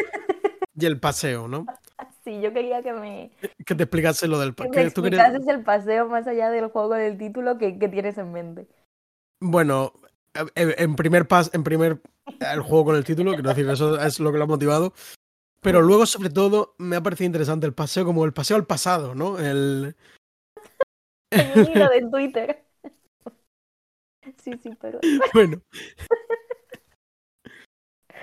y 0.75 0.85
el 0.85 0.97
paseo, 0.97 1.49
¿no? 1.49 1.65
Sí, 2.23 2.39
yo 2.39 2.53
quería 2.53 2.81
que 2.81 2.93
me, 2.93 3.31
Que 3.65 3.75
te 3.75 3.83
explicase 3.83 4.29
lo 4.29 4.39
del 4.39 4.55
que 4.55 4.63
paseo. 4.63 4.73
me 4.73 4.87
explicases 4.87 5.45
el 5.47 5.63
paseo 5.63 6.07
más 6.07 6.25
allá 6.25 6.49
del 6.49 6.67
juego 6.67 6.93
del 6.93 7.17
título 7.17 7.57
que, 7.57 7.77
que 7.77 7.89
tienes 7.89 8.17
en 8.17 8.31
mente. 8.31 8.67
Bueno, 9.41 9.91
en 10.55 10.73
en 10.77 10.95
primer 10.95 11.27
pas, 11.27 11.53
en 11.53 11.65
primer 11.65 12.01
el 12.39 12.61
juego 12.61 12.85
con 12.85 12.95
el 12.95 13.03
título, 13.03 13.33
quiero 13.33 13.49
decir, 13.49 13.69
eso 13.69 13.99
es 13.99 14.21
lo 14.21 14.31
que 14.31 14.37
lo 14.37 14.45
ha 14.45 14.47
motivado. 14.47 14.93
Pero 15.63 15.81
luego, 15.81 16.05
sobre 16.05 16.29
todo, 16.29 16.75
me 16.77 16.95
ha 16.95 17.01
parecido 17.01 17.25
interesante 17.27 17.65
el 17.65 17.73
paseo 17.73 18.05
como 18.05 18.25
el 18.25 18.33
paseo 18.33 18.57
al 18.57 18.65
pasado, 18.67 19.15
¿no? 19.15 19.39
El, 19.39 19.95
un 21.55 21.71
hilo 21.71 21.89
de 21.89 22.01
Twitter. 22.11 22.63
Sí, 24.41 24.51
sí, 24.63 24.69
pero 24.79 24.99
bueno. 25.33 25.61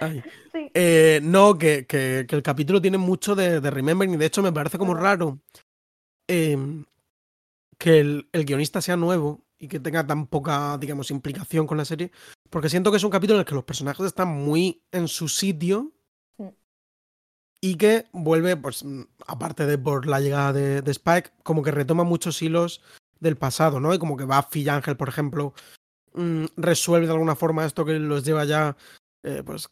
Ay. 0.00 0.22
sí. 0.53 0.70
Eh, 0.72 1.20
no, 1.22 1.59
que, 1.59 1.87
que- 1.87 2.24
que 2.26 2.37
el 2.37 2.42
capítulo 2.42 2.81
tiene 2.81 2.96
mucho 2.98 3.35
de, 3.35 3.61
de 3.61 3.70
Remembering. 3.70 4.18
De 4.18 4.26
hecho, 4.26 4.42
me 4.42 4.53
parece 4.53 4.79
como 4.79 4.94
raro 4.94 5.40
em, 6.26 6.85
que 7.79 8.00
el, 8.00 8.29
el 8.33 8.44
guionista 8.46 8.81
sea 8.81 8.96
nuevo 8.96 9.44
y 9.59 9.68
que 9.68 9.79
tenga 9.81 10.07
tan 10.07 10.26
poca, 10.26 10.79
digamos, 10.79 11.11
implicación 11.11 11.66
con 11.66 11.76
la 11.76 11.85
serie. 11.85 12.11
Porque 12.48 12.70
siento 12.70 12.90
que 12.90 12.96
es 12.96 13.05
un 13.05 13.11
capítulo 13.11 13.37
en 13.37 13.40
el 13.40 13.46
que 13.46 13.55
los 13.55 13.64
personajes 13.64 14.07
están 14.07 14.29
muy 14.29 14.83
en 14.90 15.07
su 15.07 15.29
sitio. 15.29 15.92
Y 17.61 17.77
que 17.77 18.07
vuelve, 18.12 18.57
pues, 18.57 18.85
mm, 18.85 19.03
aparte 19.27 19.66
de 19.66 19.79
por 19.79 20.07
la 20.07 20.20
llegada 20.20 20.53
de, 20.53 20.90
Spike, 20.90 21.31
como 21.42 21.62
que 21.62 21.70
retoma 21.70 22.05
muchos 22.05 22.40
hilos 22.42 22.81
del 23.20 23.37
pasado, 23.37 23.81
¿no? 23.81 23.94
Y 23.94 23.99
como 23.99 24.16
que 24.16 24.25
Buffy 24.25 24.62
y 24.62 24.68
Ángel, 24.68 24.96
por 24.96 25.09
ejemplo, 25.09 25.55
mm, 26.14 26.46
resuelve 26.57 27.07
de 27.07 27.12
alguna 27.12 27.37
forma 27.37 27.66
esto 27.66 27.85
que 27.85 27.99
los 27.99 28.25
lleva 28.25 28.44
ya, 28.44 28.77
eh, 29.23 29.42
pues, 29.44 29.70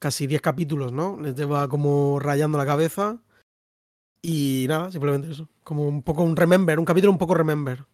casi 0.00 0.26
10 0.26 0.40
capítulos, 0.40 0.92
¿no? 0.92 1.20
Les 1.20 1.34
lleva 1.36 1.68
como 1.68 2.18
rayando 2.20 2.58
la 2.58 2.66
cabeza. 2.66 3.18
Y 4.22 4.66
nada, 4.68 4.90
simplemente 4.90 5.30
eso. 5.30 5.48
Como 5.62 5.86
un 5.88 6.02
poco 6.02 6.22
un 6.22 6.36
remember, 6.36 6.78
un 6.78 6.84
capítulo 6.84 7.12
un 7.12 7.18
poco 7.18 7.34
remember. 7.34 7.84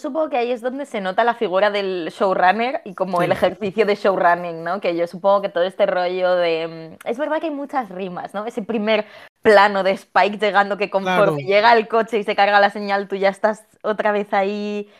Supongo 0.00 0.28
que 0.30 0.36
ahí 0.36 0.50
es 0.52 0.60
donde 0.60 0.86
se 0.86 1.00
nota 1.00 1.24
la 1.24 1.34
figura 1.34 1.70
del 1.70 2.10
showrunner 2.10 2.82
y 2.84 2.94
como 2.94 3.18
Sí. 3.18 3.24
el 3.26 3.32
ejercicio 3.32 3.86
de 3.86 3.94
showrunning, 3.94 4.62
¿no? 4.64 4.80
Que 4.80 4.96
yo 4.96 5.06
supongo 5.06 5.42
que 5.42 5.48
todo 5.48 5.64
este 5.64 5.86
rollo 5.86 6.34
de... 6.36 6.96
mm, 7.02 7.08
Es 7.08 7.18
verdad 7.18 7.40
que 7.40 7.46
hay 7.46 7.52
muchas 7.54 7.88
rimas, 7.88 8.34
¿no? 8.34 8.46
Ese 8.46 8.62
primer 8.62 9.06
plano 9.42 9.82
de 9.82 9.92
Spike 9.92 10.38
llegando 10.38 10.76
que 10.76 10.90
conforme 10.90 11.16
Claro. 11.16 11.36
llega 11.36 11.72
el 11.72 11.88
coche 11.88 12.18
y 12.18 12.24
se 12.24 12.34
carga 12.36 12.60
la 12.60 12.70
señal, 12.70 13.08
tú 13.08 13.16
ya 13.16 13.28
estás 13.28 13.66
otra 13.82 14.12
vez 14.12 14.32
ahí. 14.32 14.90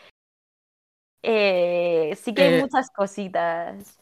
Eh, 1.23 2.17
sí 2.21 2.33
que 2.35 2.43
hay 2.43 2.55
Eh, 2.55 2.61
muchas 2.63 2.91
cositas. 2.91 3.99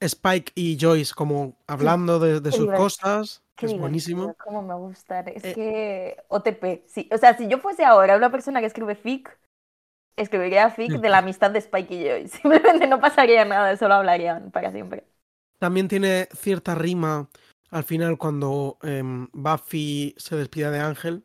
Spike 0.00 0.52
y 0.54 0.76
Joyce 0.80 1.12
como 1.14 1.54
hablando 1.66 2.18
de, 2.18 2.34
sus 2.50 2.60
divertido, 2.60 2.76
cosas, 2.76 3.42
Qué 3.56 3.66
es 3.66 3.76
buenísimo. 3.76 4.34
cómo 4.44 4.62
me 4.62 4.74
gustan. 4.74 5.26
Es 5.28 5.44
Eh, 5.44 5.54
que 5.54 6.24
OTP, 6.28 6.84
sí. 6.86 7.08
O 7.12 7.18
sea, 7.18 7.36
si 7.36 7.48
yo 7.48 7.58
fuese 7.58 7.84
ahora 7.84 8.16
una 8.16 8.30
persona 8.30 8.60
que 8.60 8.66
escribe 8.66 8.94
fic, 8.94 9.36
escribiría 10.18 10.70
fic 10.70 10.92
de 10.92 11.08
la 11.08 11.18
amistad 11.18 11.50
de 11.50 11.58
Spike 11.60 11.94
y 11.94 12.04
Joy. 12.04 12.28
Simplemente 12.42 12.86
no 12.86 13.00
pasaría 13.00 13.44
nada, 13.44 13.76
solo 13.76 13.94
hablarían 13.94 14.50
para 14.50 14.70
siempre. 14.70 15.04
También 15.58 15.88
tiene 15.88 16.28
cierta 16.32 16.74
rima 16.74 17.28
al 17.70 17.84
final 17.84 18.16
cuando 18.16 18.78
em, 18.82 19.28
Buffy 19.32 20.14
se 20.16 20.36
despide 20.36 20.70
de 20.70 20.80
Ángel, 20.80 21.24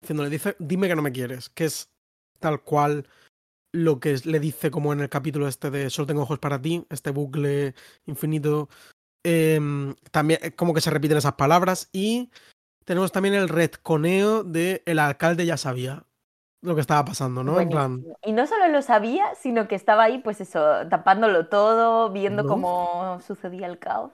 diciéndole, 0.00 0.30
dice, 0.30 0.56
dime 0.58 0.88
que 0.88 0.96
no 0.96 1.02
me 1.02 1.12
quieres, 1.12 1.48
que 1.48 1.64
es 1.64 1.90
tal 2.38 2.62
cual 2.62 3.08
lo 3.72 3.98
que 3.98 4.16
le 4.24 4.40
dice 4.40 4.70
como 4.70 4.92
en 4.92 5.00
el 5.00 5.08
capítulo 5.08 5.48
este 5.48 5.70
de 5.70 5.90
Solo 5.90 6.06
tengo 6.06 6.22
ojos 6.22 6.38
para 6.38 6.60
ti, 6.60 6.86
este 6.90 7.10
bucle 7.10 7.74
infinito. 8.06 8.68
em, 9.24 9.94
también 10.12 10.40
eh, 10.42 10.52
como 10.52 10.72
que 10.72 10.80
se 10.80 10.90
repiten 10.90 11.18
esas 11.18 11.34
palabras 11.34 11.88
y 11.92 12.30
tenemos 12.84 13.10
también 13.10 13.34
el 13.34 13.48
retconeo 13.48 14.44
de 14.44 14.82
el 14.86 15.00
alcalde 15.00 15.46
ya 15.46 15.56
sabía 15.56 16.06
lo 16.62 16.74
que 16.74 16.80
estaba 16.80 17.04
pasando, 17.04 17.44
¿no? 17.44 17.60
En 17.60 17.68
plan, 17.68 17.90
Buenísimo. 18.02 18.18
Y 18.24 18.32
no 18.32 18.46
solo 18.46 18.68
lo 18.68 18.82
sabía, 18.82 19.34
sino 19.34 19.68
que 19.68 19.74
estaba 19.74 20.04
ahí, 20.04 20.18
pues 20.18 20.40
eso, 20.40 20.86
tapándolo 20.88 21.48
todo, 21.48 22.10
viendo 22.10 22.42
¿No? 22.42 22.48
cómo 22.48 23.20
sucedía 23.26 23.66
el 23.66 23.78
caos. 23.78 24.12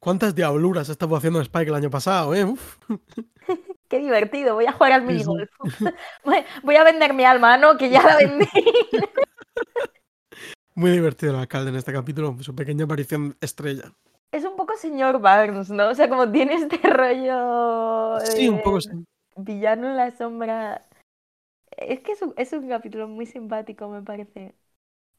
¿cuántas 0.00 0.34
diabluras 0.34 0.88
estuvo 0.88 1.16
haciendo 1.16 1.40
Spike 1.40 1.68
el 1.68 1.76
año 1.76 1.90
pasado, 1.90 2.34
eh? 2.34 2.44
Uf. 2.44 2.76
Qué 3.88 3.98
divertido, 4.00 4.54
voy 4.54 4.66
a 4.66 4.72
jugar 4.72 4.92
al 4.92 5.02
Sí, 5.02 5.06
sí. 5.06 5.12
minigolf. 5.12 5.50
Voy- 6.64 6.76
a 6.76 6.82
vender 6.84 7.14
mi 7.14 7.24
alma, 7.24 7.56
¿no? 7.58 7.76
Que 7.76 7.88
ya 7.90 8.02
la 8.02 8.16
vendí. 8.16 8.48
Muy 10.74 10.90
divertido 10.90 11.32
el 11.34 11.38
alcalde 11.38 11.70
en 11.70 11.76
este 11.76 11.92
capítulo, 11.92 12.34
su 12.40 12.54
pequeña 12.54 12.86
aparición 12.86 13.36
estrella. 13.40 13.92
Es 14.32 14.44
un 14.44 14.56
poco 14.56 14.74
señor 14.78 15.20
Barnes, 15.20 15.68
¿no? 15.68 15.88
O 15.90 15.94
sea, 15.94 16.08
como 16.08 16.30
tiene 16.32 16.54
este 16.54 16.78
rollo 16.88 18.18
Sí, 18.24 18.48
un 18.48 18.62
poco 18.62 18.80
sí. 18.80 18.90
villano 19.36 19.88
en 19.90 19.96
la 19.98 20.10
sombra. 20.16 20.82
Es 21.76 22.00
que 22.00 22.12
es 22.12 22.22
un, 22.22 22.34
es 22.36 22.52
un 22.52 22.68
capítulo 22.68 23.08
muy 23.08 23.26
simpático, 23.26 23.88
me 23.88 24.02
parece, 24.02 24.54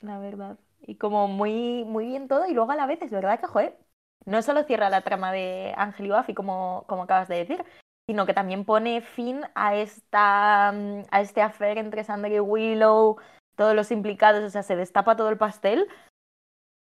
la 0.01 0.19
verdad. 0.19 0.59
Y 0.81 0.97
como 0.97 1.27
muy, 1.27 1.85
muy 1.85 2.07
bien 2.07 2.27
todo, 2.27 2.47
y 2.47 2.53
luego 2.53 2.71
a 2.71 2.75
la 2.75 2.87
vez 2.87 3.01
es 3.01 3.11
verdad 3.11 3.39
que, 3.39 3.47
joder, 3.47 3.77
no 4.25 4.41
solo 4.43 4.63
cierra 4.63 4.89
la 4.89 5.01
trama 5.03 5.31
de 5.33 5.73
Ángel 5.77 6.07
y 6.07 6.11
Buffy, 6.11 6.33
como, 6.33 6.85
como 6.87 7.03
acabas 7.03 7.27
de 7.29 7.37
decir, 7.37 7.65
sino 8.07 8.25
que 8.25 8.33
también 8.33 8.65
pone 8.65 9.01
fin 9.01 9.41
a 9.55 9.75
esta 9.75 10.69
a 10.69 11.21
este 11.21 11.41
affair 11.41 11.77
entre 11.77 12.03
Sander 12.03 12.33
y 12.33 12.39
Willow, 12.39 13.17
todos 13.55 13.75
los 13.75 13.91
implicados, 13.91 14.43
o 14.43 14.49
sea, 14.49 14.63
se 14.63 14.75
destapa 14.75 15.15
todo 15.17 15.29
el 15.29 15.37
pastel 15.37 15.87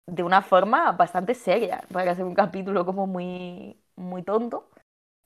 de 0.06 0.22
una 0.22 0.42
forma 0.42 0.92
bastante 0.92 1.34
seria, 1.34 1.82
para 1.92 2.14
ser 2.14 2.24
un 2.24 2.34
capítulo 2.34 2.84
como 2.84 3.06
muy, 3.06 3.80
muy 3.96 4.22
tonto. 4.22 4.68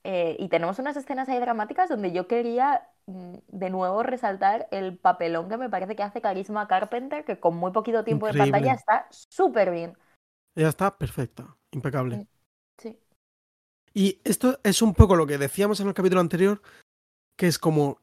Eh, 0.09 0.37
y 0.39 0.49
tenemos 0.49 0.79
unas 0.79 0.97
escenas 0.97 1.29
ahí 1.29 1.41
dramáticas 1.41 1.89
donde 1.89 2.13
yo 2.13 2.29
quería 2.29 2.89
mm, 3.07 3.39
de 3.49 3.71
nuevo 3.71 4.05
resaltar 4.05 4.69
el 4.71 4.97
papelón 4.97 5.49
que 5.49 5.57
me 5.57 5.69
parece 5.69 5.97
que 5.97 6.05
hace 6.05 6.21
Carisma 6.21 6.69
Carpenter, 6.69 7.25
que 7.25 7.41
con 7.41 7.57
muy 7.57 7.73
poquito 7.73 8.05
tiempo 8.05 8.29
de 8.29 8.39
pantalla 8.39 8.75
está 8.75 9.09
súper 9.11 9.73
bien. 9.73 9.99
Ella 10.55 10.69
está 10.69 10.97
perfecta, 10.97 11.57
impecable. 11.73 12.19
Mm. 12.19 12.27
Sí. 12.79 13.01
Y 13.95 14.21
esto 14.23 14.61
es 14.63 14.81
un 14.81 14.95
poco 14.95 15.17
lo 15.17 15.27
que 15.27 15.39
decíamos 15.39 15.81
en 15.81 15.89
el 15.89 15.95
capítulo 15.95 16.21
anterior, 16.21 16.63
que 17.37 17.49
es 17.49 17.59
como 17.59 18.01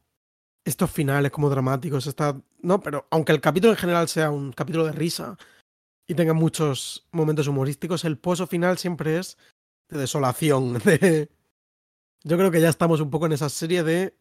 estos 0.66 0.92
finales 0.92 1.32
como 1.32 1.50
dramáticos, 1.50 2.06
está, 2.06 2.36
no, 2.60 2.82
pero 2.82 3.08
aunque 3.12 3.32
el 3.32 3.40
capítulo 3.40 3.72
en 3.72 3.80
general 3.80 4.10
sea 4.10 4.30
un 4.30 4.52
capítulo 4.52 4.86
de 4.88 4.92
risa 4.92 5.38
y 6.06 6.16
tenga 6.16 6.34
muchos 6.34 7.08
momentos 7.14 7.48
humorísticos, 7.48 8.04
el 8.04 8.18
pozo 8.18 8.46
final 8.46 8.78
siempre 8.78 9.20
es 9.20 9.38
de 9.88 10.00
desolación, 10.00 10.74
de 10.84 11.30
Yo 12.24 12.38
creo 12.38 12.52
que 12.52 12.62
ya 12.62 12.70
estamos 12.70 13.02
un 13.02 13.10
poco 13.10 13.26
en 13.26 13.34
esa 13.34 13.50
serie 13.50 13.84
de 13.84 14.16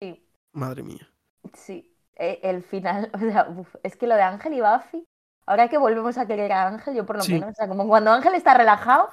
Sí. 0.00 0.22
madre 0.52 0.82
mía. 0.82 1.08
Sí, 1.54 1.94
e- 2.16 2.40
el 2.42 2.62
final, 2.62 3.10
o 3.14 3.18
sea, 3.18 3.48
uf, 3.48 3.74
es 3.82 3.96
que 3.96 4.06
lo 4.06 4.14
de 4.16 4.22
Ángel 4.22 4.54
y 4.54 4.60
Buffy, 4.60 5.04
ahora 5.46 5.68
que 5.68 5.78
volvemos 5.78 6.18
a 6.18 6.26
querer 6.26 6.52
a 6.52 6.66
Ángel, 6.68 6.94
yo 6.94 7.06
por 7.06 7.16
lo 7.16 7.24
Sí. 7.24 7.32
menos, 7.34 7.50
o 7.50 7.54
sea, 7.54 7.68
como 7.68 7.86
cuando 7.88 8.10
Ángel 8.12 8.34
está 8.34 8.54
relajado, 8.54 9.08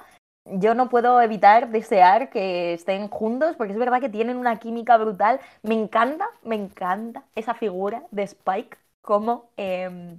yo 0.46 0.74
no 0.74 0.88
puedo 0.88 1.20
evitar 1.20 1.70
desear 1.70 2.30
que 2.30 2.72
estén 2.74 3.08
juntos, 3.08 3.56
porque 3.56 3.72
es 3.72 3.78
verdad 3.78 4.00
que 4.00 4.08
tienen 4.08 4.36
una 4.36 4.58
química 4.58 4.96
brutal. 4.96 5.38
Me 5.62 5.74
encanta, 5.74 6.26
me 6.42 6.56
encanta 6.56 7.24
esa 7.34 7.54
figura 7.54 8.04
de 8.10 8.22
Spike 8.24 8.76
como 9.02 9.50
em, 9.56 10.18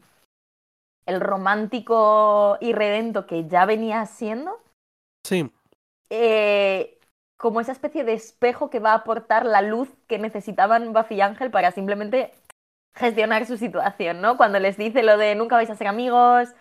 el 1.06 1.20
romántico 1.20 2.58
irredento 2.62 3.26
que 3.26 3.48
ya 3.48 3.66
venía 3.66 4.06
siendo, 4.06 4.60
Sí, 5.24 5.52
eh, 6.10 6.98
como 7.42 7.60
esa 7.60 7.72
especie 7.72 8.04
de 8.04 8.14
espejo 8.14 8.70
que 8.70 8.80
va 8.80 8.92
a 8.92 8.98
aportar 8.98 9.48
la 9.48 9.64
luz 9.64 9.90
que 10.08 10.20
necesitaban 10.20 10.94
Buffy 10.94 11.16
y 11.16 11.22
Ángel 11.22 11.50
para 11.50 11.72
simplemente 11.72 12.32
gestionar 12.96 13.48
su 13.48 13.58
situación, 13.58 14.22
¿no? 14.22 14.38
Cuando 14.38 14.60
les 14.60 14.78
dice 14.78 15.02
lo 15.02 15.18
de 15.18 15.34
nunca 15.34 15.56
vais 15.56 15.72
a 15.72 15.76
ser 15.76 15.88
amigos, 15.88 16.54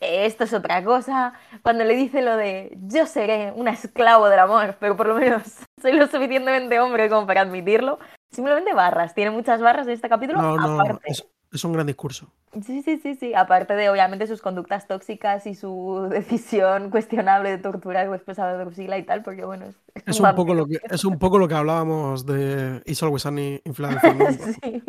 esto 0.00 0.44
es 0.44 0.54
otra 0.54 0.82
cosa, 0.82 1.34
cuando 1.62 1.84
le 1.84 1.94
dice 1.96 2.22
lo 2.22 2.34
de 2.38 2.78
yo 2.80 3.04
seré 3.04 3.52
un 3.52 3.68
esclavo 3.68 4.30
del 4.30 4.38
amor, 4.38 4.76
pero 4.80 4.96
por 4.96 5.06
lo 5.06 5.16
menos 5.16 5.42
soy 5.82 5.92
lo 5.92 6.06
suficientemente 6.06 6.80
hombre 6.80 7.10
como 7.10 7.26
para 7.26 7.42
admitirlo, 7.42 7.98
simplemente 8.30 8.72
barras, 8.72 9.14
tiene 9.14 9.30
muchas 9.30 9.60
barras 9.60 9.86
en 9.86 9.92
este 9.92 10.08
capítulo, 10.08 10.40
no, 10.40 10.56
no, 10.56 10.80
aparte. 10.80 11.10
es, 11.10 11.26
es 11.56 11.64
un 11.64 11.72
gran 11.72 11.86
discurso. 11.86 12.28
Sí, 12.64 12.82
sí, 12.82 12.96
sí, 12.98 13.14
sí. 13.16 13.34
Aparte 13.34 13.74
de, 13.74 13.90
obviamente, 13.90 14.26
sus 14.26 14.40
conductas 14.40 14.86
tóxicas 14.86 15.46
y 15.46 15.54
su 15.54 16.06
decisión 16.10 16.90
cuestionable 16.90 17.50
de 17.50 17.58
torturar 17.58 18.10
después 18.10 18.38
a 18.38 18.52
Drusilla 18.56 18.96
y 18.98 19.02
tal, 19.04 19.22
porque, 19.22 19.44
bueno, 19.44 19.66
es, 19.66 19.76
Es 20.06 20.20
un 20.20 20.34
poco 20.34 20.54
lo 20.54 20.66
que, 20.66 20.78
es 20.88 21.04
un 21.04 21.18
poco 21.18 21.38
lo 21.38 21.48
que 21.48 21.54
hablábamos 21.54 22.24
de 22.24 22.82
Is 22.86 23.02
Always 23.02 23.22
Sunny 23.22 23.60
in. 23.64 23.74
Sí. 24.62 24.82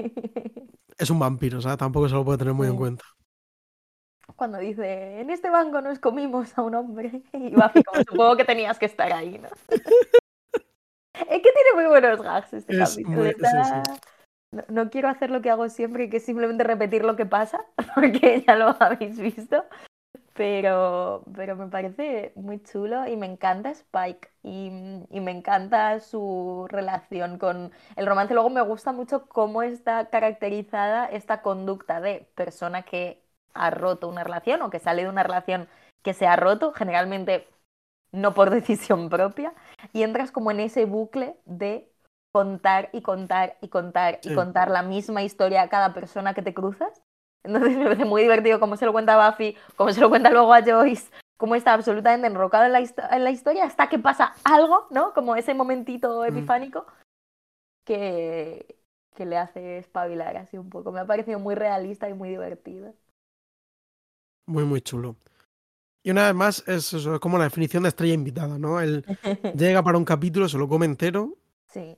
Es 0.97 1.09
un 1.09 1.19
vampiro, 1.19 1.59
o 1.59 1.61
sea, 1.61 1.77
tampoco 1.77 2.07
se 2.09 2.15
lo 2.15 2.23
puede 2.25 2.37
tener 2.39 2.53
muy 2.53 2.67
en 2.67 2.75
cuenta. 2.75 3.03
Cuando 4.35 4.57
dice, 4.59 5.19
en 5.21 5.29
este 5.29 5.49
banco 5.49 5.81
nos 5.81 5.99
comimos 5.99 6.57
a 6.57 6.61
un 6.61 6.75
hombre. 6.75 7.21
Y 7.33 7.49
Buffy, 7.55 7.83
como 7.83 8.03
supongo 8.03 8.37
que 8.37 8.45
tenías 8.45 8.77
que 8.79 8.85
estar 8.85 9.11
ahí, 9.13 9.39
¿no? 9.39 9.47
Es 9.71 11.41
que 11.41 11.51
tiene 11.51 11.73
muy 11.75 11.85
buenos 11.85 12.21
gags 12.21 12.53
este 12.53 12.73
Es 12.81 12.89
capítulo. 12.91 13.17
muy- 13.17 13.29
está- 13.29 13.63
sí, 13.85 13.91
sí. 13.93 13.99
No, 14.69 14.89
quiero 14.89 15.09
hacer 15.09 15.29
lo 15.29 15.41
que 15.41 15.49
hago 15.49 15.67
siempre, 15.69 16.09
que 16.09 16.17
es 16.17 16.25
simplemente 16.25 16.63
repetir 16.63 17.03
lo 17.03 17.15
que 17.15 17.25
pasa, 17.25 17.65
porque 17.95 18.43
ya 18.47 18.55
lo 18.55 18.75
habéis 18.79 19.19
visto. 19.19 19.65
Pero, 20.33 21.23
pero 21.35 21.55
me 21.55 21.67
parece 21.67 22.33
muy 22.35 22.61
chulo 22.63 23.07
y 23.07 23.17
me 23.17 23.27
encanta 23.27 23.71
Spike 23.71 24.29
y, 24.43 24.67
y 25.11 25.21
me 25.21 25.31
encanta 25.31 25.99
su 25.99 26.67
relación 26.69 27.39
con 27.39 27.71
el 27.97 28.07
romance. 28.07 28.33
Luego 28.33 28.49
me 28.51 28.61
gusta 28.61 28.93
mucho 28.93 29.27
cómo 29.29 29.63
está 29.63 30.09
caracterizada 30.09 31.07
esta 31.07 31.41
conducta 31.41 32.01
de 32.01 32.27
persona 32.35 32.83
que 32.83 33.21
ha 33.53 33.71
roto 33.71 34.09
una 34.09 34.23
relación 34.23 34.61
o 34.63 34.69
que 34.71 34.79
sale 34.79 35.03
de 35.03 35.09
una 35.09 35.23
relación 35.23 35.69
que 36.03 36.13
se 36.13 36.27
ha 36.27 36.35
roto, 36.37 36.73
generalmente 36.73 37.47
no 38.11 38.33
por 38.33 38.49
decisión 38.51 39.09
propia, 39.09 39.53
y 39.93 40.03
entras 40.03 40.31
como 40.31 40.51
en 40.51 40.59
ese 40.59 40.85
bucle 40.85 41.37
de 41.45 41.89
contar 42.31 42.89
y 42.93 43.01
contar 43.01 43.57
y 43.61 43.69
contar 43.69 44.19
y 44.23 44.33
contar 44.33 44.69
la 44.69 44.83
misma 44.83 45.23
historia 45.23 45.61
a 45.63 45.69
cada 45.69 45.93
persona 45.93 46.33
que 46.33 46.41
te 46.41 46.53
cruzas. 46.53 47.01
Entonces 47.43 47.75
me 47.77 47.83
parece 47.85 48.05
muy 48.05 48.21
divertido 48.21 48.59
cómo 48.59 48.77
se 48.77 48.85
lo 48.85 48.91
cuenta 48.91 49.29
Buffy, 49.29 49.55
cómo 49.75 49.91
se 49.91 50.01
lo 50.01 50.09
cuenta 50.09 50.29
luego 50.29 50.53
a 50.53 50.61
Joyce, 50.63 51.11
cómo 51.37 51.55
está 51.55 51.73
absolutamente 51.73 52.27
enrocado 52.27 52.65
en 52.65 52.73
la, 52.73 52.79
en 52.79 53.23
la 53.23 53.31
historia 53.31 53.65
hasta 53.65 53.89
que 53.89 53.99
pasa 53.99 54.33
algo, 54.43 54.87
¿no? 54.91 55.13
Como 55.13 55.35
ese 55.35 55.53
momentito 55.53 56.23
Mm. 56.23 56.27
epifánico 56.27 56.85
que, 57.85 58.77
que 59.15 59.25
le 59.25 59.37
hace 59.37 59.77
espabilar 59.77 60.37
así 60.37 60.57
un 60.57 60.69
poco. 60.69 60.91
Me 60.91 60.99
ha 60.99 61.05
parecido 61.05 61.39
muy 61.39 61.55
realista 61.55 62.09
y 62.09 62.13
muy 62.13 62.29
divertido. 62.29 62.93
Muy, 64.45 64.63
muy 64.63 64.81
chulo. 64.81 65.15
Y 66.03 66.11
una 66.11 66.25
vez 66.27 66.35
más, 66.35 66.63
es 66.67 66.93
eso, 66.93 67.15
es 67.15 67.19
como 67.19 67.37
la 67.37 67.45
definición 67.45 67.83
de 67.83 67.89
estrella 67.89 68.13
invitada, 68.13 68.57
¿no? 68.57 68.79
Él 68.79 69.03
llega 69.57 69.83
para 69.83 69.97
un 69.97 70.05
capítulo, 70.05 70.47
se 70.47 70.57
lo 70.57 70.69
come 70.69 70.85
entero 70.85 71.37
Sí. 71.67 71.97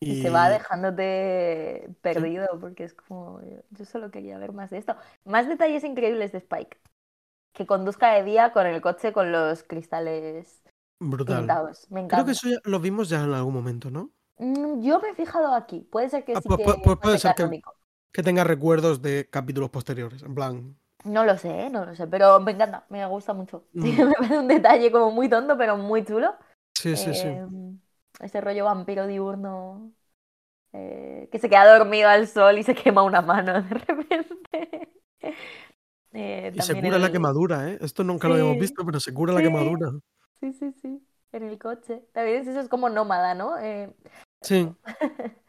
Y, 0.00 0.12
Y 0.12 0.22
se 0.22 0.30
va 0.30 0.48
dejándote 0.50 1.88
perdido 2.02 2.46
porque 2.60 2.84
es 2.84 2.94
como, 2.94 3.40
yo- 3.42 3.84
solo 3.84 4.10
quería 4.10 4.38
ver 4.38 4.52
más 4.52 4.70
de 4.70 4.78
esto. 4.78 4.94
Más 5.24 5.48
detalles 5.48 5.84
increíbles 5.84 6.32
de 6.32 6.38
Spike. 6.38 6.78
Que 7.54 7.66
conduzca 7.66 8.12
de 8.12 8.22
día 8.22 8.52
con 8.52 8.66
el 8.66 8.82
coche 8.82 9.12
con 9.12 9.32
los 9.32 9.62
cristales 9.62 10.62
brutal. 11.00 11.38
pintados. 11.38 11.86
Me 11.90 11.94
Creo 12.00 12.04
encanta. 12.04 12.24
que 12.26 12.32
eso 12.32 12.48
ya 12.48 12.58
lo 12.64 12.78
vimos 12.80 13.08
ya 13.08 13.22
en 13.24 13.32
algún 13.32 13.54
momento, 13.54 13.90
¿no? 13.90 14.10
Mm, 14.38 14.82
Yo 14.82 15.00
me 15.00 15.08
he 15.10 15.14
fijado 15.14 15.54
aquí. 15.54 15.80
Puede 15.80 16.10
ser 16.10 16.24
que 16.24 16.34
Ah, 16.34 16.40
sí 16.42 16.48
pues- 16.48 16.58
que 16.58 16.64
pues- 16.84 16.98
puede 16.98 17.18
ser 17.18 17.34
que- 17.34 18.22
tenga 18.22 18.44
recuerdos 18.44 19.00
de 19.02 19.28
capítulos 19.30 19.70
posteriores, 19.70 20.22
en 20.22 20.34
plan. 20.34 20.76
No 21.04 21.24
lo 21.24 21.38
sé, 21.38 21.70
no 21.70 21.84
lo 21.86 21.94
sé, 21.94 22.06
pero 22.06 22.40
me 22.40 22.52
encanta, 22.52 22.84
me 22.90 23.04
gusta 23.06 23.32
mucho. 23.32 23.64
Sí, 23.72 23.80
Mm. 24.04 24.08
me 24.08 24.12
parece 24.14 24.38
un 24.38 24.48
detalle 24.48 24.92
como 24.92 25.10
muy 25.10 25.28
tonto, 25.30 25.56
pero 25.56 25.76
muy 25.78 26.04
chulo. 26.04 26.34
Sí, 26.76 26.94
sí, 26.96 27.14
sí. 27.14 27.28
Ese 28.20 28.40
rollo 28.40 28.64
vampiro 28.64 29.06
diurno 29.06 29.92
eh, 30.72 31.28
que 31.32 31.38
se 31.38 31.48
queda 31.50 31.66
dormido 31.78 32.08
al 32.08 32.28
sol 32.28 32.58
y 32.58 32.62
se 32.62 32.74
quema 32.74 33.02
una 33.02 33.22
mano 33.22 33.62
de 33.62 33.74
repente. 33.74 34.90
Eh, 36.12 36.52
Y 36.54 36.62
se 36.62 36.80
cura 36.80 36.98
la 36.98 37.10
quemadura, 37.10 37.70
¿eh? 37.70 37.78
Esto 37.80 38.04
nunca 38.04 38.28
lo 38.28 38.34
habíamos 38.34 38.58
visto, 38.58 38.84
pero 38.86 39.00
se 39.00 39.12
cura 39.12 39.32
la 39.34 39.42
quemadura. 39.42 39.92
Sí, 40.40 40.52
sí, 40.52 40.72
sí, 40.80 41.02
en 41.32 41.42
el 41.42 41.58
coche. 41.58 42.02
También 42.12 42.42
es- 42.42 42.46
eso 42.48 42.60
es 42.60 42.68
como 42.68 42.88
nómada, 42.88 43.34
¿no? 43.34 43.58
Eh, 43.58 43.94
Sí, 44.42 44.68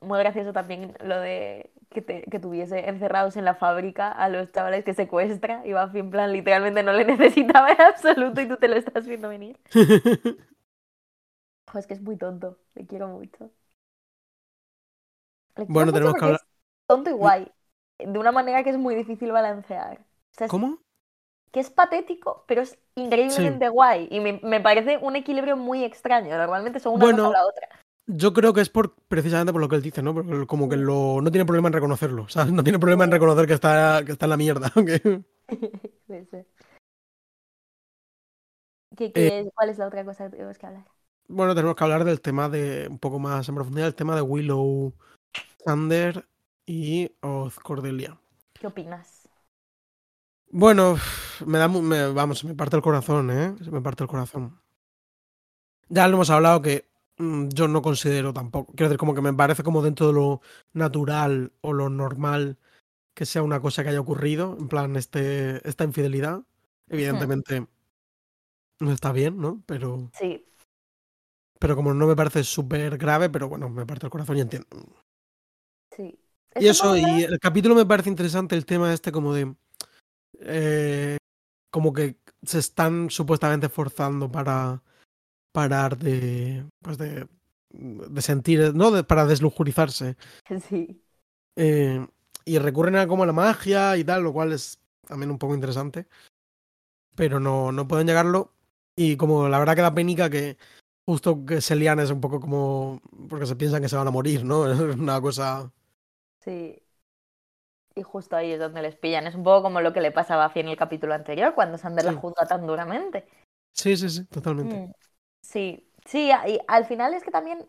muy 0.00 0.18
gracioso 0.20 0.52
también 0.52 0.94
lo 1.04 1.18
de 1.20 1.70
que, 1.90 2.02
te- 2.02 2.22
que 2.30 2.38
tuviese 2.38 2.88
encerrados 2.88 3.36
en 3.36 3.44
la 3.44 3.54
fábrica 3.54 4.10
a 4.10 4.28
los 4.28 4.52
chavales 4.52 4.84
que 4.84 4.94
secuestra 4.94 5.62
y 5.66 5.72
Buffy 5.72 5.98
en 5.98 6.10
plan 6.10 6.32
literalmente 6.32 6.82
no 6.82 6.92
le 6.92 7.04
necesitaba 7.16 7.70
en 7.72 7.80
absoluto 7.80 8.40
y 8.40 8.48
tú 8.48 8.56
te 8.56 8.68
lo 8.68 8.76
estás 8.76 9.06
viendo 9.06 9.28
venir. 9.28 9.58
Jo, 11.72 11.78
es 11.78 11.86
que 11.86 11.94
es 11.94 12.02
muy 12.02 12.16
tonto, 12.16 12.58
le 12.74 12.86
quiero 12.86 13.08
mucho. 13.08 13.50
Le 15.56 15.66
quiero 15.66 15.72
Bueno, 15.72 15.86
mucho 15.92 15.94
tenemos 15.94 16.14
que 16.14 16.24
hablar- 16.24 16.40
es 16.40 16.86
tonto 16.86 17.10
y 17.10 17.12
guay, 17.12 17.52
de 17.98 18.18
una 18.18 18.32
manera 18.32 18.62
que 18.62 18.70
es 18.70 18.78
muy 18.78 18.94
difícil 18.94 19.32
balancear. 19.32 19.98
O 20.00 20.34
sea, 20.36 20.46
es 20.46 20.50
¿Cómo? 20.50 20.78
que 21.50 21.60
es 21.60 21.70
patético, 21.70 22.44
pero 22.46 22.62
es 22.62 22.78
increíblemente 22.94 23.68
guay. 23.68 24.08
Y 24.10 24.20
me, 24.20 24.40
me 24.42 24.60
parece 24.60 24.98
un 24.98 25.16
equilibrio 25.16 25.56
muy 25.56 25.84
extraño. 25.84 26.36
Normalmente 26.36 26.78
son 26.80 26.94
una 26.94 27.04
cosa 27.06 27.16
Bueno, 27.16 27.28
o 27.30 27.32
la 27.32 27.46
otra. 27.46 27.68
Yo 28.06 28.32
creo 28.32 28.54
que 28.54 28.60
es 28.62 28.70
por 28.70 28.94
precisamente 29.08 29.52
por 29.52 29.60
lo 29.60 29.68
que 29.68 29.76
él 29.76 29.82
dice, 29.82 30.02
¿no? 30.02 30.14
Porque 30.14 30.46
como 30.46 30.68
que 30.68 30.76
lo, 30.76 31.20
no 31.20 31.30
tiene 31.30 31.44
problema 31.44 31.68
en 31.68 31.74
reconocerlo. 31.74 32.22
O 32.22 32.28
sea, 32.28 32.44
no 32.46 32.62
tiene 32.62 32.78
problema 32.78 33.04
en 33.04 33.10
reconocer 33.10 33.46
que 33.46 33.54
está, 33.54 34.02
que 34.04 34.12
está 34.12 34.26
en 34.26 34.30
la 34.30 34.36
mierda. 34.36 34.70
que- 34.74 35.22
Sí, 36.06 36.24
sí. 36.30 36.38
¿Qué- 38.96 39.12
Eh, 39.14 39.44
qué- 39.44 39.50
¿Cuál 39.54 39.68
es 39.70 39.78
la 39.78 39.86
otra 39.86 40.04
cosa 40.04 40.24
que 40.24 40.30
tenemos 40.30 40.58
que 40.58 40.66
hablar? 40.66 40.84
Bueno, 41.28 41.54
tenemos 41.54 41.76
que 41.76 41.84
hablar 41.84 42.04
del 42.04 42.20
tema 42.20 42.48
de, 42.48 42.88
un 42.88 42.98
poco 42.98 43.18
más 43.18 43.48
en 43.48 43.54
profundidad, 43.54 43.88
el 43.88 43.94
tema 43.94 44.14
de 44.16 44.22
Willow, 44.22 44.94
Sander 45.64 46.26
y 46.66 47.10
Oz 47.20 47.58
Cordelia. 47.60 48.18
¿Qué 48.54 48.66
opinas? 48.66 49.28
Bueno, 50.50 50.96
me 51.46 51.58
da, 51.58 51.68
me- 51.68 52.10
vamos, 52.12 52.44
me 52.44 52.54
parte 52.54 52.76
el 52.76 52.82
corazón, 52.82 53.30
¿eh? 53.30 53.54
Se 53.62 53.70
me 53.70 53.82
parte 53.82 54.02
el 54.04 54.08
corazón. 54.08 54.58
Ya 55.90 56.08
lo 56.08 56.14
hemos 56.14 56.30
hablado 56.30 56.62
que 56.62 56.88
mm, 57.18 57.48
yo 57.48 57.68
no 57.68 57.82
considero 57.82 58.32
tampoco, 58.32 58.72
quiero 58.72 58.88
decir, 58.88 58.98
como 58.98 59.14
que 59.14 59.20
me 59.20 59.32
parece 59.34 59.62
como 59.62 59.82
dentro 59.82 60.06
de 60.06 60.12
lo 60.14 60.40
natural 60.72 61.52
o 61.60 61.74
lo 61.74 61.90
normal 61.90 62.58
que 63.14 63.26
sea 63.26 63.42
una 63.42 63.60
cosa 63.60 63.82
que 63.82 63.90
haya 63.90 64.00
ocurrido, 64.00 64.56
en 64.58 64.68
plan, 64.68 64.96
este, 64.96 65.66
esta 65.68 65.84
infidelidad. 65.84 66.42
Evidentemente 66.88 67.66
no 68.80 68.92
está 68.92 69.12
bien, 69.12 69.38
¿no? 69.38 69.62
Pero, 69.66 70.10
Sí, 70.14 70.46
pero 71.58 71.76
como 71.76 71.94
no 71.94 72.06
me 72.06 72.16
parece 72.16 72.44
súper 72.44 72.98
grave, 72.98 73.30
pero 73.30 73.48
bueno, 73.48 73.68
me 73.68 73.86
parte 73.86 74.06
el 74.06 74.10
corazón 74.10 74.36
y 74.38 74.40
entiendo. 74.40 74.68
sí. 75.96 76.18
Y 76.58 76.66
eso, 76.66 76.96
y 76.96 77.22
el 77.22 77.38
capítulo 77.38 77.74
me 77.74 77.86
parece 77.86 78.08
interesante 78.08 78.56
el 78.56 78.66
tema 78.66 78.92
este 78.92 79.12
como 79.12 79.32
de... 79.32 79.54
eh, 80.40 81.18
como 81.70 81.92
que 81.92 82.16
se 82.44 82.60
están 82.60 83.10
supuestamente 83.10 83.68
forzando 83.68 84.30
para 84.30 84.82
parar 85.52 85.98
de, 85.98 86.66
pues 86.82 86.98
de, 86.98 87.28
de 87.70 88.22
sentir, 88.22 88.74
¿no? 88.74 88.90
De- 88.90 89.04
para 89.04 89.26
deslujurizarse. 89.26 90.16
Sí. 90.68 91.02
Eh, 91.56 92.06
y 92.44 92.58
recurren 92.58 92.96
a 92.96 93.06
como 93.08 93.26
la 93.26 93.32
magia 93.32 93.96
y 93.96 94.04
tal, 94.04 94.22
lo 94.22 94.32
cual 94.32 94.52
es 94.52 94.78
también 95.06 95.30
un 95.30 95.38
poco 95.38 95.54
interesante. 95.54 96.06
Pero 97.14 97.40
no, 97.40 97.72
no 97.72 97.88
pueden 97.88 98.06
llegarlo. 98.06 98.52
Y 98.96 99.16
como 99.16 99.48
la 99.48 99.58
verdad 99.58 99.74
que 99.76 99.82
da 99.82 99.94
penica 99.94 100.30
que 100.30 100.56
justo 101.08 101.46
que 101.46 101.62
se 101.62 101.74
lían 101.74 102.00
es 102.00 102.10
un 102.10 102.20
poco 102.20 102.38
como. 102.38 103.00
porque 103.30 103.46
se 103.46 103.56
piensan 103.56 103.80
que 103.80 103.88
se 103.88 103.96
van 103.96 104.06
a 104.06 104.10
morir, 104.10 104.44
¿no? 104.44 104.66
Es 104.70 104.78
una 104.78 105.18
cosa. 105.22 105.72
Sí. 106.44 106.82
Y 107.94 108.02
justo 108.02 108.36
ahí 108.36 108.52
es 108.52 108.60
donde 108.60 108.82
les 108.82 108.94
pillan. 108.96 109.26
Es 109.26 109.34
un 109.34 109.42
poco 109.42 109.62
como 109.62 109.80
lo 109.80 109.94
que 109.94 110.02
le 110.02 110.12
pasaba 110.12 110.44
a 110.44 110.48
Buffy 110.48 110.60
en 110.60 110.68
el 110.68 110.76
capítulo 110.76 111.14
anterior, 111.14 111.54
cuando 111.54 111.78
Sander 111.78 112.04
la 112.04 112.12
Sí. 112.12 112.18
juzga 112.18 112.46
tan 112.46 112.66
duramente. 112.66 113.26
Sí, 113.74 113.96
sí, 113.96 114.10
sí, 114.10 114.26
totalmente. 114.26 114.76
Mm, 114.76 114.92
Sí, 115.40 115.90
sí, 116.04 116.28
y 116.46 116.58
al 116.68 116.84
final 116.84 117.14
es 117.14 117.22
que 117.22 117.30
también 117.30 117.66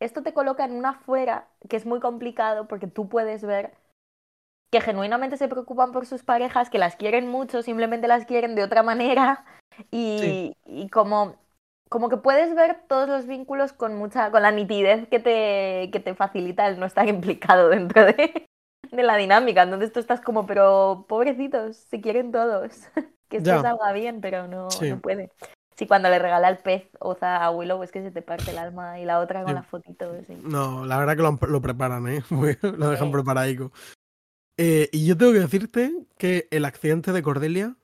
esto 0.00 0.22
te 0.22 0.32
coloca 0.32 0.64
en 0.64 0.72
una 0.72 0.94
fuera 0.94 1.50
que 1.68 1.76
es 1.76 1.84
muy 1.84 2.00
complicado 2.00 2.66
porque 2.68 2.86
tú 2.86 3.08
puedes 3.10 3.42
ver 3.42 3.74
que 4.70 4.80
genuinamente 4.80 5.36
se 5.36 5.48
preocupan 5.48 5.92
por 5.92 6.06
sus 6.06 6.22
parejas, 6.22 6.70
que 6.70 6.78
las 6.78 6.96
quieren 6.96 7.28
mucho, 7.28 7.62
simplemente 7.62 8.08
las 8.08 8.24
quieren 8.24 8.54
de 8.54 8.62
otra 8.62 8.82
manera 8.82 9.44
y, 9.90 10.18
Sí. 10.18 10.56
y 10.64 10.88
como, 10.88 11.36
como 11.88 12.08
que 12.08 12.16
puedes 12.18 12.54
ver 12.54 12.80
todos 12.88 13.08
los 13.08 13.26
vínculos 13.26 13.72
con 13.72 13.96
mucha, 13.96 14.30
con 14.30 14.42
la 14.42 14.50
nitidez 14.50 15.08
que 15.08 15.18
te, 15.18 15.90
que 15.92 16.00
te 16.00 16.14
facilita 16.14 16.66
el 16.68 16.78
no 16.78 16.86
estar 16.86 17.08
implicado 17.08 17.68
dentro 17.68 18.04
de, 18.04 18.46
de 18.90 19.02
la 19.02 19.16
dinámica. 19.16 19.62
Entonces 19.62 19.92
tú 19.92 20.00
estás 20.00 20.20
como, 20.20 20.46
pero 20.46 21.06
pobrecitos, 21.08 21.76
se 21.76 22.00
quieren 22.00 22.32
todos. 22.32 22.70
que 23.28 23.38
esto 23.38 23.60
salga 23.60 23.92
bien, 23.92 24.20
pero 24.20 24.48
no, 24.48 24.70
Sí. 24.70 24.90
no 24.90 24.98
puede. 25.00 25.30
Sí, 25.76 25.86
cuando 25.86 26.08
le 26.10 26.18
regala 26.18 26.48
el 26.48 26.58
pez 26.58 26.88
Oza 26.98 27.36
a 27.36 27.50
Willow 27.52 27.82
es 27.84 27.92
que 27.92 28.02
se 28.02 28.10
te 28.10 28.20
parte 28.20 28.50
el 28.50 28.58
alma 28.58 28.98
y 28.98 29.04
la 29.04 29.20
otra 29.20 29.42
con 29.42 29.50
Sí. 29.50 29.54
la 29.54 29.62
fotito. 29.62 30.12
sí. 30.26 30.36
No, 30.42 30.84
la 30.84 30.98
verdad 30.98 31.16
que 31.16 31.22
lo, 31.22 31.38
lo 31.48 31.60
preparan, 31.62 32.08
¿eh? 32.08 32.22
lo 32.62 32.90
dejan 32.90 33.12
preparadico. 33.12 33.70
Eh, 34.56 34.88
y 34.90 35.06
yo 35.06 35.16
tengo 35.16 35.32
que 35.32 35.38
decirte 35.38 35.92
que 36.18 36.48
el 36.50 36.64
accidente 36.64 37.12
de 37.12 37.22
Cordelia, 37.22 37.76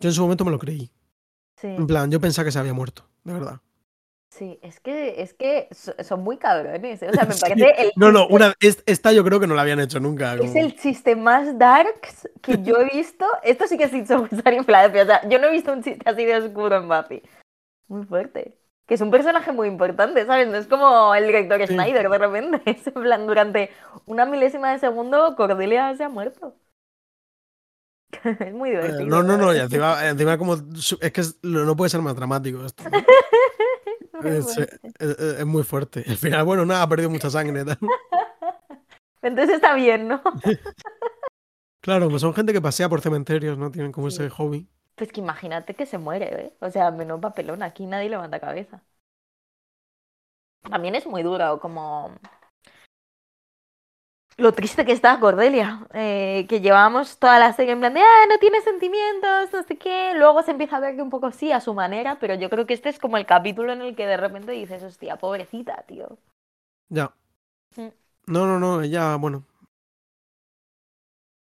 yo 0.00 0.08
en 0.08 0.14
su 0.14 0.22
momento 0.22 0.46
me 0.46 0.50
lo 0.50 0.58
creí. 0.58 0.90
Sí, 1.56 1.68
En 1.68 1.86
plan, 1.86 2.10
yo 2.10 2.20
pensaba 2.20 2.44
que 2.44 2.52
se 2.52 2.58
había 2.58 2.74
muerto, 2.74 3.06
de 3.24 3.32
verdad. 3.32 3.60
sí, 4.28 4.58
es 4.62 4.78
que, 4.80 5.22
es 5.22 5.32
que 5.32 5.68
so- 5.72 5.94
son 6.04 6.22
muy 6.22 6.36
cabrones. 6.36 7.00
¿eh? 7.02 7.08
O 7.08 7.12
sea, 7.14 7.24
me 7.24 7.32
Sí. 7.34 7.40
parece 7.40 7.74
el 7.82 7.92
No, 7.96 8.12
no, 8.12 8.26
una, 8.28 8.52
es- 8.60 8.82
esta 8.86 9.12
yo 9.12 9.24
creo 9.24 9.40
que 9.40 9.46
no 9.46 9.54
la 9.54 9.62
habían 9.62 9.80
hecho 9.80 9.98
nunca. 9.98 10.34
Es 10.34 10.40
como- 10.40 10.56
el 10.58 10.76
chiste 10.76 11.16
más 11.16 11.58
darks 11.58 12.28
que 12.42 12.62
yo 12.62 12.76
he 12.78 12.84
visto. 12.94 13.24
Esto 13.42 13.66
sí 13.66 13.78
que 13.78 13.84
es 13.84 13.90
Filadelfia. 13.90 15.02
O 15.02 15.06
sea, 15.06 15.28
yo 15.28 15.38
no 15.38 15.46
he 15.46 15.52
visto 15.52 15.72
un 15.72 15.82
chiste 15.82 16.02
así 16.08 16.24
de 16.26 16.36
oscuro 16.36 16.76
en 16.76 16.88
Buffy. 16.88 17.22
Muy 17.88 18.04
fuerte. 18.04 18.58
Que 18.86 18.94
es 18.94 19.00
un 19.00 19.10
personaje 19.10 19.50
muy 19.52 19.66
importante, 19.68 20.26
¿sabes? 20.26 20.46
No 20.48 20.56
es 20.58 20.66
como 20.66 21.14
el 21.14 21.26
director 21.26 21.58
Sí. 21.66 21.72
Snyder 21.72 22.08
de 22.10 22.18
repente. 22.18 22.60
Es 22.70 22.86
en 22.86 22.92
plan, 22.92 23.26
durante 23.26 23.70
una 24.04 24.26
milésima 24.26 24.70
de 24.72 24.78
segundo, 24.78 25.34
Cordelia 25.36 25.96
se 25.96 26.04
ha 26.04 26.08
muerto. 26.10 26.54
es 28.40 28.52
muy 28.54 28.70
Eh, 28.78 28.92
divertido. 28.94 29.06
no, 29.06 29.22
no, 29.22 29.36
no, 29.38 29.52
encima, 29.52 30.06
encima 30.08 30.36
como. 30.38 30.54
Es 30.54 31.12
que 31.12 31.20
es- 31.20 31.38
no 31.42 31.76
puede 31.76 31.90
ser 31.90 32.02
más 32.02 32.14
dramático 32.16 32.64
esto. 32.64 32.84
eh, 34.24 34.38
es- 34.38 34.58
es- 34.58 35.18
es 35.40 35.46
muy 35.46 35.62
fuerte. 35.62 36.04
Al 36.06 36.16
final, 36.16 36.44
bueno, 36.44 36.64
nada, 36.66 36.82
ha 36.82 36.88
perdido 36.88 37.10
mucha 37.10 37.30
sangre. 37.30 37.64
tal. 37.64 37.78
Entonces 39.22 39.56
está 39.56 39.74
bien, 39.74 40.08
¿no? 40.08 40.22
Claro, 41.80 42.10
pues 42.10 42.20
son 42.20 42.34
gente 42.34 42.52
que 42.52 42.60
pasea 42.60 42.88
por 42.90 43.00
cementerios, 43.00 43.56
¿no? 43.56 43.70
Tienen 43.70 43.90
como 43.92 44.08
Sí. 44.08 44.16
ese 44.16 44.28
hobby. 44.28 44.68
Pues 44.96 45.12
que 45.12 45.20
imagínate 45.20 45.74
que 45.76 45.86
se 45.86 45.98
muere, 45.98 46.26
¿eh? 46.46 46.56
O 46.60 46.70
sea, 46.70 46.90
menos 46.92 47.20
papelón, 47.20 47.62
aquí 47.62 47.86
nadie 47.86 48.10
levanta 48.10 48.40
cabeza. 48.40 48.82
También 50.70 50.94
es 50.94 51.06
muy 51.06 51.22
duro, 51.22 51.60
como. 51.60 52.10
Lo 54.38 54.52
triste 54.52 54.84
que 54.84 54.92
está 54.92 55.18
Cordelia, 55.18 55.86
eh, 55.94 56.44
que 56.48 56.60
llevamos 56.60 57.18
toda 57.18 57.38
la 57.38 57.54
serie 57.54 57.72
en 57.72 57.80
plan 57.80 57.94
de, 57.94 58.00
ah, 58.00 58.26
no 58.28 58.38
tiene 58.38 58.60
sentimientos, 58.60 59.50
no 59.50 59.62
sé 59.62 59.78
qué. 59.78 60.12
Luego 60.14 60.42
se 60.42 60.50
empieza 60.50 60.76
a 60.76 60.80
ver 60.80 60.94
que 60.94 61.00
un 61.00 61.08
poco 61.08 61.32
sí, 61.32 61.52
a 61.52 61.60
su 61.62 61.72
manera, 61.72 62.18
pero 62.20 62.34
yo 62.34 62.50
creo 62.50 62.66
que 62.66 62.74
este 62.74 62.90
es 62.90 62.98
como 62.98 63.16
el 63.16 63.24
capítulo 63.24 63.72
en 63.72 63.80
el 63.80 63.96
que 63.96 64.06
de 64.06 64.18
repente 64.18 64.52
dices, 64.52 64.82
hostia, 64.82 65.16
pobrecita, 65.16 65.82
tío. 65.86 66.18
Ya. 66.90 67.14
Mm. 67.76 67.88
No, 68.26 68.46
no, 68.46 68.58
no, 68.58 68.82
ella, 68.82 69.16
bueno. 69.16 69.42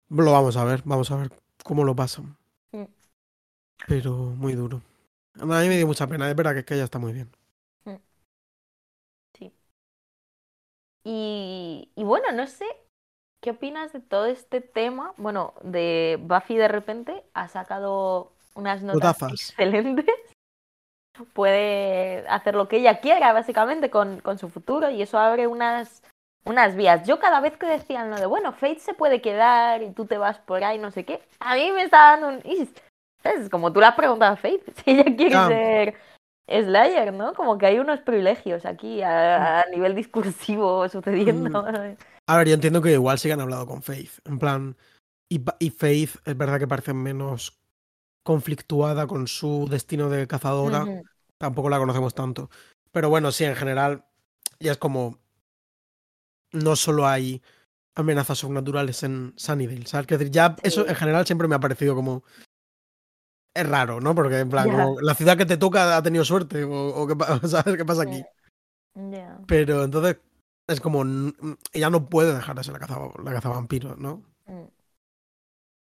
Lo 0.09 0.31
vamos 0.31 0.55
a 0.57 0.63
ver, 0.63 0.81
vamos 0.85 1.09
a 1.09 1.15
ver 1.15 1.31
cómo 1.63 1.83
lo 1.83 1.95
pasan. 1.95 2.37
Mm. 2.73 2.83
Pero 3.87 4.13
muy 4.13 4.53
duro. 4.53 4.81
A 5.39 5.45
mí 5.45 5.67
me 5.67 5.77
dio 5.77 5.87
mucha 5.87 6.05
pena, 6.05 6.29
es 6.29 6.35
verdad 6.35 6.53
que 6.53 6.59
es 6.59 6.65
que 6.65 6.75
ella 6.75 6.83
está 6.83 6.99
muy 6.99 7.11
bien. 7.11 7.31
Y, 11.03 11.91
y 11.95 12.03
bueno, 12.03 12.31
no 12.31 12.47
sé, 12.47 12.65
¿qué 13.43 13.51
opinas 13.51 13.91
de 13.91 13.99
todo 13.99 14.25
este 14.25 14.61
tema? 14.61 15.13
Bueno, 15.17 15.53
de 15.61 16.17
Buffy 16.21 16.55
de 16.55 16.69
repente 16.69 17.23
ha 17.33 17.49
sacado 17.49 18.31
unas 18.55 18.81
notas 18.81 19.21
excelentes. 19.21 20.05
Puede 21.33 22.25
hacer 22.29 22.55
lo 22.55 22.67
que 22.67 22.77
ella 22.77 22.99
quiera, 22.99 23.33
básicamente, 23.33 23.91
con, 23.91 24.19
con 24.21 24.39
su 24.39 24.49
futuro, 24.49 24.89
y 24.89 25.01
eso 25.01 25.19
abre 25.19 25.45
unas, 25.45 26.01
unas 26.45 26.75
vías. 26.75 27.05
Yo 27.05 27.19
cada 27.19 27.39
vez 27.41 27.55
que 27.57 27.67
decían 27.67 28.09
lo 28.09 28.15
de, 28.15 28.25
bueno, 28.25 28.53
Fate 28.53 28.79
se 28.79 28.95
puede 28.95 29.21
quedar 29.21 29.83
y 29.83 29.91
tú 29.91 30.05
te 30.05 30.17
vas 30.17 30.39
por 30.39 30.63
ahí, 30.63 30.79
no 30.79 30.89
sé 30.89 31.03
qué, 31.03 31.21
a 31.39 31.55
mí 31.55 31.71
me 31.71 31.83
está 31.83 32.17
dando 32.17 32.29
un... 32.29 32.73
¿Sabes? 33.21 33.49
Como 33.49 33.71
tú 33.71 33.79
le 33.79 33.85
has 33.85 33.95
preguntado 33.95 34.33
a 34.33 34.37
Faith, 34.37 34.63
si 34.83 34.91
ella 34.91 35.15
quiere 35.15 35.35
ser 35.47 35.95
Slayer, 36.47 37.13
¿no? 37.13 37.33
Como 37.33 37.57
que 37.57 37.67
hay 37.67 37.79
unos 37.79 37.99
privilegios 37.99 38.65
aquí 38.65 39.01
a, 39.01 39.61
a 39.61 39.65
nivel 39.67 39.95
discursivo 39.95 40.89
sucediendo. 40.89 41.63
A 42.27 42.37
ver, 42.37 42.47
yo 42.47 42.53
entiendo 42.53 42.81
que 42.81 42.93
igual 42.93 43.19
sí 43.19 43.27
que 43.27 43.33
han 43.33 43.41
hablado 43.41 43.67
con 43.67 43.81
Faith. 43.81 44.19
En 44.25 44.39
plan. 44.39 44.77
Y, 45.29 45.41
y 45.59 45.69
Faith 45.71 46.15
es 46.25 46.37
verdad 46.37 46.59
que 46.59 46.67
parece 46.67 46.93
menos 46.93 47.59
conflictuada 48.23 49.07
con 49.07 49.27
su 49.27 49.67
destino 49.69 50.09
de 50.09 50.27
cazadora. 50.27 50.85
Tampoco 51.37 51.69
la 51.69 51.79
conocemos 51.79 52.13
tanto. 52.13 52.49
Pero 52.91 53.09
bueno, 53.09 53.31
sí, 53.31 53.43
en 53.43 53.55
general. 53.55 54.05
Ya 54.59 54.71
es 54.71 54.77
como. 54.77 55.19
No 56.51 56.75
solo 56.75 57.07
hay 57.07 57.41
amenazas 57.95 58.37
sobrenaturales 58.37 59.03
en 59.03 59.33
Sunnydale. 59.35 59.87
¿Sabes? 59.87 60.07
Quiero 60.07 60.19
decir, 60.19 60.33
ya 60.33 60.55
eso 60.63 60.87
en 60.87 60.95
general 60.95 61.25
siempre 61.25 61.47
me 61.47 61.55
ha 61.55 61.59
parecido 61.59 61.95
como. 61.95 62.23
Es 63.55 63.67
raro, 63.67 63.99
¿no? 64.01 64.15
Porque 64.15 64.39
en 64.39 64.49
plan, 64.49 64.69
como 64.69 65.01
la 65.01 65.13
ciudad 65.13 65.37
que 65.37 65.45
te 65.45 65.57
toca 65.57 65.97
ha 65.97 66.01
tenido 66.01 66.23
suerte. 66.23 66.63
O, 66.63 67.03
o 67.03 67.07
¿sabes 67.47 67.75
qué 67.75 67.85
pasa 67.85 68.03
aquí? 68.03 68.23
Pero 69.47 69.83
entonces 69.83 70.17
es 70.67 70.81
como. 70.81 71.03
Ella 71.71 71.89
no 71.89 72.05
puede 72.05 72.33
dejar 72.33 72.55
de 72.55 72.63
ser 72.63 72.73
la 72.73 72.79
caza, 72.79 72.99
la 73.23 73.33
cazavampiros, 73.33 73.97
¿no? 73.97 74.23
Mm. 74.45 74.63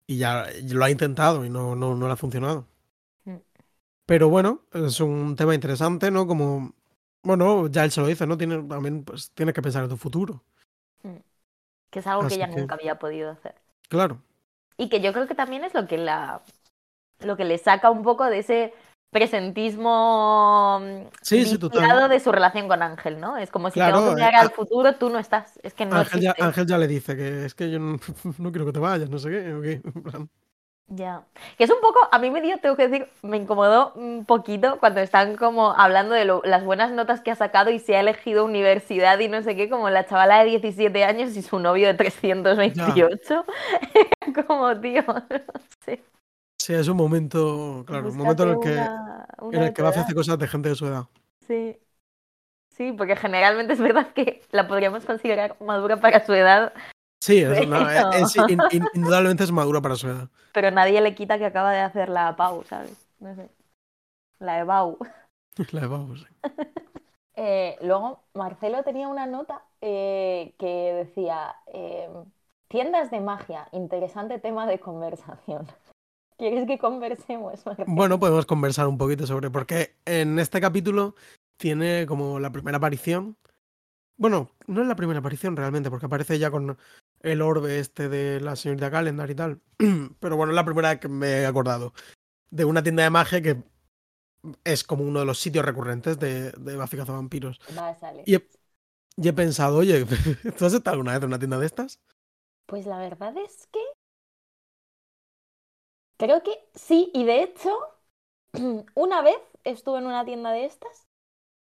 Y 0.06 0.18
ya 0.18 0.46
lo 0.70 0.84
ha 0.84 0.90
intentado 0.90 1.44
y 1.44 1.50
no, 1.50 1.76
no, 1.76 1.94
no 1.94 2.06
le 2.06 2.12
ha 2.12 2.16
funcionado. 2.16 2.66
Mm. 3.24 3.36
Pero 4.06 4.28
bueno, 4.28 4.60
es 4.72 5.00
un 5.00 5.36
tema 5.36 5.54
interesante, 5.54 6.10
¿no? 6.10 6.26
Como. 6.26 6.72
Bueno, 7.22 7.66
ya 7.68 7.84
él 7.84 7.90
se 7.90 8.00
lo 8.00 8.06
dice, 8.06 8.26
¿no? 8.26 8.38
Tiene, 8.38 8.62
también 8.62 9.04
pues, 9.04 9.30
tienes 9.32 9.54
que 9.54 9.62
pensar 9.62 9.84
en 9.84 9.90
tu 9.90 9.96
futuro. 9.96 10.42
Que 11.90 11.98
es 11.98 12.06
algo 12.06 12.22
Así 12.22 12.36
que 12.36 12.44
ella 12.44 12.54
que- 12.54 12.60
nunca 12.60 12.76
había 12.76 12.98
podido 12.98 13.30
hacer. 13.30 13.56
Claro. 13.88 14.22
Y 14.76 14.88
que 14.88 15.00
yo 15.00 15.12
creo 15.12 15.26
que 15.26 15.34
también 15.34 15.64
es 15.64 15.74
lo 15.74 15.86
que 15.88 15.98
la 15.98 16.40
lo 17.18 17.36
que 17.36 17.44
le 17.44 17.58
saca 17.58 17.90
un 17.90 18.02
poco 18.02 18.24
de 18.24 18.38
ese 18.38 18.72
presentismo 19.10 20.80
mm, 20.80 21.06
Sí, 21.22 21.44
sí, 21.44 21.58
de 21.58 22.20
su 22.20 22.32
relación 22.32 22.68
con 22.68 22.82
Ángel, 22.82 23.20
¿no? 23.20 23.36
Es 23.36 23.50
como 23.50 23.68
si 23.68 23.74
Claro, 23.74 23.98
tengo 23.98 24.10
que 24.10 24.16
mirar 24.16 24.34
eh, 24.34 24.36
al 24.36 24.50
futuro, 24.50 24.94
tú 24.94 25.10
no 25.10 25.18
estás. 25.18 25.58
Es 25.62 25.74
que 25.74 25.84
no 25.84 25.96
Ángel, 25.96 26.20
ya. 26.20 26.34
Ángel 26.38 26.66
ya 26.66 26.78
le 26.78 26.86
dice 26.86 27.16
que 27.16 27.44
es 27.44 27.54
que 27.54 27.70
yo 27.70 27.78
no, 27.78 27.98
no 28.38 28.52
quiero 28.52 28.66
que 28.66 28.72
te 28.72 28.78
vayas, 28.78 29.10
no 29.10 29.18
sé 29.18 29.30
qué. 29.30 29.52
o 29.54 29.60
qué, 29.60 29.72
en 29.84 30.02
plan. 30.02 30.30
Ya. 30.92 31.24
Que 31.56 31.64
es 31.64 31.70
un 31.70 31.80
poco, 31.80 32.00
a 32.10 32.18
mí 32.18 32.30
me 32.30 32.40
dio, 32.40 32.58
tengo 32.58 32.74
que 32.74 32.88
decir, 32.88 33.08
me 33.22 33.36
incomodó 33.36 33.92
un 33.94 34.24
poquito 34.24 34.78
cuando 34.80 35.00
están 35.00 35.36
como 35.36 35.70
hablando 35.70 36.14
de 36.16 36.24
lo- 36.24 36.42
las 36.44 36.64
buenas 36.64 36.90
notas 36.90 37.20
que 37.20 37.30
ha 37.30 37.36
sacado 37.36 37.70
y 37.70 37.78
se 37.78 37.94
ha 37.96 38.00
elegido 38.00 38.44
universidad 38.44 39.16
y 39.20 39.28
no 39.28 39.40
sé 39.42 39.54
qué, 39.54 39.70
como 39.70 39.88
la 39.88 40.06
chavala 40.06 40.40
de 40.40 40.46
17 40.50 41.04
años 41.04 41.36
y 41.36 41.42
su 41.42 41.60
novio 41.60 41.86
de 41.86 41.94
328. 41.94 43.44
como, 44.48 44.80
tío, 44.80 45.04
no 45.06 45.60
sé. 45.84 46.02
Sí, 46.60 46.74
es 46.74 46.88
un 46.88 46.96
momento, 46.98 47.84
claro, 47.86 48.10
un 48.10 48.18
momento 48.18 48.42
en 48.42 48.48
el 48.50 48.60
que, 48.60 48.72
una- 48.72 49.26
una 49.40 49.56
en 49.56 49.62
el 49.64 49.72
que 49.72 49.82
Buffy 49.82 49.98
hace 50.00 50.14
cosas 50.14 50.38
de 50.38 50.46
gente 50.46 50.68
de 50.68 50.74
su 50.74 50.86
edad. 50.86 51.04
Sí. 51.46 51.78
Sí, 52.68 52.92
porque 52.92 53.16
generalmente 53.16 53.72
es 53.72 53.80
verdad 53.80 54.12
que 54.12 54.42
la 54.50 54.68
podríamos 54.68 55.06
considerar 55.06 55.56
madura 55.60 55.96
para 55.98 56.24
su 56.24 56.34
edad, 56.34 56.72
Sí, 57.22 57.38
es 57.38 57.66
una- 57.66 57.86
Pero- 57.86 58.12
es- 58.12 58.36
in- 58.36 58.60
in- 58.72 58.88
indudablemente 58.94 59.44
es 59.44 59.52
madura 59.52 59.80
para 59.80 59.94
su 59.96 60.08
edad. 60.08 60.28
pero 60.52 60.70
nadie 60.70 61.00
le 61.00 61.14
quita 61.14 61.38
que 61.38 61.46
acaba 61.46 61.72
de 61.72 61.80
hacer 61.80 62.08
la 62.10 62.36
Pau, 62.36 62.62
¿sabes? 62.64 62.94
No 63.20 63.34
sé. 63.34 63.48
La 64.38 64.56
de 64.58 64.66
Pau. 64.66 64.98
La 65.72 65.80
de 65.80 65.86
Bau, 65.86 66.14
sí. 66.16 66.26
Eh, 67.36 67.78
luego, 67.80 68.20
Marcelo 68.34 68.82
tenía 68.82 69.08
una 69.08 69.24
nota 69.26 69.62
eh, 69.80 70.52
que 70.58 70.92
decía: 70.92 71.54
eh, 71.72 72.08
Tiendas 72.68 73.10
de 73.10 73.20
magia, 73.20 73.66
interesante 73.72 74.38
tema 74.38 74.66
de 74.66 74.78
conversación. 74.78 75.66
¿Quieres 76.40 76.66
que 76.66 76.78
conversemos? 76.78 77.60
Bueno, 77.86 78.18
podemos 78.18 78.46
conversar 78.46 78.86
un 78.86 78.96
poquito 78.96 79.26
sobre 79.26 79.50
por 79.50 79.66
qué 79.66 79.96
en 80.06 80.38
este 80.38 80.58
capítulo 80.58 81.14
tiene 81.58 82.06
como 82.06 82.40
la 82.40 82.50
primera 82.50 82.78
aparición. 82.78 83.36
Bueno, 84.16 84.50
no 84.66 84.80
es 84.80 84.88
la 84.88 84.96
primera 84.96 85.18
aparición 85.18 85.54
realmente, 85.54 85.90
porque 85.90 86.06
aparece 86.06 86.38
ya 86.38 86.50
con 86.50 86.78
el 87.20 87.42
orbe 87.42 87.78
este 87.78 88.08
de 88.08 88.40
la 88.40 88.56
señorita 88.56 88.90
Calendar 88.90 89.30
y 89.30 89.34
tal. 89.34 89.60
Pero 90.18 90.38
bueno, 90.38 90.52
es 90.52 90.56
la 90.56 90.64
primera 90.64 90.98
que 90.98 91.08
me 91.08 91.42
he 91.42 91.46
acordado 91.46 91.92
de 92.50 92.64
una 92.64 92.82
tienda 92.82 93.02
de 93.02 93.10
magia 93.10 93.42
que 93.42 93.62
es 94.64 94.82
como 94.82 95.04
uno 95.04 95.20
de 95.20 95.26
los 95.26 95.38
sitios 95.38 95.66
recurrentes 95.66 96.18
de, 96.18 96.52
de 96.52 96.76
Buffy 96.78 96.96
Vampiros. 96.96 97.60
Y 98.24 98.36
he, 98.36 98.48
y 99.18 99.28
he 99.28 99.32
pensado, 99.34 99.76
oye, 99.76 100.06
¿tú 100.56 100.64
has 100.64 100.72
estado 100.72 100.94
alguna 100.94 101.12
vez 101.12 101.20
en 101.20 101.28
una 101.28 101.38
tienda 101.38 101.58
de 101.58 101.66
estas? 101.66 102.00
Pues 102.64 102.86
la 102.86 102.96
verdad 102.96 103.36
es 103.36 103.66
que 103.70 103.80
creo 106.20 106.42
que 106.42 106.52
sí, 106.74 107.10
y 107.14 107.24
de 107.24 107.42
hecho, 107.42 107.70
una 108.94 109.22
vez 109.22 109.38
estuve 109.64 109.98
en 109.98 110.06
una 110.06 110.24
tienda 110.24 110.52
de 110.52 110.64
estas 110.66 111.06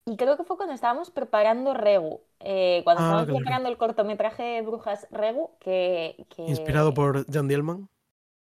y 0.06 0.18
creo 0.18 0.38
que 0.38 0.44
fue 0.46 0.58
cuando 0.58 0.76
estábamos 0.76 1.12
preparando 1.12 1.74
Regu. 1.74 2.22
Eh, 2.40 2.82
cuando 2.86 3.02
Ah, 3.04 3.06
estábamos 3.06 3.26
claro. 3.28 3.40
preparando 3.40 3.70
el 3.70 3.78
cortometraje 3.78 4.44
de 4.44 4.62
Brujas 4.62 5.08
Regu, 5.12 5.52
que. 5.60 6.26
que- 6.30 6.44
Inspirado 6.44 6.94
por 6.94 7.26
Jan 7.32 7.48
Dielman. 7.48 7.88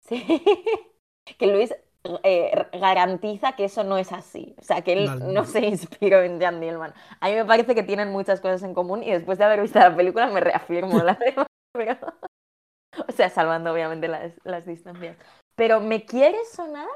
Sí. 0.01 0.23
que 1.37 1.47
Luis 1.47 1.75
eh, 2.23 2.67
garantiza 2.73 3.53
que 3.57 3.65
eso 3.65 3.83
no 3.83 3.97
es 3.97 4.13
así. 4.13 4.55
O 4.59 4.63
sea, 4.63 4.81
que 4.81 4.93
él 4.93 5.33
no 5.33 5.45
se 5.45 5.65
inspiró 5.67 6.21
en 6.21 6.39
Jan 6.39 6.61
Dielman. 6.61 6.93
A 7.19 7.29
mí 7.29 7.35
me 7.35 7.45
parece 7.45 7.75
que 7.75 7.83
tienen 7.83 8.11
muchas 8.11 8.39
cosas 8.39 8.63
en 8.63 8.73
común 8.73 9.03
y 9.03 9.11
después 9.11 9.37
de 9.37 9.45
haber 9.45 9.61
visto 9.61 9.79
la 9.79 9.95
película 9.95 10.27
me 10.27 10.39
reafirmo 10.39 10.99
la. 11.03 11.17
Pero... 11.73 11.97
O 13.07 13.11
sea, 13.11 13.29
salvando 13.29 13.71
obviamente 13.73 14.07
las, 14.07 14.33
las 14.43 14.65
distancias. 14.65 15.17
Pero 15.57 15.81
me 15.81 16.05
quiere 16.05 16.39
sonar, 16.45 16.87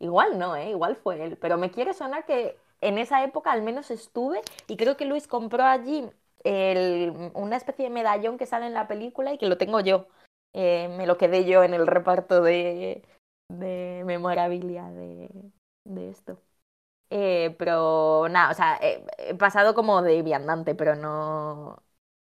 igual 0.00 0.38
no, 0.38 0.56
¿eh? 0.56 0.70
igual 0.70 0.96
fue 0.96 1.22
él, 1.24 1.38
pero 1.38 1.58
me 1.58 1.70
quiere 1.72 1.94
sonar 1.94 2.26
que 2.26 2.58
en 2.82 2.98
esa 2.98 3.24
época 3.24 3.52
al 3.52 3.62
menos 3.62 3.90
estuve 3.92 4.40
y 4.68 4.76
creo 4.78 4.96
que 4.96 5.06
Luis 5.06 5.28
compró 5.28 5.64
allí 5.64 6.10
una 7.34 7.56
especie 7.56 7.84
de 7.84 7.90
medallón 7.90 8.38
que 8.38 8.46
sale 8.46 8.66
en 8.66 8.74
la 8.74 8.88
película 8.88 9.32
y 9.32 9.38
que 9.38 9.46
lo 9.46 9.58
tengo 9.58 9.80
yo. 9.80 10.06
Eh, 10.54 10.88
me 10.96 11.06
lo 11.06 11.18
quedé 11.18 11.44
yo 11.44 11.62
en 11.64 11.74
el 11.74 11.86
reparto 11.86 12.42
de, 12.42 13.02
de 13.48 14.02
memorabilia 14.06 14.84
de, 14.90 15.30
de 15.84 16.10
esto. 16.10 16.40
Eh, 17.10 17.56
pero 17.58 18.28
nada, 18.30 18.52
o 18.52 18.54
sea, 18.54 18.78
eh, 18.82 19.04
he 19.18 19.34
pasado 19.36 19.74
como 19.74 20.02
de 20.02 20.22
viandante, 20.22 20.74
pero 20.74 20.94
no, 20.96 21.82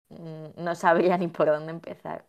mm, 0.10 0.64
no 0.64 0.76
sabría 0.76 1.18
ni 1.20 1.28
por 1.30 1.48
dónde 1.48 1.72
empezar. 1.74 2.26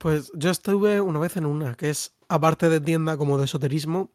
Pues 0.00 0.32
yo 0.34 0.48
estuve 0.48 0.98
una 1.02 1.18
vez 1.18 1.36
en 1.36 1.44
una, 1.44 1.74
que 1.74 1.90
es, 1.90 2.16
aparte 2.26 2.70
de 2.70 2.80
tienda 2.80 3.18
como 3.18 3.36
de 3.36 3.44
esoterismo, 3.44 4.10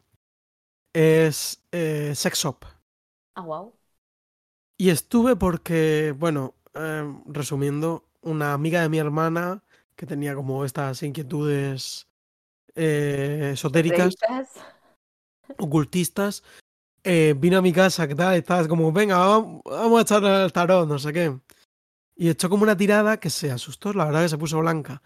es 0.92 1.62
eh, 1.70 2.12
sex 2.16 2.40
shop. 2.40 2.64
Ah, 3.36 3.42
wow. 3.42 3.72
Y 4.76 4.90
estuve 4.90 5.36
porque, 5.36 6.12
bueno, 6.18 6.54
eh, 6.74 7.04
resumiendo, 7.26 8.02
una 8.22 8.52
amiga 8.52 8.82
de 8.82 8.88
mi 8.88 8.98
hermana 8.98 9.62
que 9.94 10.06
tenía 10.06 10.34
como 10.34 10.64
estas 10.64 11.04
inquietudes 11.04 12.08
eh, 12.74 13.50
esotéricas, 13.52 14.16
ocultistas, 15.56 16.42
eh, 17.04 17.36
vino 17.38 17.58
a 17.58 17.62
mi 17.62 17.72
casa, 17.72 18.08
que 18.08 18.16
tal, 18.16 18.34
estaba 18.34 18.66
como, 18.66 18.90
venga, 18.90 19.18
vamos, 19.18 19.62
vamos 19.64 19.98
a 20.00 20.02
echar 20.02 20.24
el 20.24 20.52
tarot, 20.52 20.88
no 20.88 20.98
sé 20.98 21.12
qué. 21.12 21.38
Y 22.16 22.28
echó 22.28 22.48
como 22.48 22.64
una 22.64 22.76
tirada 22.76 23.20
que 23.20 23.30
se 23.30 23.52
asustó, 23.52 23.92
la 23.92 24.06
verdad 24.06 24.22
que 24.22 24.30
se 24.30 24.38
puso 24.38 24.58
blanca. 24.58 25.00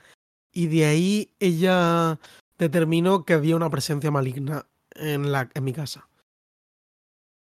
Y 0.53 0.67
de 0.67 0.85
ahí 0.87 1.35
ella 1.39 2.19
determinó 2.59 3.25
que 3.25 3.35
había 3.35 3.57
una 3.57 3.71
presencia 3.71 4.11
maligna 4.11 4.67
en, 4.95 5.33
la, 5.33 5.49
en 5.55 5.65
mi 5.65 5.73
casa. 5.73 6.09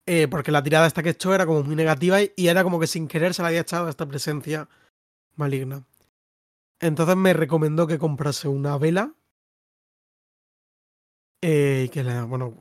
Eh, 0.06 0.28
porque 0.30 0.52
la 0.52 0.64
tirada 0.64 0.88
esta 0.88 1.04
que 1.04 1.10
echó 1.10 1.36
era 1.36 1.46
como 1.46 1.64
muy 1.64 1.76
negativa 1.76 2.22
y, 2.22 2.32
era 2.38 2.64
como 2.64 2.80
que 2.80 2.88
sin 2.88 3.10
querer 3.10 3.34
se 3.34 3.42
le 3.42 3.50
había 3.50 3.62
echado 3.62 3.88
a 3.88 3.90
esta 3.90 4.08
presencia 4.08 4.70
maligna. 5.36 5.86
Entonces 6.80 7.16
me 7.18 7.34
recomendó 7.34 7.88
que 7.88 8.00
comprase 8.00 8.48
una 8.48 8.78
vela 8.78 9.14
eh, 11.42 11.84
y 11.88 11.90
que 11.90 12.04
la, 12.04 12.24
bueno, 12.24 12.54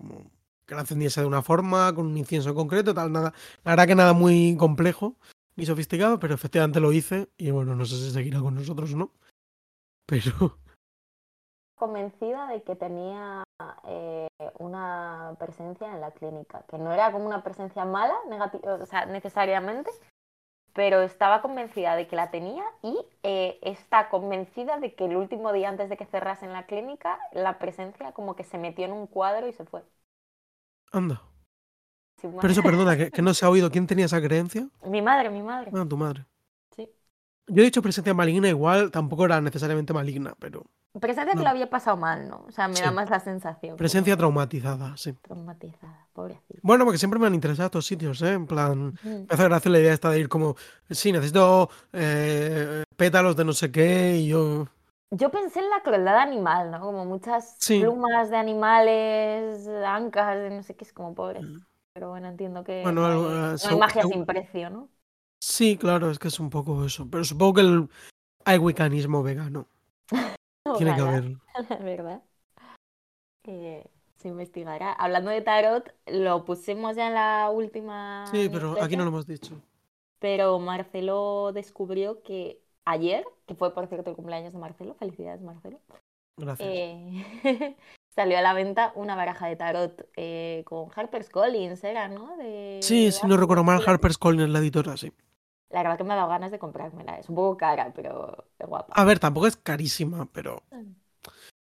que 0.67 0.75
la 0.75 0.81
encendiese 0.81 1.21
de 1.21 1.27
una 1.27 1.43
forma, 1.43 1.95
con 1.95 2.07
un 2.07 2.19
incienso 2.19 2.55
concreto, 2.55 2.95
tal, 2.95 3.13
nada. 3.13 3.33
La 3.65 3.73
verdad 3.73 3.87
que 3.87 3.95
nada 3.95 4.13
muy 4.13 4.57
complejo 4.57 5.17
ni 5.55 5.67
sofisticado, 5.67 6.19
pero 6.19 6.35
efectivamente 6.35 6.81
lo 6.81 6.93
hice 6.93 7.29
y 7.39 7.51
bueno, 7.51 7.75
no 7.77 7.87
sé 7.87 7.97
si 7.97 8.11
seguirá 8.11 8.41
con 8.41 8.55
nosotros 8.57 8.93
o 8.93 8.97
no. 8.97 9.13
Pero 10.07 10.59
convencida 11.77 12.49
de 12.49 12.63
que 12.63 12.75
tenía 12.75 13.45
eh, 13.85 14.29
una 14.59 15.37
presencia 15.39 15.93
en 15.93 16.01
la 16.01 16.11
clínica, 16.11 16.65
que 16.69 16.79
no 16.79 16.93
era 16.93 17.13
como 17.13 17.27
una 17.27 17.45
presencia 17.45 17.85
mala, 17.85 18.15
o 18.63 18.87
sea, 18.87 19.07
necesariamente, 19.07 19.91
pero 20.73 21.03
estaba 21.03 21.43
convencida 21.43 21.95
de 21.97 22.07
que 22.07 22.17
la 22.17 22.31
tenía 22.31 22.65
y 22.83 22.99
eh, 23.23 23.59
está 23.63 24.09
convencida 24.09 24.79
de 24.79 24.95
que 24.95 25.05
el 25.05 25.17
último 25.17 25.53
día 25.53 25.69
antes 25.69 25.89
de 25.89 25.97
que 25.97 26.07
cerrasen 26.07 26.53
la 26.53 26.67
clínica, 26.67 27.19
la 27.33 27.59
presencia 27.59 28.13
como 28.13 28.37
que 28.37 28.45
se 28.45 28.59
metió 28.59 28.85
en 28.85 28.93
un 28.93 29.07
cuadro 29.07 29.47
y 29.47 29.53
se 29.53 29.65
fue. 29.65 29.83
anda. 30.93 31.23
Pero 32.21 32.49
eso, 32.49 32.63
perdona, 32.63 32.97
que, 32.97 33.11
que 33.11 33.23
no 33.23 33.35
se 33.35 33.45
ha 33.45 33.51
oído. 33.51 33.71
¿Quién 33.73 33.87
tenía 33.87 34.07
esa 34.07 34.21
creencia? 34.21 34.69
Mi 34.85 35.03
madre, 35.03 35.29
mi 35.31 35.43
madre. 35.43 35.71
Ah, 35.75 35.85
tu 35.89 35.97
madre. 35.97 36.25
Yo 37.49 37.63
he 37.63 37.65
dicho 37.65 37.83
presencia 37.83 38.13
maligna, 38.15 38.49
igual 38.49 38.91
tampoco 38.91 39.25
era 39.25 39.41
necesariamente 39.41 39.93
maligna, 39.93 40.35
pero 40.39 40.65
Presencia 41.01 41.35
que 41.35 41.43
lo 41.43 41.49
había 41.51 41.69
pasado 41.69 41.97
mal, 41.99 42.27
¿no? 42.27 42.47
O 42.49 42.51
sea, 42.51 42.69
me 42.69 42.81
da 42.81 42.91
más 42.91 43.11
la 43.11 43.21
sensación. 43.21 43.77
presencia 43.77 44.17
traumatizada, 44.17 44.97
sí. 44.97 45.13
traumatizada, 45.23 46.07
pobrecita. 46.15 46.59
Bueno, 46.63 46.85
porque 46.85 46.97
siempre 46.99 47.21
me 47.21 47.27
han 47.27 47.35
interesado 47.35 47.67
estos 47.67 47.87
sitios, 47.87 48.23
¿eh? 48.23 48.33
En 48.33 48.47
plan, 48.47 48.95
Mm. 49.03 49.09
me 49.09 49.27
hace 49.29 49.45
gracia 49.45 49.71
la 49.71 49.79
idea 49.79 49.93
esta 49.93 50.11
de 50.11 50.21
ir 50.21 50.29
como, 50.31 50.57
sí, 50.91 51.13
necesito 51.13 51.69
eh, 51.93 52.83
pétalos 52.97 53.37
de 53.37 53.45
no 53.45 53.53
sé 53.53 53.71
qué 53.71 54.17
y 54.17 54.29
yo... 54.29 54.69
Yo 55.11 55.31
pensé 55.31 55.61
en 55.61 55.71
la 55.71 55.83
crueldad 55.85 56.17
animal, 56.19 56.71
¿no? 56.71 56.81
Como 56.81 57.05
muchas 57.05 57.57
Sí. 57.61 57.79
plumas 57.81 58.31
de 58.31 58.39
animales, 58.39 59.69
ancas, 59.87 60.37
de 60.37 60.51
no 60.51 60.63
sé 60.63 60.75
qué, 60.77 60.85
es 60.85 60.93
como 60.95 61.15
pobre. 61.15 61.41
Pero 61.93 62.09
bueno, 62.11 62.29
entiendo 62.29 62.65
que 62.65 62.81
Mm. 62.81 62.85
Bueno, 62.85 63.01
no, 63.03 63.07
algo, 63.07 63.29
hay, 63.29 63.55
eh, 63.55 63.57
no 63.63 63.69
hay 63.71 63.77
magia 63.79 64.03
sin 64.03 64.25
precio, 64.27 64.71
¿no? 64.71 64.89
Sí, 65.41 65.77
claro, 65.77 66.11
es 66.11 66.19
que 66.19 66.29
es 66.29 66.41
un 66.41 66.51
poco 66.51 66.85
eso. 66.85 67.09
Pero 67.11 67.25
supongo 67.25 67.55
que 67.55 67.61
el, 67.61 67.89
hay 68.45 68.59
wicanismo 68.59 69.23
vegano. 69.23 69.67
Tiene 70.79 70.95
que 70.95 71.03
Ojalá, 71.03 71.19
haber. 71.19 71.37
la 71.71 71.77
verdad. 71.77 72.23
Eh, 73.45 73.85
se 74.17 74.29
investigará. 74.29 74.93
Hablando 74.93 75.31
de 75.31 75.43
tarot, 75.43 75.95
lo 76.07 76.45
pusimos 76.45 76.97
ya 76.97 77.09
en 77.09 77.15
la 77.15 77.51
última. 77.51 78.25
Sí, 78.31 78.49
pero 78.51 78.83
aquí 78.83 78.97
no 78.97 79.05
lo 79.05 79.11
hemos 79.11 79.27
dicho. 79.27 79.61
Pero 80.19 80.59
Marcelo 80.59 81.53
descubrió 81.53 82.23
que 82.23 82.61
ayer, 82.85 83.25
que 83.47 83.55
fue 83.55 83.75
por 83.75 83.87
cierto 83.87 84.11
el 84.11 84.17
cumpleaños 84.17 84.53
de 84.53 84.59
Marcelo, 84.59 84.95
felicidades 84.95 85.43
Marcelo, 85.43 85.81
Gracias. 86.37 86.69
eh, 86.69 87.27
salió 88.17 88.39
a 88.39 88.43
la 88.43 88.55
venta 88.55 88.93
una 88.97 89.15
baraja 89.15 89.47
de 89.47 89.57
tarot 89.57 90.09
eh, 90.17 90.63
con 90.67 90.89
Harper's 90.95 91.31
Collins, 91.31 91.85
era, 91.85 92.09
¿no? 92.09 92.37
De, 92.37 92.81
sí, 92.83 93.13
si 93.13 93.27
no 93.27 93.37
recuerdo 93.37 93.63
mal, 93.63 93.77
Harper 93.77 93.91
Harper's 93.95 94.19
Collins, 94.19 94.51
la 94.51 94.59
editora, 94.59 94.97
sí. 94.97 95.13
La 95.71 95.83
verdad 95.83 95.99
que 95.99 96.05
me 96.05 96.13
ha 96.15 96.17
dado 96.17 96.29
ganas 96.29 96.51
de 96.51 96.59
comprármela. 96.59 97.19
Es 97.19 97.29
un 97.29 97.35
poco 97.35 97.57
cara, 97.57 97.93
pero 97.95 98.47
es 98.59 98.67
guapa. 98.67 98.95
A 98.95 99.05
ver, 99.05 99.19
tampoco 99.19 99.47
es 99.47 99.57
carísima, 99.57 100.27
pero 100.33 100.63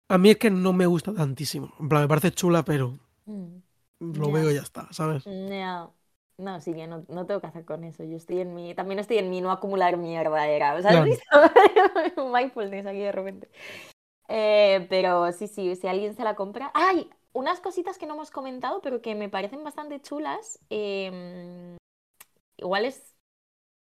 a 0.09 0.19
mí 0.19 0.31
es 0.31 0.37
que 0.39 0.51
no 0.51 0.73
me 0.73 0.87
gusta 0.87 1.15
tantísimo. 1.15 1.73
En 1.79 1.89
plan, 1.89 2.03
me 2.03 2.09
parece 2.09 2.33
chula, 2.33 2.65
pero 2.65 2.99
Mm, 3.25 3.59
lo 4.01 4.33
veo 4.33 4.51
y 4.51 4.55
ya 4.55 4.63
está, 4.63 4.89
¿sabes? 4.93 5.25
No, 5.27 5.95
no, 6.39 6.61
sí, 6.61 6.75
que 6.75 6.87
no, 6.87 7.05
no 7.09 7.27
tengo 7.27 7.41
que 7.41 7.47
hacer 7.47 7.65
con 7.65 7.85
eso. 7.85 8.03
Yo 8.05 8.17
estoy 8.17 8.41
en 8.41 8.55
mi. 8.55 8.75
También 8.75 8.99
estoy 8.99 9.19
en 9.19 9.31
mi 9.31 9.41
no 9.41 9.53
acumular 9.53 9.97
mierda, 9.97 10.47
era. 10.49 10.75
O 10.75 10.83
sea, 10.83 10.91
Claro. 10.91 11.11
Mindfulness 12.33 12.87
aquí 12.87 12.99
de 12.99 13.13
repente. 13.13 13.49
Eh, 14.35 14.87
pero 14.89 15.31
sí, 15.33 15.47
sí, 15.47 15.77
si 15.77 15.87
alguien 15.89 16.15
se 16.17 16.25
la 16.25 16.35
compra. 16.35 16.71
¡Ay! 16.73 17.11
Unas 17.35 17.61
cositas 17.61 17.99
que 17.99 18.07
no 18.07 18.15
hemos 18.15 18.31
comentado, 18.31 18.81
pero 18.81 19.03
que 19.03 19.15
me 19.15 19.29
parecen 19.29 19.63
bastante 19.63 20.01
chulas. 20.01 20.59
em, 20.71 21.77
igual 22.57 22.87
es 22.87 23.15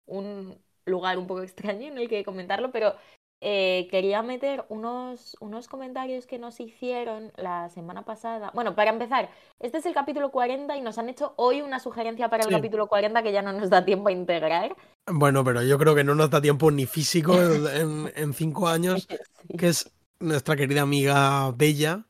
un 0.07 0.59
lugar 0.87 1.19
un 1.19 1.27
poco 1.27 1.43
extraño 1.43 1.89
en 1.89 1.99
el 1.99 2.09
que 2.09 2.25
comentarlo, 2.25 2.71
pero 2.71 2.95
eh, 3.43 3.87
quería 3.91 4.23
meter 4.23 4.65
unos, 4.69 5.37
unos 5.41 5.69
comentarios 5.69 6.27
que 6.27 6.39
nos 6.39 6.59
hicieron 6.61 7.33
la 7.37 7.69
semana 7.71 8.05
pasada. 8.05 8.51
Bueno, 8.55 8.75
para 8.75 8.91
empezar, 8.91 9.31
este 9.61 9.79
es 9.79 9.87
el 9.87 9.95
capítulo 9.95 10.31
40 10.31 10.77
y 10.77 10.81
nos 10.81 10.97
han 10.99 11.09
hecho 11.11 11.35
hoy 11.37 11.61
una 11.61 11.81
sugerencia 11.81 12.29
para 12.29 12.45
el 12.45 12.49
Sí. 12.51 12.55
capítulo 12.55 12.87
40 12.87 13.23
que 13.23 13.33
ya 13.33 13.43
no 13.43 13.53
nos 13.53 13.69
da 13.71 13.85
tiempo 13.85 14.09
a 14.09 14.13
integrar. 14.13 14.75
Bueno, 15.07 15.45
pero 15.45 15.63
yo 15.63 15.79
creo 15.79 15.95
que 15.95 16.05
no 16.05 16.15
nos 16.15 16.31
da 16.31 16.41
tiempo 16.41 16.71
ni 16.71 16.87
físico 16.87 17.35
en, 17.43 18.11
en 18.15 18.33
cinco 18.35 18.69
años, 18.69 19.07
Sí. 19.49 19.57
que 19.57 19.69
es 19.69 19.91
nuestra 20.21 20.57
querida 20.57 20.83
amiga 20.83 21.51
Bella, 21.53 22.05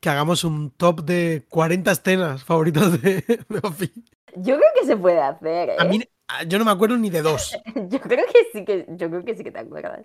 que 0.00 0.08
hagamos 0.08 0.44
un 0.44 0.70
top 0.70 1.00
de 1.04 1.44
40 1.48 1.92
escenas 1.92 2.44
favoritas 2.44 3.00
de, 3.02 3.22
de 3.48 3.60
Buffy. 3.60 3.92
Yo 4.36 4.56
creo 4.56 4.70
que 4.78 4.86
se 4.86 4.96
puede 4.96 5.20
hacer, 5.20 5.70
¿eh? 5.70 5.76
A 5.78 5.84
mí, 5.84 6.00
yo 6.46 6.58
no 6.58 6.64
me 6.66 6.70
acuerdo 6.70 6.96
ni 6.98 7.08
de 7.08 7.22
dos. 7.22 7.56
Yo 7.88 8.00
creo 8.00 8.26
que 8.26 8.38
sí 8.52 8.64
que, 8.64 8.84
yo 8.88 9.08
creo 9.08 9.24
que 9.24 9.34
sí 9.34 9.42
que 9.44 9.52
te 9.52 9.60
acuerdas. 9.60 10.04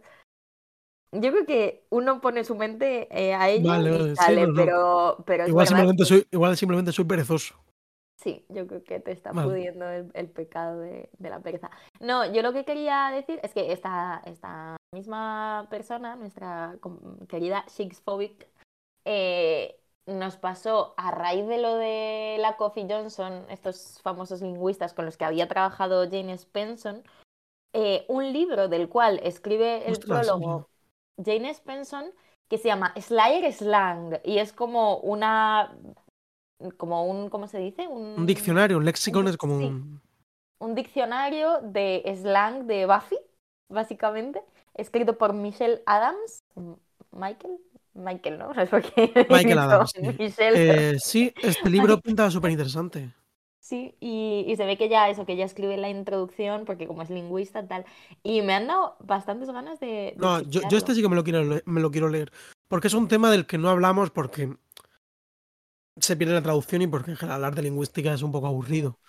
yo 1.11 1.31
creo 1.31 1.45
que 1.45 1.85
uno 1.89 2.21
pone 2.21 2.43
su 2.45 2.55
mente 2.55 3.07
eh, 3.11 3.33
a 3.33 3.49
ello 3.49 3.67
Vale, 3.69 3.89
y 3.89 3.91
vale, 3.97 4.15
sale, 4.15 4.47
no. 4.47 4.53
pero, 4.55 5.23
pero 5.25 5.47
Igual 5.47 5.67
simplemente, 5.67 6.03
que- 6.03 6.07
soy, 6.07 6.27
igual 6.31 6.55
simplemente 6.57 6.91
soy 6.93 7.05
perezoso. 7.05 7.55
Sí, 8.21 8.45
yo 8.49 8.67
creo 8.67 8.83
que 8.83 8.99
te 8.99 9.11
está 9.11 9.31
pudiendo 9.33 9.89
el, 9.89 10.11
el 10.13 10.29
pecado 10.29 10.79
de, 10.79 11.09
de 11.17 11.29
la 11.29 11.39
pereza. 11.39 11.71
No, 11.99 12.31
yo 12.31 12.43
lo 12.43 12.53
que 12.53 12.65
quería 12.65 13.09
decir 13.11 13.39
es 13.41 13.51
que 13.51 13.71
esta, 13.71 14.21
esta 14.25 14.77
misma 14.93 15.65
persona, 15.71 16.15
nuestra 16.15 16.77
querida 17.27 17.65
Shakespeare, 17.67 18.35
eh, 19.05 19.79
nos 20.05 20.37
pasó 20.37 20.93
a 20.97 21.09
raíz 21.09 21.47
de 21.47 21.57
lo 21.57 21.75
de 21.75 22.37
la 22.39 22.57
Coffee 22.57 22.87
Johnson, 22.87 23.45
estos 23.49 23.99
famosos 24.03 24.41
lingüistas 24.41 24.93
con 24.93 25.05
los 25.05 25.17
que 25.17 25.25
había 25.25 25.47
trabajado 25.47 26.03
Jane 26.03 26.33
Spenson, 26.33 27.03
eh, 27.73 28.05
un 28.07 28.31
libro 28.33 28.67
del 28.67 28.87
cual 28.87 29.19
escribe 29.23 29.85
el 29.85 29.93
Ostras, 29.93 30.27
prólogo 30.27 30.69
Jane 31.23 31.49
Spenson 31.51 32.11
que 32.49 32.57
se 32.57 32.67
llama 32.67 32.93
Slayer 32.99 33.51
Slang 33.53 34.19
y 34.25 34.39
es 34.39 34.51
como 34.51 34.97
una 34.97 35.73
como 36.77 37.05
un 37.05 37.29
¿cómo 37.29 37.47
se 37.47 37.59
dice? 37.59 37.87
Un 37.87 38.25
diccionario, 38.25 38.77
un 38.77 38.85
lexicon 38.85 39.27
es 39.27 39.37
como 39.37 39.59
Sí. 39.59 39.65
un. 39.65 40.01
un 40.59 40.75
diccionario 40.75 41.59
de 41.61 42.03
slang 42.15 42.65
de 42.67 42.85
Buffy, 42.85 43.17
básicamente, 43.69 44.41
escrito 44.75 45.17
por 45.17 45.33
Michelle 45.33 45.81
Adams. 45.85 46.43
Michael, 47.11 47.57
Michael, 47.93 48.37
¿no? 48.39 48.53
No 48.53 48.61
es 48.61 48.69
porque 48.69 49.11
Michael 49.29 49.59
Adams, 49.59 49.91
sí. 49.91 50.01
Michelle. 50.19 50.93
Eh, 50.93 50.99
sí, 50.99 51.33
este 51.41 51.69
libro 51.69 51.99
pinta 51.99 52.29
súper 52.29 52.51
interesante. 52.51 53.13
Sí, 53.63 53.95
y, 53.99 54.43
y 54.47 54.55
se 54.55 54.65
ve 54.65 54.75
que 54.75 54.89
ya 54.89 55.07
eso, 55.09 55.25
que 55.25 55.35
ya 55.35 55.45
escribe 55.45 55.77
la 55.77 55.87
introducción, 55.89 56.65
porque 56.65 56.87
como 56.87 57.03
es 57.03 57.09
lingüista, 57.09 57.65
tal. 57.67 57.85
Y 58.23 58.41
me 58.41 58.53
han 58.53 58.67
dado 58.67 58.95
bastantes 58.99 59.49
ganas 59.49 59.79
de. 59.79 59.87
de 59.87 60.15
No, 60.17 60.41
yo, 60.41 60.61
yo 60.69 60.77
este 60.77 60.93
sí 60.95 61.01
que 61.01 61.07
me 61.09 61.15
lo, 61.15 61.23
quiero 61.23 61.61
me 61.65 61.79
lo 61.79 61.91
quiero 61.91 62.09
leer. 62.09 62.31
Porque 62.67 62.87
es 62.87 62.93
un 62.93 63.07
tema 63.07 63.29
del 63.31 63.45
que 63.45 63.57
no 63.57 63.69
hablamos 63.69 64.09
porque 64.09 64.55
se 66.01 66.15
pierde 66.15 66.33
la 66.33 66.41
traducción 66.41 66.81
y 66.81 66.87
porque 66.87 67.11
en 67.11 67.17
general 67.17 67.37
hablar 67.37 67.55
de 67.55 67.63
lingüística 67.63 68.13
es 68.13 68.21
un 68.21 68.31
poco 68.31 68.47
aburrido. 68.47 68.99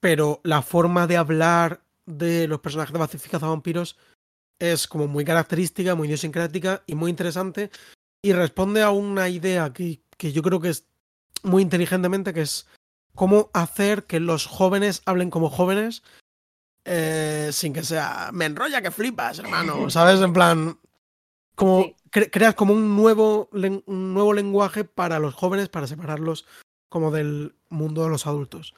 Pero 0.00 0.40
la 0.44 0.62
forma 0.62 1.06
de 1.06 1.16
hablar 1.16 1.82
de 2.04 2.46
los 2.48 2.60
personajes 2.60 2.92
de 2.92 2.98
Buffy 2.98 3.18
vampiros 3.38 3.98
es 4.58 4.86
como 4.86 5.06
muy 5.06 5.24
característica, 5.24 5.94
muy 5.94 6.08
idiosincrática 6.08 6.82
y 6.86 6.94
muy 6.94 7.10
interesante. 7.10 7.70
Y 8.22 8.32
responde 8.32 8.82
a 8.82 8.90
una 8.90 9.28
idea 9.28 9.72
que, 9.72 10.00
que 10.16 10.32
yo 10.32 10.42
creo 10.42 10.60
que 10.60 10.70
es 10.70 10.86
muy 11.42 11.62
inteligentemente, 11.62 12.32
que 12.32 12.42
es 12.42 12.66
cómo 13.14 13.50
hacer 13.52 14.04
que 14.04 14.20
los 14.20 14.46
jóvenes 14.46 15.02
hablen 15.06 15.30
como 15.30 15.50
jóvenes 15.50 16.02
eh, 16.88 17.50
sin 17.52 17.72
que 17.72 17.82
sea 17.82 18.30
me 18.32 18.44
enrolla 18.44 18.80
que 18.80 18.92
flipas, 18.92 19.40
hermano, 19.40 19.90
¿sabes? 19.90 20.20
En 20.20 20.32
plan, 20.32 20.78
como. 21.56 21.95
Cre- 22.10 22.30
creas 22.30 22.54
como 22.54 22.72
un 22.74 22.96
nuevo, 22.96 23.48
un 23.52 24.14
nuevo 24.14 24.32
lenguaje 24.32 24.84
para 24.84 25.18
los 25.18 25.34
jóvenes 25.34 25.68
para 25.68 25.86
separarlos 25.86 26.46
como 26.88 27.10
del 27.10 27.54
mundo 27.68 28.04
de 28.04 28.10
los 28.10 28.26
adultos. 28.26 28.74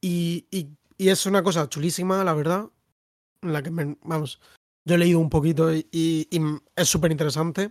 Y, 0.00 0.46
y- 0.50 0.68
y 0.96 1.08
es 1.10 1.26
una 1.26 1.42
cosa 1.42 1.68
chulísima, 1.68 2.24
la 2.24 2.34
verdad, 2.34 2.68
en 3.42 3.52
la 3.52 3.62
que, 3.62 3.70
me- 3.70 3.96
vamos, 4.02 4.40
yo 4.84 4.94
he 4.94 4.98
leído 4.98 5.18
un 5.18 5.30
poquito 5.30 5.72
y, 5.74 5.86
y- 5.92 6.28
es 6.76 6.88
súper 6.88 7.10
interesante, 7.12 7.70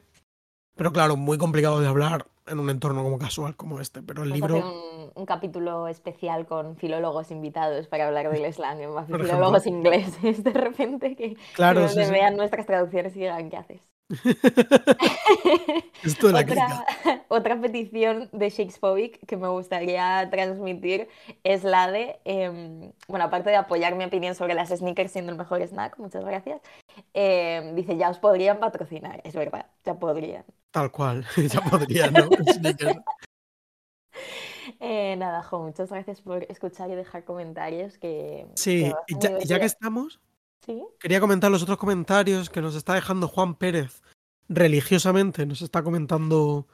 pero 0.76 0.92
claro, 0.92 1.16
muy 1.18 1.38
complicado 1.38 1.80
de 1.80 1.88
hablar 1.88 2.28
en 2.46 2.60
un 2.60 2.70
entorno 2.70 3.04
como 3.04 3.20
casual 3.20 3.56
como 3.58 3.82
este, 3.82 4.02
pero 4.02 4.24
el 4.24 4.30
Vamos 4.30 4.44
a 4.44 4.46
hacer 4.46 4.64
libro... 4.64 4.72
un, 5.06 5.12
un 5.16 5.26
capítulo 5.26 5.88
especial 5.88 6.46
con 6.46 6.78
filólogos 6.78 7.32
invitados 7.32 7.88
para 7.88 8.08
hablar 8.08 8.30
del 8.32 8.46
slang 8.54 8.80
ejemplo. 8.80 9.18
filólogos 9.18 9.66
ingleses, 9.68 10.44
de 10.44 10.52
repente, 10.54 11.16
que, 11.16 11.36
Claro, 11.56 11.82
que 11.82 11.90
sí, 11.90 12.06
sí. 12.06 12.12
vean 12.12 12.38
nuestras 12.38 12.66
traducciones 12.66 13.16
y 13.16 13.20
digan, 13.20 13.50
¿qué 13.50 13.58
haces? 13.58 13.82
Esto 16.04 16.32
la. 16.32 16.40
Otra, 16.40 16.86
otra 17.28 17.60
petición 17.60 18.30
de 18.32 18.50
Shakespeare 18.50 19.20
que 19.28 19.36
me 19.36 19.50
gustaría 19.50 20.30
transmitir 20.30 21.10
es 21.44 21.64
la 21.66 21.92
de, 21.92 22.20
em, 22.24 22.94
bueno, 23.08 23.26
aparte 23.26 23.50
de 23.50 23.58
apoyar 23.58 23.96
mi 23.96 24.06
opinión 24.06 24.34
sobre 24.36 24.54
las 24.54 24.70
sneakers 24.70 25.12
siendo 25.12 25.32
el 25.32 25.38
mejor 25.38 25.62
snack, 25.62 25.98
muchas 25.98 26.24
gracias, 26.24 26.62
em, 27.14 27.76
dice, 27.76 27.98
ya 27.98 28.10
os 28.10 28.20
podrían 28.20 28.60
patrocinar, 28.60 29.20
es 29.26 29.36
verdad, 29.36 29.66
ya 29.84 29.96
podrían. 29.96 30.46
Tal 30.72 30.90
cual, 30.92 31.26
ya 31.52 31.62
podría, 31.62 32.10
¿no? 32.10 32.30
Eh, 34.80 35.16
nada, 35.18 35.44
Jo, 35.44 35.60
muchas 35.60 35.90
gracias 35.90 36.22
por 36.22 36.44
escuchar 36.50 36.90
y 36.92 36.96
dejar 36.96 37.24
comentarios 37.24 37.98
que... 37.98 38.48
Sí, 38.56 38.92
que 39.08 39.16
ya, 39.46 39.60
que 39.60 39.66
estamos, 39.66 40.20
Sí, 40.66 40.82
quería 41.00 41.20
comentar 41.20 41.50
los 41.50 41.64
otros 41.64 41.78
comentarios 41.78 42.50
que 42.50 42.62
nos 42.62 42.76
está 42.76 42.94
dejando 42.96 43.28
Juan 43.28 43.56
Pérez 43.56 44.02
religiosamente, 44.50 45.46
nos 45.46 45.62
está 45.62 45.84
comentando 45.84 46.68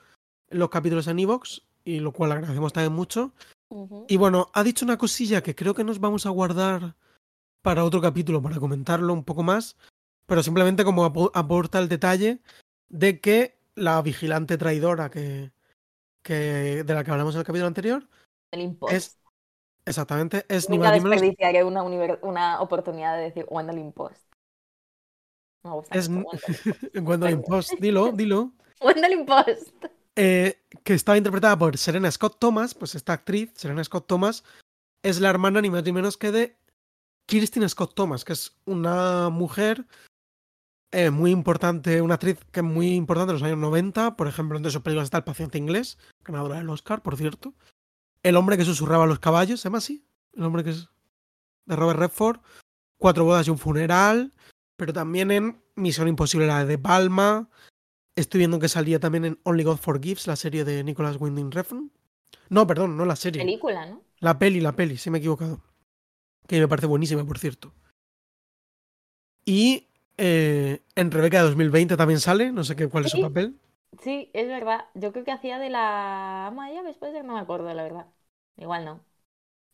los 0.50 0.70
capítulos 0.70 1.08
en 1.08 1.20
Evox, 1.20 1.64
y 1.84 2.00
lo 2.00 2.12
cual 2.12 2.32
agradecemos 2.32 2.74
también 2.74 2.94
mucho. 2.94 3.34
Y 4.08 4.18
bueno, 4.18 4.50
ha 4.54 4.64
dicho 4.64 4.86
una 4.86 4.98
cosilla 4.98 5.42
que 5.42 5.56
creo 5.56 5.74
que 5.74 5.84
nos 5.84 6.00
vamos 6.00 6.26
a 6.26 6.30
guardar 6.30 6.96
para 7.64 7.84
otro 7.84 8.02
capítulo, 8.02 8.42
para 8.42 8.60
comentarlo 8.60 9.14
un 9.14 9.24
poco 9.24 9.42
más, 9.42 9.78
pero 10.28 10.44
simplemente 10.44 10.84
como 10.84 11.06
apo- 11.06 11.32
aporta 11.34 11.80
el 11.80 11.90
detalle 11.90 12.40
de 12.90 13.20
que 13.20 13.58
la 13.74 14.00
vigilante 14.04 14.58
traidora 14.60 15.10
que, 15.10 15.52
que 16.22 16.84
de 16.84 16.94
la 16.94 17.04
que 17.04 17.12
hablamos 17.12 17.34
en 17.34 17.40
el 17.40 17.46
capítulo 17.46 17.68
anterior 17.68 18.08
El 18.52 18.78
es 18.92 19.18
exactamente 19.86 20.46
es 20.50 20.70
ni 20.70 20.78
Nunca 20.78 20.90
más 20.90 20.98
ni 20.98 21.04
menos 21.04 21.22
desperdiciaré 21.22 21.64
una, 21.64 22.62
oportunidad 22.62 23.18
de 23.18 23.24
decir 23.24 23.46
Gwendolyn 23.46 23.92
Post. 23.92 24.26
Me 25.64 25.72
gusta 25.72 25.98
es. 25.98 26.10
Gwendolyn 26.94 27.42
Post, 27.48 27.74
dilo, 27.80 28.12
dilo. 28.12 28.52
Gwendolyn 28.82 29.26
Post. 29.26 29.86
eh, 30.16 30.60
que 30.84 30.94
estaba 30.94 31.18
interpretada 31.18 31.58
por 31.58 31.78
Serena 31.78 32.12
Scott 32.12 32.38
Thomas, 32.40 32.74
pues 32.74 32.96
esta 32.96 33.14
actriz, 33.14 33.52
Serena 33.56 33.84
Scott 33.84 34.08
Thomas, 34.08 34.44
es 35.04 35.20
la 35.20 35.30
hermana 35.30 35.62
ni 35.62 35.70
más 35.70 35.84
ni 35.84 35.92
menos 35.92 36.18
que 36.18 36.32
de 36.32 36.58
Kirsten 37.26 37.68
Scott 37.70 37.96
Thomas, 37.96 38.26
que 38.26 38.34
es 38.34 38.56
una 38.66 39.30
mujer 39.30 39.86
eh, 40.92 41.10
muy 41.10 41.32
importante, 41.32 42.02
una 42.02 42.16
actriz 42.16 42.38
que 42.52 42.60
es 42.60 42.66
muy 42.66 42.94
importante 42.94 43.32
en 43.32 43.40
los 43.40 43.44
años 43.44 43.58
90, 43.58 44.16
por 44.16 44.28
ejemplo, 44.28 44.58
entre 44.58 44.72
sus 44.72 44.82
películas 44.82 45.06
está 45.06 45.18
El 45.18 45.24
paciente 45.24 45.58
inglés, 45.58 45.98
ganadora 46.24 46.58
del 46.58 46.70
Oscar, 46.70 47.02
por 47.02 47.18
cierto. 47.18 47.54
El 48.24 48.38
hombre 48.38 48.58
que 48.58 48.66
susurraba 48.66 49.04
a 49.04 49.08
los 49.08 49.20
caballos, 49.20 49.60
¿se 49.60 49.66
llama 49.66 49.78
así? 49.78 50.06
El 50.34 50.44
hombre 50.44 50.64
que 50.64 50.72
es 50.72 50.90
de 51.66 51.76
Robert 51.76 52.00
Redford. 52.00 52.40
Cuatro 52.98 53.26
bodas 53.26 53.46
y 53.48 53.50
un 53.50 53.58
funeral, 53.58 54.34
pero 54.78 54.94
también 54.94 55.30
en 55.30 55.62
Misión 55.76 56.08
Imposible, 56.08 56.48
la 56.48 56.66
de 56.66 56.78
Palma, 56.78 57.50
Estoy 58.16 58.40
viendo 58.40 58.60
que 58.60 58.70
salía 58.70 59.00
también 59.00 59.26
en 59.26 59.40
Only 59.44 59.64
God 59.64 59.78
Forgives, 59.78 60.28
la 60.28 60.36
serie 60.36 60.64
de 60.64 60.84
Nicholas 60.84 61.18
Winding 61.20 61.52
Refn. 61.52 61.92
No, 62.50 62.68
perdón, 62.68 62.96
no 62.96 63.06
la 63.06 63.16
serie. 63.16 63.42
Película, 63.42 63.88
¿no? 63.88 64.04
La 64.20 64.38
peli, 64.38 64.62
la 64.62 64.76
peli, 64.76 64.98
sí 64.98 65.10
me 65.10 65.18
he 65.18 65.20
equivocado. 65.20 65.62
Que 66.48 66.60
me 66.60 66.68
parece 66.68 66.86
buenísima, 66.86 67.26
por 67.26 67.40
cierto. 67.40 67.74
Y 69.46 69.88
eh, 70.18 70.84
en 70.96 71.10
Rebeca 71.10 71.40
de 71.40 71.46
2020 71.46 71.98
también 71.98 72.20
sale, 72.20 72.52
no 72.52 72.64
sé 72.64 72.76
qué, 72.76 72.88
cuál 72.88 73.06
es 73.06 73.12
su 73.12 73.22
papel. 73.22 73.60
Sí, 74.02 74.30
es 74.34 74.48
verdad. 74.48 74.86
Yo 74.94 75.12
creo 75.12 75.24
que 75.24 75.32
hacía 75.32 75.60
de 75.60 75.70
la 75.70 76.48
ama 76.48 76.70
de 76.70 76.76
llaves, 76.76 76.98
puede 76.98 77.12
ser, 77.14 77.26
no 77.26 77.34
me 77.34 77.40
acuerdo, 77.40 77.72
la 77.74 77.84
verdad. 77.84 78.06
Igual 78.58 78.86
no. 78.86 79.00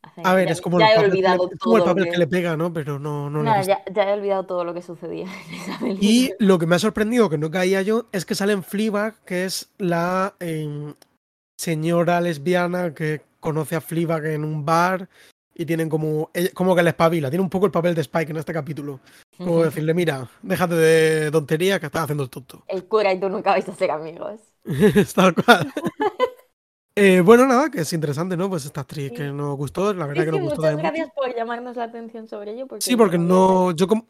Hace- 0.02 0.22
A 0.24 0.34
ver, 0.34 0.48
ya- 0.48 0.54
es 0.54 0.62
como 0.62 0.80
ya 0.80 0.88
el 0.88 0.92
he 0.92 0.96
papel, 0.96 1.12
que 1.12 1.18
le, 1.18 1.28
olvidado 1.30 1.50
el 1.52 1.60
todo 1.60 1.86
papel 1.86 2.04
que- 2.06 2.10
que 2.12 2.18
le 2.18 2.28
pega, 2.28 2.56
¿no? 2.58 2.72
Pero 2.72 3.00
no, 3.00 3.30
no 3.30 3.44
lo 3.44 3.62
ya, 3.64 3.84
ya 3.94 4.10
he 4.10 4.14
olvidado 4.14 4.46
todo 4.46 4.64
lo 4.64 4.74
que 4.74 4.82
sucedía 4.82 5.26
en 5.50 5.54
esa 5.56 5.78
película. 5.80 6.10
Y 6.10 6.32
lo 6.40 6.58
que 6.58 6.66
me 6.66 6.76
ha 6.76 6.80
sorprendido, 6.80 7.30
que 7.30 7.38
no 7.38 7.52
caía 7.52 7.82
yo, 7.82 8.06
es 8.12 8.26
que 8.26 8.36
sale 8.36 8.54
en 8.54 8.64
Fleabag, 8.64 9.16
que 9.26 9.44
es 9.46 9.70
la 9.78 10.36
em, 10.40 10.94
señora 11.58 12.22
lesbiana 12.22 12.94
que 12.94 13.22
conoce 13.40 13.76
a 13.76 13.82
Fleabag 13.82 14.26
en 14.28 14.44
un 14.46 14.66
bar 14.66 15.10
y 15.54 15.66
tienen 15.66 15.90
como, 15.90 16.30
ella- 16.34 16.52
como 16.54 16.76
que 16.76 16.84
le 16.84 16.90
espabila. 16.92 17.30
Tiene 17.30 17.44
un 17.44 17.50
poco 17.50 17.66
el 17.66 17.72
papel 17.72 17.94
de 17.96 18.02
Spike 18.02 18.32
en 18.32 18.38
este 18.38 18.54
capítulo. 18.54 19.00
Como 19.46 19.64
decirle, 19.64 19.94
mira, 19.94 20.30
déjate 20.42 20.76
de 20.76 21.32
tontería 21.32 21.80
que 21.80 21.86
estás 21.88 22.04
haciendo 22.04 22.24
el 22.24 22.30
tonto. 22.30 22.64
El 22.68 22.86
cura 22.86 23.14
y 23.14 23.20
tú 23.20 23.30
nunca 23.30 23.52
vais 23.52 23.68
a 23.68 23.74
ser 23.76 23.90
amigos. 23.92 24.40
Es 24.66 25.14
Tal 25.16 25.34
cual. 25.34 25.74
Eh, 26.96 27.22
bueno, 27.22 27.46
nada, 27.48 27.70
que 27.70 27.80
es 27.82 27.94
interesante, 27.94 28.36
¿no? 28.36 28.50
Pues 28.50 28.66
esta 28.66 28.82
actriz 28.82 29.08
Sí. 29.10 29.16
que 29.16 29.24
nos 29.32 29.56
gustó, 29.56 29.94
la 29.94 30.06
verdad 30.06 30.24
Sí, 30.24 30.30
que 30.32 30.36
sí, 30.36 30.38
nos 30.38 30.50
gustó 30.50 30.62
muchas 30.64 30.74
mucho. 30.74 30.84
gracias 30.84 31.10
por 31.16 31.34
llamarnos 31.36 31.76
la 31.78 31.84
atención 31.86 32.28
sobre 32.28 32.52
ello. 32.52 32.68
Porque 32.68 32.82
Sí, 32.82 32.96
porque 32.98 33.18
no. 33.18 33.72
Yo 33.72 33.88
como. 33.88 34.06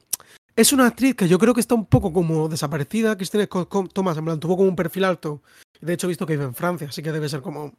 Es 0.55 0.73
una 0.73 0.87
actriz 0.87 1.13
que 1.13 1.27
yo 1.27 1.37
creo 1.37 1.53
que 1.53 1.59
está 1.61 1.75
un 1.75 1.85
poco 1.85 2.11
como 2.11 2.49
desaparecida. 2.49 3.15
Christine 3.15 3.45
Scott 3.45 3.93
Thomas, 3.93 4.17
en 4.17 4.25
plan, 4.25 4.39
tuvo 4.39 4.57
como 4.57 4.69
un 4.69 4.75
perfil 4.75 5.03
alto. 5.03 5.43
De 5.81 5.93
hecho 5.93 6.07
he 6.07 6.09
visto 6.09 6.25
que 6.25 6.33
vive 6.33 6.45
en 6.45 6.55
Francia, 6.55 6.87
así 6.89 7.03
que 7.03 7.11
debe 7.11 7.29
ser 7.29 7.41
como. 7.41 7.73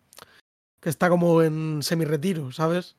Que 0.81 0.91
está 0.91 1.09
como 1.09 1.43
en 1.43 1.83
semi-retiro, 1.83 2.53
¿sabes? 2.53 2.95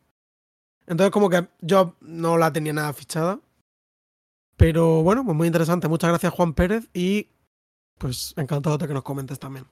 Entonces, 0.88 1.12
como 1.12 1.30
que 1.30 1.48
yo 1.62 1.96
no 2.02 2.38
la 2.38 2.52
tenía 2.52 2.74
nada 2.74 2.92
fichada. 2.92 3.40
Pero 4.62 5.02
bueno, 5.02 5.26
pues 5.26 5.36
muy 5.36 5.48
interesante. 5.48 5.88
Muchas 5.88 6.12
gracias, 6.12 6.32
Juan 6.34 6.54
Pérez. 6.54 6.88
Y 6.94 7.30
pues 7.98 8.36
encantado 8.38 8.78
de 8.78 8.88
que 8.88 8.94
nos 8.94 9.02
comentes 9.02 9.40
también. 9.40 9.66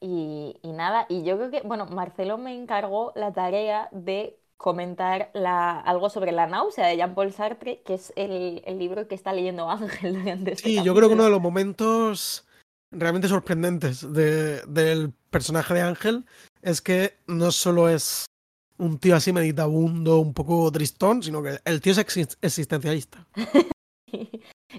Y, 0.00 0.54
y 0.62 0.70
nada, 0.70 1.06
y 1.08 1.24
yo 1.24 1.36
creo 1.36 1.50
que, 1.50 1.62
bueno, 1.62 1.86
Marcelo 1.86 2.38
me 2.38 2.54
encargó 2.54 3.12
la 3.16 3.32
tarea 3.32 3.88
de 3.90 4.38
comentar 4.56 5.32
la, 5.34 5.80
algo 5.80 6.10
sobre 6.10 6.30
la 6.30 6.46
náusea 6.46 6.86
de 6.86 6.96
Jean-Paul 6.96 7.32
Sartre, 7.32 7.82
que 7.82 7.94
es 7.94 8.12
el, 8.14 8.62
el, 8.64 8.78
libro 8.78 9.08
que 9.08 9.16
está 9.16 9.32
leyendo 9.32 9.68
Ángel 9.68 10.14
durante 10.22 10.52
este 10.52 10.68
Sí, 10.68 10.82
yo 10.84 10.94
creo 10.94 11.08
que 11.08 11.14
uno 11.14 11.24
de 11.24 11.30
los 11.30 11.42
momentos 11.42 12.46
realmente 12.92 13.26
sorprendentes 13.26 14.12
de, 14.12 14.60
del 14.68 15.12
personaje 15.30 15.74
de 15.74 15.82
Ángel 15.82 16.24
es 16.62 16.80
que 16.80 17.18
no 17.26 17.50
solo 17.50 17.88
es 17.88 18.26
un 18.78 18.98
tío 18.98 19.16
así 19.16 19.32
meditabundo, 19.32 20.18
un 20.18 20.34
poco 20.34 20.70
tristón, 20.72 21.22
sino 21.22 21.42
que 21.42 21.58
el 21.64 21.80
tío 21.80 21.92
es 21.92 21.98
existencialista. 22.42 23.26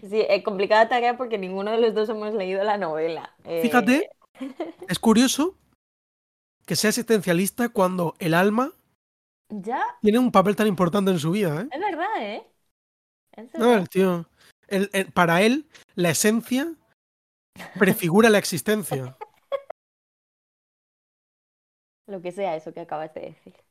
Sí, 0.10 0.26
es 0.28 0.44
complicada 0.44 0.90
tarea 0.90 1.16
porque 1.18 1.38
ninguno 1.38 1.72
de 1.72 1.80
los 1.80 1.94
dos 1.94 2.10
hemos 2.10 2.34
leído 2.34 2.64
la 2.64 2.78
novela. 2.78 3.34
Fíjate, 3.44 4.10
eh... 4.40 4.54
es 4.90 5.00
curioso 5.00 5.56
que 6.66 6.76
sea 6.76 6.90
existencialista 6.90 7.70
cuando 7.70 8.16
el 8.20 8.34
alma 8.34 8.74
¿Ya? 9.50 9.82
tiene 10.02 10.20
un 10.20 10.32
papel 10.32 10.56
tan 10.56 10.68
importante 10.68 11.12
en 11.12 11.20
su 11.20 11.32
vida. 11.32 11.62
¿eh? 11.62 11.68
Es 11.72 11.80
verdad, 11.80 12.08
¿eh? 12.20 12.44
Es 13.34 13.54
no, 13.54 13.74
el 13.74 13.88
tío. 13.88 14.28
El, 14.68 14.90
el, 14.94 15.12
para 15.12 15.42
él, 15.42 15.68
la 15.96 16.10
esencia 16.10 16.74
prefigura 17.78 18.30
la 18.30 18.40
existencia. 18.40 19.18
Lo 22.08 22.22
que 22.22 22.32
sea 22.32 22.56
eso 22.56 22.74
que 22.74 22.82
acabas 22.82 23.14
de 23.14 23.22
decir. 23.22 23.65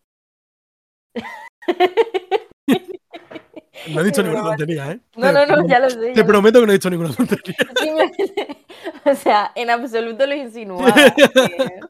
No 3.89 4.01
he 4.01 4.05
dicho 4.05 4.23
ninguna 4.23 4.43
tontería, 4.43 4.93
¿eh? 4.93 5.01
No, 5.17 5.33
no, 5.33 5.47
no, 5.47 5.67
ya 5.67 5.79
lo 5.79 5.91
sé. 5.91 6.13
Te 6.13 6.25
prometo 6.25 6.61
que 6.61 6.67
no 6.67 6.73
he 6.73 6.77
dicho 6.77 6.91
ninguna 6.91 7.13
tontería. 7.13 7.57
o 9.05 9.15
sea, 9.15 9.53
en 9.55 9.71
absoluto 9.71 10.27
lo 10.27 10.35
insinuaba. 10.35 10.95
eh, 11.17 11.81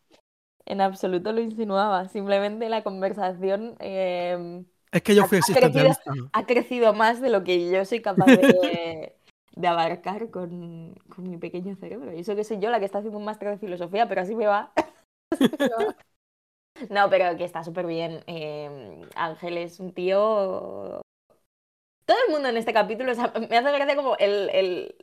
en 0.66 0.80
absoluto 0.80 1.32
lo 1.32 1.40
insinuaba. 1.40 2.08
Simplemente 2.08 2.68
la 2.68 2.82
conversación. 2.82 3.76
Eh, 3.80 4.64
es 4.90 5.02
que 5.02 5.14
yo 5.14 5.26
fui 5.26 5.38
ha, 5.38 5.54
crecido, 5.54 6.30
ha 6.32 6.46
crecido 6.46 6.94
más 6.94 7.20
de 7.20 7.30
lo 7.30 7.42
que 7.42 7.70
yo 7.70 7.84
soy 7.84 8.00
capaz 8.00 8.26
de, 8.26 9.12
de 9.56 9.66
abarcar 9.66 10.30
con, 10.30 10.94
con, 11.08 11.28
mi 11.28 11.36
pequeño 11.36 11.74
cerebro. 11.76 12.12
Y 12.12 12.20
eso 12.20 12.36
que 12.36 12.44
soy 12.44 12.60
yo 12.60 12.70
la 12.70 12.78
que 12.78 12.84
está 12.84 12.98
haciendo 12.98 13.18
un 13.18 13.24
máster 13.24 13.48
de 13.48 13.58
filosofía, 13.58 14.08
pero 14.08 14.20
así 14.20 14.34
me 14.34 14.46
va. 14.46 14.72
No, 16.90 17.10
pero 17.10 17.36
que 17.36 17.44
está 17.44 17.64
súper 17.64 17.86
bien. 17.86 18.22
Eh, 18.26 19.00
Ángel 19.14 19.58
es 19.58 19.80
un 19.80 19.92
tío 19.92 21.02
todo 22.04 22.16
el 22.26 22.32
mundo 22.32 22.48
en 22.48 22.56
este 22.56 22.72
capítulo, 22.72 23.12
o 23.12 23.14
sea, 23.14 23.32
me 23.48 23.56
hace 23.56 23.72
gracia 23.72 23.96
como 23.96 24.16
el, 24.16 24.50
el, 24.50 24.94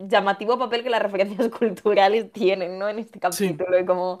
llamativo 0.00 0.58
papel 0.58 0.82
que 0.82 0.90
las 0.90 1.02
referencias 1.02 1.48
culturales 1.58 2.32
tienen, 2.32 2.78
¿no? 2.78 2.88
En 2.88 2.98
este 2.98 3.20
capítulo, 3.20 3.76
sí. 3.76 3.82
y 3.82 3.86
como... 3.86 4.18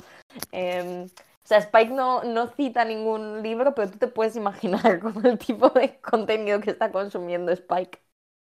Eh, 0.52 1.06
o 1.42 1.46
sea, 1.50 1.58
Spike 1.58 1.92
no, 1.92 2.22
no 2.22 2.46
cita 2.48 2.84
ningún 2.84 3.42
libro, 3.42 3.74
pero 3.74 3.90
tú 3.90 3.98
te 3.98 4.06
puedes 4.06 4.36
imaginar 4.36 5.00
como 5.00 5.20
el 5.22 5.38
tipo 5.38 5.70
de 5.70 5.98
contenido 6.00 6.60
que 6.60 6.70
está 6.70 6.92
consumiendo 6.92 7.50
Spike 7.50 8.00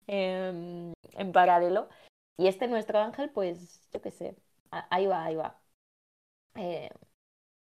eh, 0.08 0.92
en 1.12 1.32
paralelo. 1.32 1.88
Y 2.36 2.48
este 2.48 2.66
nuestro 2.68 2.98
ángel, 2.98 3.30
pues, 3.30 3.88
yo 3.92 4.02
qué 4.02 4.10
sé, 4.10 4.36
ahí 4.90 5.06
va, 5.06 5.24
ahí 5.24 5.36
va. 5.36 5.60
Eh, 6.56 6.90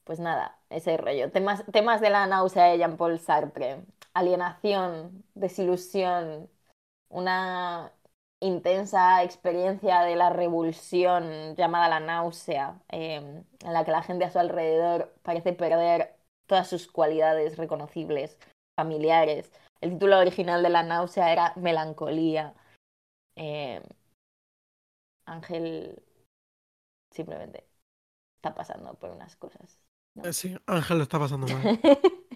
pues 0.08 0.20
nada, 0.20 0.58
ese 0.70 0.96
rollo. 0.96 1.30
Temas, 1.30 1.64
temas 1.70 2.00
de 2.00 2.08
la 2.08 2.26
náusea 2.26 2.64
de 2.64 2.78
Jean-Paul 2.78 3.18
Sartre. 3.20 3.84
Alienación, 4.14 5.22
desilusión, 5.34 6.48
una 7.10 7.92
intensa 8.40 9.22
experiencia 9.22 10.00
de 10.02 10.16
la 10.16 10.30
revulsión 10.30 11.54
llamada 11.56 11.88
la 11.88 12.00
náusea, 12.00 12.80
eh, 12.88 13.16
en 13.16 13.72
la 13.72 13.84
que 13.84 13.90
la 13.90 14.02
gente 14.02 14.24
a 14.24 14.30
su 14.30 14.38
alrededor 14.38 15.14
parece 15.22 15.52
perder 15.52 16.16
todas 16.46 16.68
sus 16.68 16.90
cualidades 16.90 17.58
reconocibles, 17.58 18.38
familiares. 18.76 19.52
El 19.82 19.92
título 19.92 20.18
original 20.18 20.62
de 20.62 20.70
la 20.70 20.84
náusea 20.84 21.32
era 21.32 21.52
Melancolía. 21.56 22.54
Eh, 23.36 23.82
Ángel 25.26 26.02
simplemente 27.10 27.66
está 28.36 28.54
pasando 28.54 28.94
por 28.94 29.10
unas 29.10 29.36
cosas. 29.36 29.78
¿No? 30.22 30.32
Sí, 30.32 30.56
Ángel 30.66 30.98
lo 30.98 31.02
está 31.04 31.18
pasando 31.18 31.46
mal. 31.46 31.80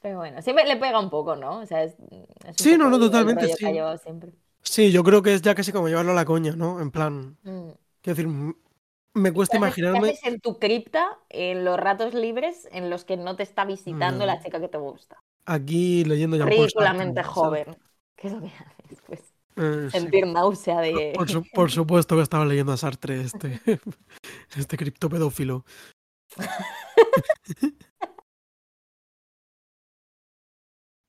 Pero 0.00 0.18
bueno, 0.18 0.40
siempre 0.42 0.64
le 0.64 0.76
pega 0.76 1.00
un 1.00 1.10
poco, 1.10 1.34
¿no? 1.34 1.58
O 1.58 1.66
sea, 1.66 1.82
es, 1.82 1.96
es 2.46 2.56
sí, 2.56 2.76
no, 2.78 2.88
no, 2.88 2.98
totalmente. 2.98 3.48
Sí. 3.48 3.66
sí, 4.62 4.92
yo 4.92 5.02
creo 5.02 5.22
que 5.22 5.34
es 5.34 5.42
ya 5.42 5.54
casi 5.54 5.72
como 5.72 5.88
llevarlo 5.88 6.12
a 6.12 6.14
la 6.14 6.24
coña, 6.24 6.54
¿no? 6.54 6.80
En 6.80 6.90
plan. 6.90 7.36
Mm. 7.42 7.70
Quiero 8.00 8.16
decir, 8.16 8.54
me 9.14 9.32
cuesta 9.32 9.54
¿Qué 9.54 9.58
imaginarme. 9.58 10.00
¿Qué 10.00 10.08
haces 10.10 10.24
en 10.32 10.40
tu 10.40 10.58
cripta 10.60 11.18
en 11.28 11.64
los 11.64 11.78
ratos 11.78 12.14
libres 12.14 12.68
en 12.70 12.90
los 12.90 13.04
que 13.04 13.16
no 13.16 13.34
te 13.34 13.42
está 13.42 13.64
visitando 13.64 14.20
No. 14.20 14.26
la 14.26 14.40
chica 14.40 14.60
que 14.60 14.68
te 14.68 14.78
gusta? 14.78 15.16
Aquí 15.44 16.04
leyendo 16.04 16.36
ya 16.36 16.44
Ridículamente 16.44 17.24
joven. 17.24 17.76
¿Qué 18.14 18.28
es 18.28 18.32
lo 18.34 18.40
que 18.40 18.46
haces? 18.46 19.02
Pues 19.04 19.20
Eh, 19.56 19.88
sí. 19.90 19.98
sentir 19.98 20.26
náusea 20.28 20.80
de. 20.80 21.12
Por, 21.16 21.26
por 21.50 21.70
supuesto 21.72 22.14
que 22.14 22.22
estaba 22.22 22.44
leyendo 22.44 22.70
a 22.72 22.76
Sartre, 22.76 23.20
este, 23.22 23.60
este 24.56 24.76
criptopedófilo. 24.76 25.64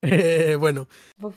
Eh, 0.02 0.56
bueno, 0.58 0.88
Uf, 1.20 1.36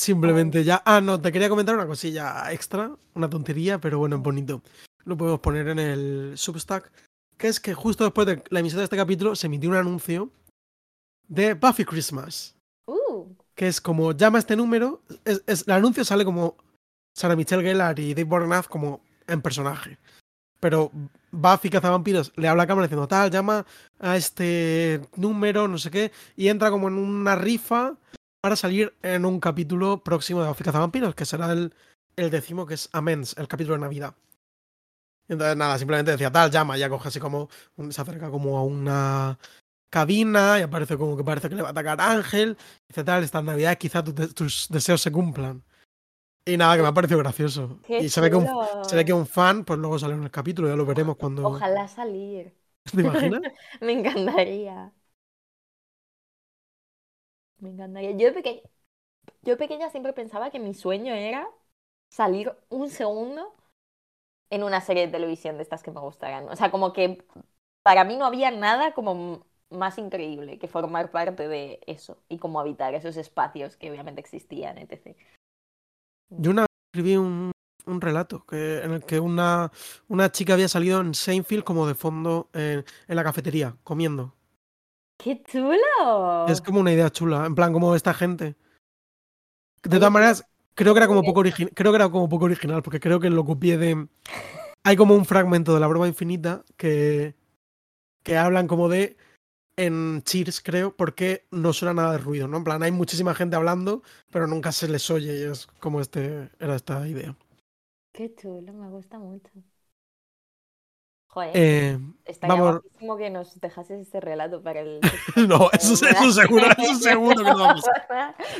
simplemente 0.00 0.64
ya. 0.64 0.82
Ah, 0.84 1.00
no, 1.00 1.20
te 1.20 1.32
quería 1.32 1.48
comentar 1.48 1.74
una 1.74 1.86
cosilla 1.86 2.52
extra, 2.52 2.96
una 3.14 3.28
tontería, 3.28 3.78
pero 3.80 3.98
bueno, 3.98 4.16
es 4.16 4.22
bonito. 4.22 4.62
Lo 5.04 5.16
podemos 5.16 5.40
poner 5.40 5.68
en 5.68 5.78
el 5.78 6.32
Substack. 6.38 6.90
Que 7.36 7.48
es 7.48 7.58
que 7.58 7.72
justo 7.72 8.04
después 8.04 8.26
de 8.26 8.44
la 8.50 8.60
emisión 8.60 8.78
de 8.80 8.84
este 8.84 8.98
capítulo 8.98 9.34
se 9.34 9.46
emitió 9.46 9.70
un 9.70 9.76
anuncio 9.76 10.30
de 11.26 11.54
Buffy 11.54 11.84
Christmas. 11.86 12.54
uh, 12.86 13.24
Que 13.54 13.66
es 13.68 13.80
como 13.80 14.12
llama 14.12 14.38
este 14.38 14.56
número. 14.56 15.02
Es, 15.24 15.42
es- 15.46 15.66
el 15.66 15.72
anuncio 15.72 16.04
sale 16.04 16.24
como 16.24 16.56
Sarah 17.16 17.36
Michelle 17.36 17.62
Gellar 17.62 17.98
y 17.98 18.12
Dave 18.14 18.24
Bornath 18.24 18.66
como 18.66 19.00
en 19.26 19.40
personaje. 19.40 19.98
Pero 20.60 20.92
Buffy 21.32 21.70
Cazavampiros 21.70 22.32
le 22.36 22.46
habla 22.48 22.64
a 22.64 22.66
cámara 22.66 22.86
diciendo 22.86 23.08
tal, 23.08 23.30
llama 23.30 23.64
a 23.98 24.16
este 24.16 25.00
número, 25.16 25.68
no 25.68 25.78
sé 25.78 25.90
qué, 25.90 26.12
y 26.36 26.48
entra 26.48 26.70
como 26.70 26.88
en 26.88 26.94
una 26.94 27.34
rifa 27.34 27.96
para 28.42 28.56
salir 28.56 28.94
en 29.02 29.24
un 29.24 29.40
capítulo 29.40 30.02
próximo 30.04 30.42
de 30.42 30.48
Buffy 30.48 30.64
Cazavampiros, 30.64 31.14
que 31.14 31.24
será 31.24 31.50
el, 31.52 31.74
el 32.16 32.30
décimo, 32.30 32.66
que 32.66 32.74
es 32.74 32.88
Amens, 32.92 33.34
el 33.38 33.48
capítulo 33.48 33.74
de 33.74 33.80
Navidad. 33.80 34.14
Entonces, 35.28 35.56
nada, 35.56 35.78
simplemente 35.78 36.10
decía 36.10 36.30
tal, 36.32 36.50
llama, 36.50 36.76
ya 36.76 36.88
coge 36.88 37.08
así 37.08 37.20
como, 37.20 37.48
se 37.90 38.00
acerca 38.00 38.30
como 38.30 38.58
a 38.58 38.64
una 38.64 39.38
cabina 39.88 40.58
y 40.58 40.62
aparece 40.62 40.96
como 40.96 41.16
que 41.16 41.24
parece 41.24 41.48
que 41.48 41.54
le 41.54 41.62
va 41.62 41.68
a 41.68 41.70
atacar 41.72 42.00
Ángel. 42.00 42.56
Dice 42.88 43.04
tal, 43.04 43.22
estas 43.22 43.44
navidades 43.44 43.78
quizá 43.78 44.02
tu- 44.02 44.12
tus 44.12 44.66
deseos 44.68 45.00
se 45.00 45.12
cumplan. 45.12 45.62
Y 46.50 46.56
nada, 46.56 46.76
que 46.76 46.82
me 46.82 46.88
ha 46.88 46.92
parecido 46.92 47.18
gracioso. 47.20 47.78
qué 47.86 47.98
Y 47.98 48.08
se 48.08 48.20
ve, 48.20 48.30
que 48.30 48.36
un, 48.36 48.46
chulo. 48.46 48.84
se 48.84 48.96
ve 48.96 49.04
que 49.04 49.12
un 49.12 49.26
fan, 49.26 49.64
pues 49.64 49.78
luego 49.78 49.98
sale 49.98 50.14
en 50.14 50.24
el 50.24 50.30
capítulo, 50.30 50.68
ya 50.68 50.76
lo 50.76 50.84
veremos 50.86 51.16
cuando. 51.16 51.46
Ojalá 51.46 51.86
salir. 51.88 52.54
¿Te 52.94 53.00
imaginas? 53.00 53.42
Me 53.80 53.92
encantaría. 53.92 54.92
Me 57.58 57.70
encantaría. 57.70 58.12
Yo 58.12 58.26
de 58.28 58.32
pequeña, 58.32 58.62
yo 59.42 59.52
de 59.52 59.56
pequeña 59.56 59.90
siempre 59.90 60.12
pensaba 60.12 60.50
que 60.50 60.58
mi 60.58 60.74
sueño 60.74 61.14
era 61.14 61.48
salir 62.10 62.52
un 62.68 62.90
segundo 62.90 63.54
en 64.50 64.64
una 64.64 64.80
serie 64.80 65.06
de 65.06 65.12
televisión 65.12 65.56
de 65.56 65.62
estas 65.62 65.82
que 65.82 65.90
me 65.92 66.00
gustaran. 66.00 66.48
O 66.48 66.56
sea, 66.56 66.70
como 66.70 66.92
que 66.92 67.24
para 67.82 68.04
mí 68.04 68.16
no 68.16 68.24
había 68.24 68.50
nada 68.50 68.92
como 68.92 69.46
más 69.70 69.98
increíble 69.98 70.58
que 70.58 70.68
formar 70.68 71.10
parte 71.12 71.48
de 71.48 71.80
eso 71.86 72.22
y 72.28 72.38
como 72.38 72.60
habitar 72.60 72.94
esos 72.94 73.16
espacios 73.16 73.76
que 73.76 73.90
obviamente 73.90 74.20
existían, 74.20 74.78
etc. 74.78 75.16
Yo 76.30 76.50
una 76.50 76.62
vez 76.62 76.68
escribí 76.92 77.16
un, 77.16 77.52
un 77.86 78.00
relato 78.00 78.44
que, 78.46 78.82
en 78.82 78.92
el 78.92 79.04
que 79.04 79.20
una, 79.20 79.70
una 80.08 80.30
chica 80.30 80.54
había 80.54 80.68
salido 80.68 81.00
en 81.00 81.14
Seinfeld 81.14 81.64
como 81.64 81.86
de 81.86 81.94
fondo 81.94 82.48
en, 82.52 82.84
en 83.08 83.16
la 83.16 83.24
cafetería, 83.24 83.76
comiendo. 83.84 84.34
¡Qué 85.18 85.42
chulo! 85.42 86.46
Es 86.48 86.62
como 86.62 86.80
una 86.80 86.92
idea 86.92 87.10
chula, 87.10 87.44
en 87.44 87.54
plan 87.54 87.72
como 87.72 87.94
esta 87.94 88.14
gente. 88.14 88.56
De 89.82 89.96
todas 89.96 90.12
maneras, 90.12 90.46
creo 90.74 90.94
que 90.94 90.98
era 90.98 91.06
como 91.06 91.22
poco 91.22 91.40
original, 91.40 91.72
creo 91.74 91.92
que 91.92 91.96
era 91.96 92.10
como 92.10 92.28
poco 92.28 92.46
original, 92.46 92.82
porque 92.82 93.00
creo 93.00 93.20
que 93.20 93.28
lo 93.28 93.44
copié 93.44 93.76
de. 93.76 94.08
Hay 94.84 94.96
como 94.96 95.14
un 95.14 95.26
fragmento 95.26 95.74
de 95.74 95.80
la 95.80 95.88
broma 95.88 96.08
infinita 96.08 96.64
que. 96.76 97.34
que 98.22 98.38
hablan 98.38 98.66
como 98.66 98.88
de. 98.88 99.16
En 99.84 100.22
Cheers, 100.22 100.60
creo, 100.60 100.94
porque 100.94 101.46
no 101.50 101.72
suena 101.72 101.94
nada 101.94 102.12
de 102.12 102.18
ruido, 102.18 102.46
¿no? 102.48 102.58
En 102.58 102.64
plan, 102.64 102.82
hay 102.82 102.92
muchísima 102.92 103.34
gente 103.34 103.56
hablando, 103.56 104.02
pero 104.30 104.46
nunca 104.46 104.72
se 104.72 104.88
les 104.88 105.08
oye, 105.10 105.38
y 105.38 105.42
es 105.50 105.66
como 105.80 106.00
este. 106.00 106.50
Era 106.58 106.74
esta 106.76 107.06
idea. 107.08 107.34
Qué 108.12 108.34
chulo, 108.34 108.72
me 108.74 108.88
gusta 108.90 109.18
mucho. 109.18 109.50
Joder, 111.28 111.52
Eh, 111.54 111.98
estaría 112.24 112.56
vamos- 112.60 112.82
que 113.18 113.30
nos 113.30 113.60
dejases 113.60 114.00
este 114.00 114.20
relato 114.20 114.62
para 114.62 114.80
el... 114.80 115.00
no, 115.48 115.70
eso, 115.72 115.94
es- 115.94 116.02
eso 116.02 116.32
seguro, 116.32 116.66
eso 116.76 116.94
seguro 117.00 117.36
que 117.36 117.50
no 117.50 117.58
vamos. 117.58 117.84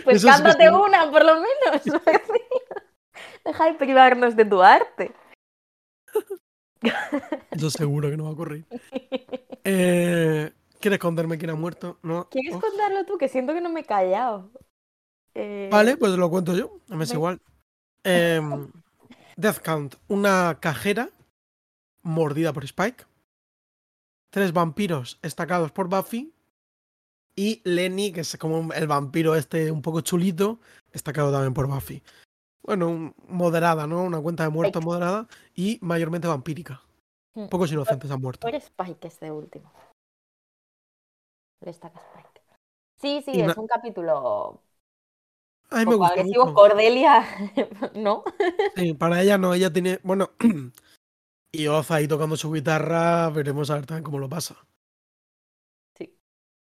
Pues 0.05 0.18
Eso 0.18 0.29
cántate 0.29 0.71
una, 0.71 1.11
por 1.11 1.25
lo 1.25 1.35
menos. 1.35 1.83
Deja 3.45 3.64
de 3.66 3.75
privarnos 3.75 4.37
de 4.37 4.45
tu 4.45 4.62
arte. 4.62 5.12
Eso 7.51 7.71
seguro 7.71 8.09
que 8.09 8.16
no 8.16 8.25
va 8.25 8.31
a 8.31 8.33
ocurrir. 8.33 8.64
Eh, 9.64 10.53
¿Quieres 10.81 10.99
contarme 10.99 11.39
quién 11.39 11.51
ha 11.51 11.55
muerto? 11.55 11.99
¿No? 12.03 12.28
¿Quieres 12.31 12.55
Oh. 12.55 12.61
contarlo 12.61 13.05
tú? 13.05 13.18
Que 13.18 13.28
siento 13.28 13.53
que 13.53 13.61
no 13.61 13.68
me 13.68 13.81
he 13.81 13.85
callado. 13.85 14.51
Eh, 15.35 15.68
Vale, 15.70 15.97
pues 15.97 16.12
lo 16.12 16.31
cuento 16.31 16.57
yo. 16.57 16.78
Me 16.89 17.05
es 17.05 17.11
Venga. 17.11 17.14
igual. 17.14 17.43
Em, 18.05 18.43
Death 19.37 19.59
Count. 19.64 19.95
Una 20.09 20.59
cajera 20.61 21.11
mordida 22.03 22.53
por 22.53 22.64
Spike. 22.64 23.05
Tres 24.31 24.53
vampiros 24.53 25.18
estacados 25.22 25.70
por 25.72 25.89
Buffy. 25.89 26.33
Y 27.37 27.61
Lenny, 27.64 28.12
que 28.12 28.20
es 28.20 28.37
como 28.39 28.72
el 28.72 28.87
vampiro 28.87 29.35
este 29.37 29.70
un 29.70 29.83
poco 29.83 30.01
chulito, 30.01 30.61
estacado 30.93 31.31
también 31.31 31.55
por 31.55 31.66
Buffy. 31.68 32.03
Bueno, 32.62 33.14
moderada, 33.28 33.87
¿no? 33.87 34.03
Una 34.03 34.20
cuenta 34.20 34.43
de 34.45 34.51
muertos 34.51 34.85
moderada 34.85 35.26
y 35.55 35.78
mayormente 35.81 36.26
vampírica. 36.28 36.83
Hmm. 37.35 37.49
Pocos 37.49 37.70
inocentes 37.72 38.11
han 38.11 38.20
muerto. 38.20 38.47
Por 38.47 38.55
Spike 38.55 39.09
este 39.09 39.31
último. 39.31 39.72
Le 41.61 41.71
estaca 41.71 42.01
Spike. 42.01 42.41
Sí, 43.01 43.23
sí, 43.25 43.33
Y 43.35 43.41
es 43.41 43.57
un 43.57 43.67
capítulo 43.67 44.63
A 45.71 45.79
mí 45.79 45.87
me 45.87 45.95
gusta 45.95 46.15
agresivo. 46.15 46.45
mucho. 46.45 46.55
Cordelia, 46.55 47.25
¿no? 47.95 48.25
Sí, 48.77 48.95
para 48.95 49.23
ella 49.23 49.39
no, 49.39 49.55
ella 49.55 49.73
tiene. 49.73 50.01
Bueno, 50.03 50.31
y 51.53 51.67
Oz 51.67 51.91
ahí 51.91 52.07
tocando 52.07 52.37
su 52.37 52.53
guitarra, 52.53 53.31
veremos 53.31 53.71
a 53.71 53.77
ver 53.77 53.87
también 53.87 54.05
cómo 54.05 54.19
lo 54.19 54.29
pasa. 54.29 54.57
Sí. 55.97 56.15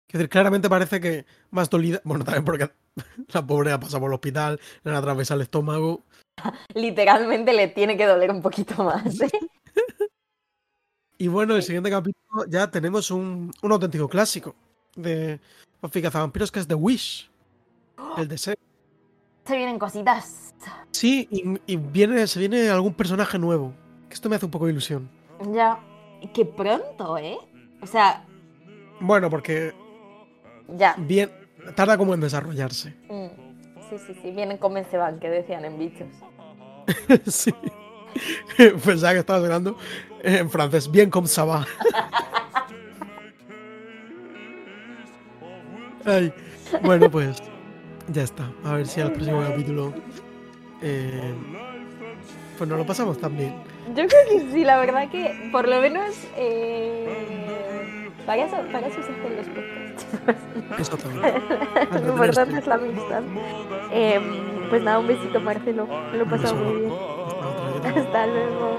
Es 0.09 0.13
decir, 0.13 0.29
claramente 0.29 0.69
parece 0.69 1.01
que 1.01 1.27
más 1.51 1.71
dolida. 1.71 2.01
Bueno, 2.05 2.25
también 2.25 2.45
porque 2.45 2.71
la 3.33 3.47
pobre 3.47 3.73
ha 3.73 3.81
pasado 3.81 4.01
por 4.01 4.11
el 4.11 4.15
hospital, 4.15 4.61
le 4.85 4.91
han 4.91 4.97
atravesado 4.97 5.41
el 5.41 5.45
estómago. 5.45 6.05
Literalmente 6.75 7.53
le 7.53 7.69
tiene 7.69 7.97
que 7.97 8.07
doler 8.07 8.31
un 8.31 8.43
poquito 8.43 8.83
más. 8.85 9.21
¿eh? 9.21 9.31
Y 11.19 11.29
bueno, 11.29 11.57
el 11.57 11.63
siguiente 11.63 11.91
capítulo 11.91 12.47
ya 12.49 12.71
tenemos 12.71 13.11
un, 13.11 13.53
un 13.63 13.73
auténtico 13.73 14.09
clásico 14.09 14.55
de 14.97 15.41
Buffy 15.81 16.03
Cazavampiros 16.03 16.51
que 16.53 16.61
es 16.61 16.67
The 16.69 16.75
Wish. 16.75 17.31
El 18.19 18.29
deseo. 18.29 18.55
Se 19.47 19.57
vienen 19.57 19.79
cositas. 19.79 20.55
Sí, 20.93 21.27
y, 21.31 21.59
y 21.67 21.77
viene, 21.77 22.27
se 22.27 22.39
viene 22.39 22.69
algún 22.69 22.95
personaje 22.95 23.39
nuevo. 23.39 23.73
Esto 24.11 24.29
me 24.29 24.37
hace 24.37 24.45
un 24.45 24.51
poco 24.51 24.67
de 24.67 24.73
ilusión. 24.73 25.09
Ya. 25.53 25.81
Que 26.35 26.45
pronto, 26.45 27.19
¿eh? 27.19 27.37
O 27.81 27.87
sea, 27.87 28.25
Bueno, 29.01 29.29
porque 29.29 29.75
ya. 30.69 30.95
bien, 30.99 31.31
tarda 31.75 31.97
como 31.99 32.15
en 32.15 32.21
desarrollarse. 32.21 32.95
Mm, 33.09 33.27
Sí, 33.91 33.99
sí, 34.07 34.15
sí. 34.23 34.31
Vienen 34.31 34.57
con 34.57 34.73
Menceban, 34.73 35.19
que 35.21 35.29
decían 35.29 35.65
en 35.67 35.79
bichos. 35.79 36.09
sí. 37.27 37.53
Pensaba 38.85 39.13
que 39.15 39.19
estabas 39.19 39.43
hablando 39.43 39.77
en 40.23 40.49
francés. 40.51 40.91
Bien 40.91 41.11
comme 41.11 41.27
ça 41.29 41.45
va. 41.45 41.67
Ay, 46.05 46.33
bueno, 46.83 47.11
pues 47.11 47.43
ya 48.09 48.23
está. 48.23 48.51
A 48.65 48.75
ver 48.75 48.87
si 48.87 49.01
al 49.01 49.13
próximo 49.13 49.43
capítulo. 49.43 49.93
eh, 50.83 51.35
pues 52.59 52.69
nos 52.69 52.79
lo 52.79 52.87
pasamos 52.87 53.19
también. 53.19 53.55
Yo 53.89 54.07
creo 54.07 54.21
que 54.29 54.53
sí, 54.53 54.65
la 54.65 54.79
verdad 54.79 55.09
que 55.11 55.49
por 55.51 55.67
lo 55.69 55.81
menos 55.81 56.15
eh, 56.37 58.09
para, 58.27 58.45
eso, 58.45 58.57
para 58.71 58.87
eso 58.87 59.03
se 59.03 59.13
hacen 59.13 59.37
los 59.37 59.47
podcasts. 59.49 60.07
Eso 60.79 60.97
también. 60.97 61.35
lo 62.07 62.13
importante 62.13 62.59
es 62.59 62.67
la 62.67 62.75
amistad. 62.77 63.23
Em, 63.91 64.23
pues 64.71 64.83
nada, 64.83 64.99
un 65.01 65.09
besito 65.09 65.41
Marcelo. 65.41 65.87
Me 66.13 66.19
lo 66.19 66.25
he 66.25 66.27
pasado 66.27 66.55
muy 66.57 66.81
bien. 66.83 66.93
Hasta 67.99 68.27
luego. 68.27 68.79